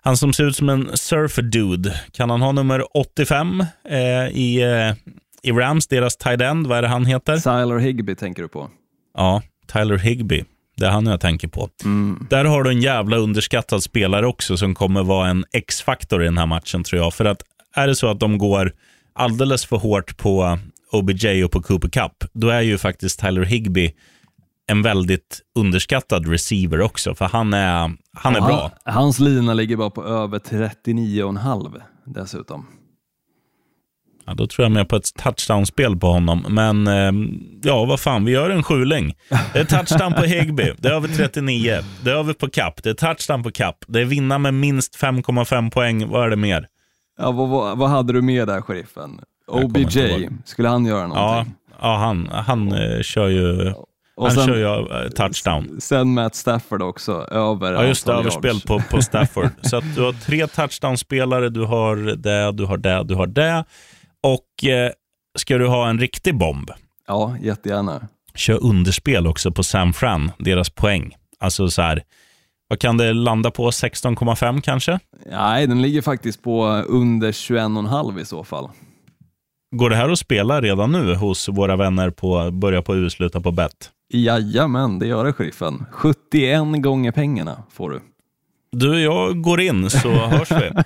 han 0.01 0.17
som 0.17 0.33
ser 0.33 0.45
ut 0.45 0.57
som 0.57 0.69
en 0.69 0.97
surfer 0.97 1.43
dude, 1.43 2.01
kan 2.13 2.31
han 2.31 2.43
ha 2.43 2.53
nummer 2.53 2.97
85 2.97 3.65
eh, 3.89 3.99
i, 4.29 4.63
eh, 4.63 5.13
i 5.43 5.53
Rams, 5.53 5.87
deras 5.87 6.17
tight 6.17 6.41
end? 6.41 6.67
Vad 6.67 6.79
är 6.79 6.83
det 6.83 6.89
han 6.89 7.07
heter? 7.07 7.37
Tyler 7.37 7.79
Higby 7.79 8.15
tänker 8.15 8.43
du 8.43 8.49
på? 8.49 8.71
Ja, 9.17 9.43
Tyler 9.67 9.99
Higby. 9.99 10.45
Det 10.79 10.87
är 10.87 10.91
han 10.91 11.07
jag 11.07 11.21
tänker 11.21 11.49
på. 11.49 11.69
Där 12.31 12.45
har 12.45 12.63
du 12.63 12.71
en 12.71 12.81
jävla 12.81 13.17
underskattad 13.17 13.83
spelare 13.83 14.27
också 14.27 14.57
som 14.57 14.75
kommer 14.75 15.03
vara 15.03 15.29
en 15.29 15.45
X-faktor 15.53 16.23
i 16.23 16.25
den 16.25 16.39
här 16.39 16.47
matchen 16.47 16.85
tror 16.85 17.03
jag. 17.03 17.15
För 17.15 17.25
att 17.25 17.43
är 17.75 17.87
det 17.87 17.95
så 17.95 18.11
att 18.11 18.21
de 18.21 18.39
går 18.39 18.73
alldeles 19.13 19.67
för 19.67 19.77
hårt 19.77 20.17
på 20.17 20.59
OBJ 20.93 21.45
och 21.45 21.53
på 21.53 21.63
Cooper 21.63 21.89
Cup, 21.89 22.25
då 22.33 22.49
är 22.49 22.61
ju 22.61 22.79
faktiskt 22.79 23.21
Tyler 23.21 23.45
Higby 23.45 23.95
en 24.71 24.83
väldigt 24.83 25.41
underskattad 25.55 26.29
receiver 26.29 26.81
också, 26.81 27.15
för 27.15 27.25
han 27.25 27.55
är, 27.55 27.93
han 28.13 28.37
är 28.37 28.41
bra. 28.41 28.71
Han, 28.85 28.95
hans 28.95 29.19
lina 29.19 29.55
ligger 29.55 29.77
bara 29.77 29.91
på 29.91 30.05
över 30.05 30.39
39,5 30.39 31.81
dessutom. 32.05 32.67
Ja, 34.29 34.35
då 34.35 34.47
tror 34.47 34.65
jag 34.65 34.73
mer 34.73 34.85
på 34.85 34.97
ett 34.97 35.15
touchdown-spel 35.15 35.97
på 35.97 36.07
honom. 36.13 36.45
Men 36.49 36.87
eh, 36.87 37.13
ja, 37.63 37.85
vad 37.85 38.01
fan, 38.01 38.25
vi 38.25 38.33
gör 38.33 38.51
en 38.51 38.63
sjuling. 38.63 39.15
Det 39.53 39.59
är 39.59 39.65
touchdown 39.65 40.13
på 40.13 40.23
Higby, 40.23 40.73
det 40.79 40.89
är 40.89 40.93
över 40.93 41.09
39. 41.09 41.79
Det 42.05 42.11
är 42.11 42.15
över 42.15 42.33
på 42.33 42.47
Cup, 42.51 42.83
det 42.83 42.91
är 42.91 42.95
touchdown 42.95 43.43
på 43.43 43.51
Cup. 43.51 43.77
Det 43.87 44.01
är 44.01 44.05
vinna 44.05 44.39
med 44.39 44.55
minst 44.55 44.97
5,5 45.03 45.71
poäng. 45.71 46.09
Vad 46.09 46.25
är 46.27 46.31
det 46.31 46.37
mer? 46.37 46.67
Ja, 47.19 47.31
vad, 47.31 47.49
vad, 47.49 47.79
vad 47.79 47.91
hade 47.91 48.13
du 48.13 48.23
med 48.23 48.49
där, 48.49 48.61
sheriffen? 48.63 49.21
OBJ, 49.47 50.29
skulle 50.45 50.69
han 50.69 50.87
göra 50.87 51.01
Ja, 51.01 51.07
någonting? 51.07 51.55
ja 51.81 51.97
han, 51.97 52.29
han 52.33 52.73
eh, 52.73 53.03
kör 53.03 53.29
ju, 53.29 53.73
Och 54.17 54.27
han 54.27 54.31
sen- 54.37 54.47
kör 54.47 54.57
ju 54.57 54.65
eh, 55.05 55.09
touchdown. 55.11 55.77
Sen 55.81 56.15
Matt 56.15 56.35
Stafford 56.35 56.83
också, 56.83 57.13
över 57.31 57.73
Ja, 57.73 57.85
just 57.85 58.07
det, 58.07 58.13
överspel 58.13 58.61
på, 58.61 58.83
på 58.91 59.03
Stafford. 59.03 59.49
Så 59.63 59.77
att 59.77 59.95
du 59.95 60.03
har 60.03 60.13
tre 60.13 60.47
touchdown-spelare, 60.47 61.49
du 61.49 61.65
har 61.65 61.97
det, 61.97 62.53
du 62.53 62.65
har 62.65 62.77
det, 62.77 63.03
du 63.05 63.15
har 63.15 63.27
det. 63.27 63.65
Och 64.35 64.65
eh, 64.71 64.91
ska 65.39 65.59
du 65.59 65.67
ha 65.67 65.89
en 65.89 65.99
riktig 65.99 66.35
bomb, 66.39 66.71
Ja, 67.07 67.37
jättegärna. 67.43 68.09
kör 68.35 68.65
underspel 68.65 69.27
också 69.27 69.51
på 69.53 69.63
San 69.63 69.93
Fran, 69.93 70.31
deras 70.39 70.71
poäng. 70.71 71.15
Alltså 71.39 71.69
så 71.69 71.83
här, 71.83 72.03
vad 72.69 72.79
kan 72.79 72.97
det 72.97 73.13
landa 73.13 73.51
på? 73.51 73.71
16,5 73.71 74.61
kanske? 74.61 74.99
Nej, 75.31 75.67
den 75.67 75.83
ligger 75.83 76.03
faktiskt 76.03 76.43
på 76.43 76.67
under 76.89 77.33
21,5 77.33 78.21
i 78.21 78.25
så 78.25 78.45
fall. 78.45 78.69
Går 79.77 79.91
det 79.91 79.97
här 79.97 80.09
att 80.09 80.19
spela 80.19 80.61
redan 80.61 80.93
nu 80.93 81.15
hos 81.15 81.49
våra 81.49 81.77
vänner 81.77 82.11
på 82.11 82.51
Börja 82.51 82.83
på 82.83 82.97
U, 82.97 83.11
sluta 83.11 83.41
på 83.41 83.51
bet? 83.51 83.91
Jajamän, 84.15 84.99
det 84.99 85.07
gör 85.07 85.25
det 85.25 85.33
sheriffen. 85.33 85.87
71 85.91 86.83
gånger 86.83 87.13
pengarna 87.13 87.63
får 87.73 87.91
du. 87.91 88.01
Du, 88.71 89.01
jag 89.01 89.43
går 89.43 89.61
in 89.61 89.91
så 89.91 90.11
hörs 90.11 90.51
vi. 90.51 90.71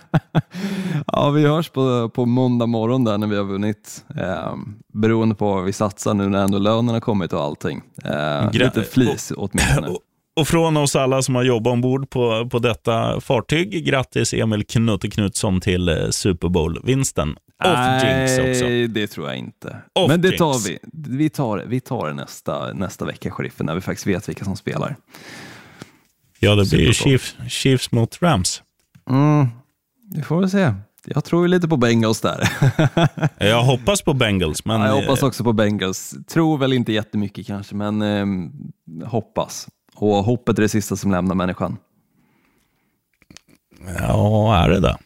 Ja, 1.06 1.30
vi 1.30 1.46
hörs 1.46 1.68
på, 1.68 2.08
på 2.08 2.26
måndag 2.26 2.66
morgon 2.66 3.04
där 3.04 3.18
när 3.18 3.26
vi 3.26 3.36
har 3.36 3.44
vunnit. 3.44 4.04
Eh, 4.18 4.54
beroende 4.92 5.34
på 5.34 5.54
vad 5.54 5.64
vi 5.64 5.72
satsar 5.72 6.14
nu 6.14 6.28
när 6.28 6.44
ändå 6.44 6.58
lönen 6.58 6.88
har 6.94 7.00
kommit 7.00 7.32
och 7.32 7.42
allting. 7.42 7.82
Eh, 8.04 8.52
lite 8.52 8.82
flis 8.82 9.32
åtminstone. 9.36 9.88
Och, 9.88 9.98
och 10.40 10.48
från 10.48 10.76
oss 10.76 10.96
alla 10.96 11.22
som 11.22 11.34
har 11.34 11.42
jobbat 11.42 11.72
ombord 11.72 12.10
på, 12.10 12.48
på 12.50 12.58
detta 12.58 13.20
fartyg, 13.20 13.84
grattis 13.86 14.34
Emil 14.34 14.66
Knutte 14.66 15.10
Knutsson 15.10 15.60
till 15.60 15.88
eh, 15.88 15.94
Super 16.10 16.48
Bowl-vinsten. 16.48 17.36
Nej, 17.64 18.88
det 18.88 19.06
tror 19.06 19.28
jag 19.28 19.36
inte. 19.36 19.76
Off 19.92 20.08
Men 20.08 20.20
det 20.20 20.38
tar 20.38 20.68
vi. 20.68 20.78
Vi 20.92 21.30
tar, 21.30 21.64
vi 21.66 21.80
tar 21.80 22.06
det 22.06 22.14
nästa, 22.14 22.72
nästa 22.72 23.04
vecka, 23.04 23.30
sheriffen, 23.30 23.66
när 23.66 23.74
vi 23.74 23.80
faktiskt 23.80 24.06
vet 24.06 24.28
vilka 24.28 24.44
som 24.44 24.56
spelar. 24.56 24.96
Ja, 26.44 26.54
det 26.54 26.70
blir 26.70 26.80
ju. 26.80 26.92
Chiefs, 26.92 27.36
Chiefs 27.48 27.92
mot 27.92 28.22
Rams. 28.22 28.62
Mm, 29.10 29.46
vi 30.14 30.22
får 30.22 30.40
väl 30.40 30.50
se. 30.50 30.74
Jag 31.04 31.24
tror 31.24 31.42
ju 31.42 31.48
lite 31.48 31.68
på 31.68 31.76
Bengals 31.76 32.20
där. 32.20 32.48
Jag 33.38 33.62
hoppas 33.62 34.02
på 34.02 34.14
Bengals, 34.14 34.64
men 34.64 34.80
Ja, 34.80 34.86
jag 34.86 34.94
hoppas 34.94 35.22
eh, 35.22 35.28
också 35.28 35.44
på 35.44 35.52
Bengals. 35.52 36.14
Tror 36.28 36.58
väl 36.58 36.72
inte 36.72 36.92
jättemycket 36.92 37.46
kanske, 37.46 37.74
men 37.74 38.02
eh, 38.02 38.26
hoppas. 39.08 39.68
Och 39.94 40.16
hoppet 40.24 40.58
är 40.58 40.62
det 40.62 40.68
sista 40.68 40.96
som 40.96 41.10
lämnar 41.10 41.34
människan. 41.34 41.76
ja, 43.98 44.56
är 44.64 44.68
det 44.68 44.80
det? 44.80 44.96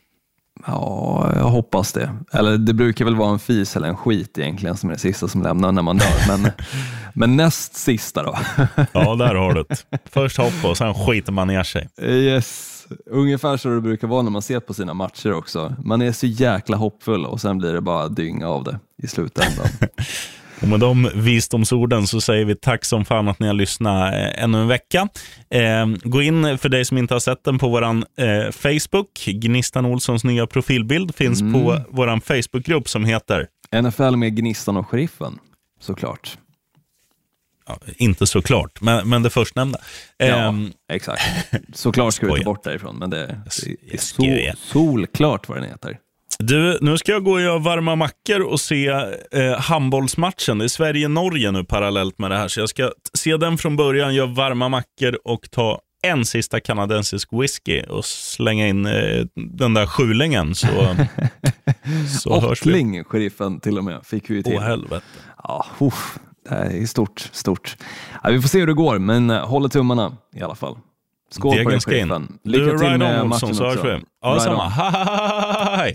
Ja, 0.67 1.33
jag 1.35 1.45
hoppas 1.45 1.93
det. 1.93 2.12
Eller 2.33 2.59
det 2.59 2.75
brukar 2.75 3.05
väl 3.05 3.17
vara 3.17 3.31
en 3.31 3.39
fis 3.39 3.77
eller 3.77 3.89
en 3.89 3.97
skit 3.97 4.39
egentligen 4.39 4.77
som 4.77 4.89
är 4.91 4.95
det 4.95 5.01
sista 5.01 5.29
som 5.29 5.43
lämnar 5.43 5.73
när 5.73 5.83
man 5.83 5.99
dör. 5.99 6.39
Men, 6.39 6.51
men 7.14 7.37
näst 7.37 7.77
sista 7.77 8.23
då. 8.23 8.39
Ja, 8.93 9.14
där 9.14 9.35
har 9.35 9.55
du 9.55 9.64
det. 9.69 9.85
Först 10.11 10.37
hoppa 10.37 10.69
och 10.69 10.77
sen 10.77 10.95
skiter 10.95 11.33
man 11.33 11.49
ner 11.49 11.62
sig. 11.62 11.89
Yes, 12.03 12.87
ungefär 13.11 13.57
så 13.57 13.69
det 13.69 13.81
brukar 13.81 14.09
vara 14.09 14.23
när 14.23 14.31
man 14.31 14.43
ser 14.43 14.61
på 14.61 14.75
sina 14.75 14.95
matcher 14.95 15.33
också. 15.33 15.75
Man 15.85 16.03
är 16.03 16.12
så 16.12 16.27
jäkla 16.27 16.77
hoppfull 16.77 17.27
och 17.27 17.41
sen 17.41 17.59
blir 17.59 17.73
det 17.73 17.81
bara 17.81 18.09
dynga 18.09 18.49
av 18.49 18.64
det 18.64 18.79
i 19.03 19.07
slutändan. 19.07 19.67
Och 20.63 20.69
med 20.69 20.81
de 20.81 21.11
visdomsorden 21.15 22.07
så 22.07 22.21
säger 22.21 22.45
vi 22.45 22.55
tack 22.57 22.85
som 22.85 23.05
fan 23.05 23.29
att 23.29 23.39
ni 23.41 23.47
har 23.47 23.55
lyssnat 23.55 24.15
eh, 24.15 24.43
ännu 24.43 24.61
en 24.61 24.69
vecka. 24.69 25.09
Eh, 25.51 25.87
gå 26.05 26.23
in 26.23 26.59
för 26.59 26.69
dig 26.69 26.85
som 26.85 26.99
inte 26.99 27.15
har 27.15 27.21
sett 27.21 27.45
den 27.45 27.59
på 27.59 27.69
vår 27.69 27.83
eh, 27.83 28.51
Facebook. 28.51 29.25
Gnistan 29.27 29.87
Olssons 29.87 30.25
nya 30.25 30.47
profilbild 30.47 31.15
finns 31.15 31.41
på 31.41 31.81
vår 31.89 32.21
Facebookgrupp 32.21 32.89
som 32.89 33.05
heter, 33.05 33.47
NFL 33.83 34.17
med 34.17 34.37
Gnistan 34.37 34.77
och 34.77 34.89
Sheriffen, 34.89 35.39
såklart. 35.81 36.39
ja, 37.67 37.79
inte 37.97 38.27
såklart, 38.27 38.81
men, 38.81 39.09
men 39.09 39.23
det 39.23 39.31
förstnämnda. 39.31 39.79
Ja, 40.17 40.27
Eh, 40.27 40.55
exakt. 40.93 41.23
Såklart 41.75 42.15
ska 42.15 42.27
vi 42.27 42.39
ta 42.39 42.45
bort 42.45 42.65
därifrån, 42.65 42.97
men 42.97 43.11
det, 43.11 43.27
det 43.27 43.63
jag 44.19 44.39
är 44.39 44.53
så, 44.53 44.57
solklart 44.57 45.49
vad 45.49 45.59
den 45.59 45.71
heter. 45.71 45.99
Du, 46.39 46.78
nu 46.80 46.99
ska 46.99 47.12
jag 47.12 47.24
gå 47.24 47.32
och 47.32 47.41
göra 47.41 47.59
varma 47.59 47.97
mackor 47.97 48.41
och 48.43 48.61
se 48.61 48.89
eh, 48.89 49.59
handbollsmatchen. 49.59 50.59
Det 50.59 50.64
är 50.64 50.68
Sverige-Norge 50.68 51.51
nu 51.53 51.64
parallellt 51.64 52.18
med 52.18 52.30
det 52.30 52.37
här, 52.37 52.49
så 52.49 52.61
jag 52.61 52.68
ska 52.68 52.91
se 53.14 53.37
den 53.37 53.59
från 53.59 53.76
början, 53.76 54.14
göra 54.14 54.26
varma 54.26 54.68
mackor 54.68 55.18
och 55.24 55.51
ta 55.51 55.80
en 56.03 56.24
sista 56.24 56.61
kanadensisk 56.61 57.28
whisky 57.32 57.82
och 57.82 58.05
slänga 58.05 58.68
in 58.68 58.87
eh, 58.87 59.24
den 59.34 59.74
där 59.74 59.87
sjulingen 59.87 60.55
så, 60.55 60.66
så 62.20 62.41
hörs 62.41 62.66
vi. 62.66 62.70
Åttling, 62.70 63.05
sheriffen 63.05 63.61
till 63.61 63.78
och 63.78 63.84
med, 63.84 64.07
fick 64.07 64.30
vi 64.30 64.34
ju 64.34 64.43
till. 64.43 64.55
Åh 64.57 64.62
helvete. 64.62 65.07
Ja, 65.43 65.66
uff, 65.80 66.18
det 66.49 66.55
här 66.55 66.82
är 66.82 66.87
stort, 66.87 67.30
stort. 67.32 67.76
Ja, 68.22 68.30
vi 68.30 68.41
får 68.43 68.49
se 68.49 68.59
hur 68.61 68.66
det 68.66 68.74
går, 68.74 68.99
men 68.99 69.30
eh, 69.30 69.47
håller 69.49 69.68
tummarna 69.68 70.16
i 70.37 70.43
alla 70.43 70.55
fall. 70.55 70.76
Skål 71.30 71.51
på 71.53 71.57
dig, 71.57 71.64
Degen 71.64 71.80
ska 71.80 71.91
in. 71.97 72.09
sheriffen. 72.09 72.39
Du, 72.43 72.51
Lycka 72.51 72.78
till 72.78 72.87
ride 72.89 72.99
med 72.99 73.22
on 73.22 73.28
matchen 73.28 73.49
Olsson, 73.49 73.55
så 73.55 73.64
hörs 73.64 73.76
också. 73.76 73.87
vi. 73.89 74.01
Ja, 74.22 74.28
Ride 74.30 74.41
samma. 74.41 74.66
on. 74.66 75.78
Hej! 75.78 75.95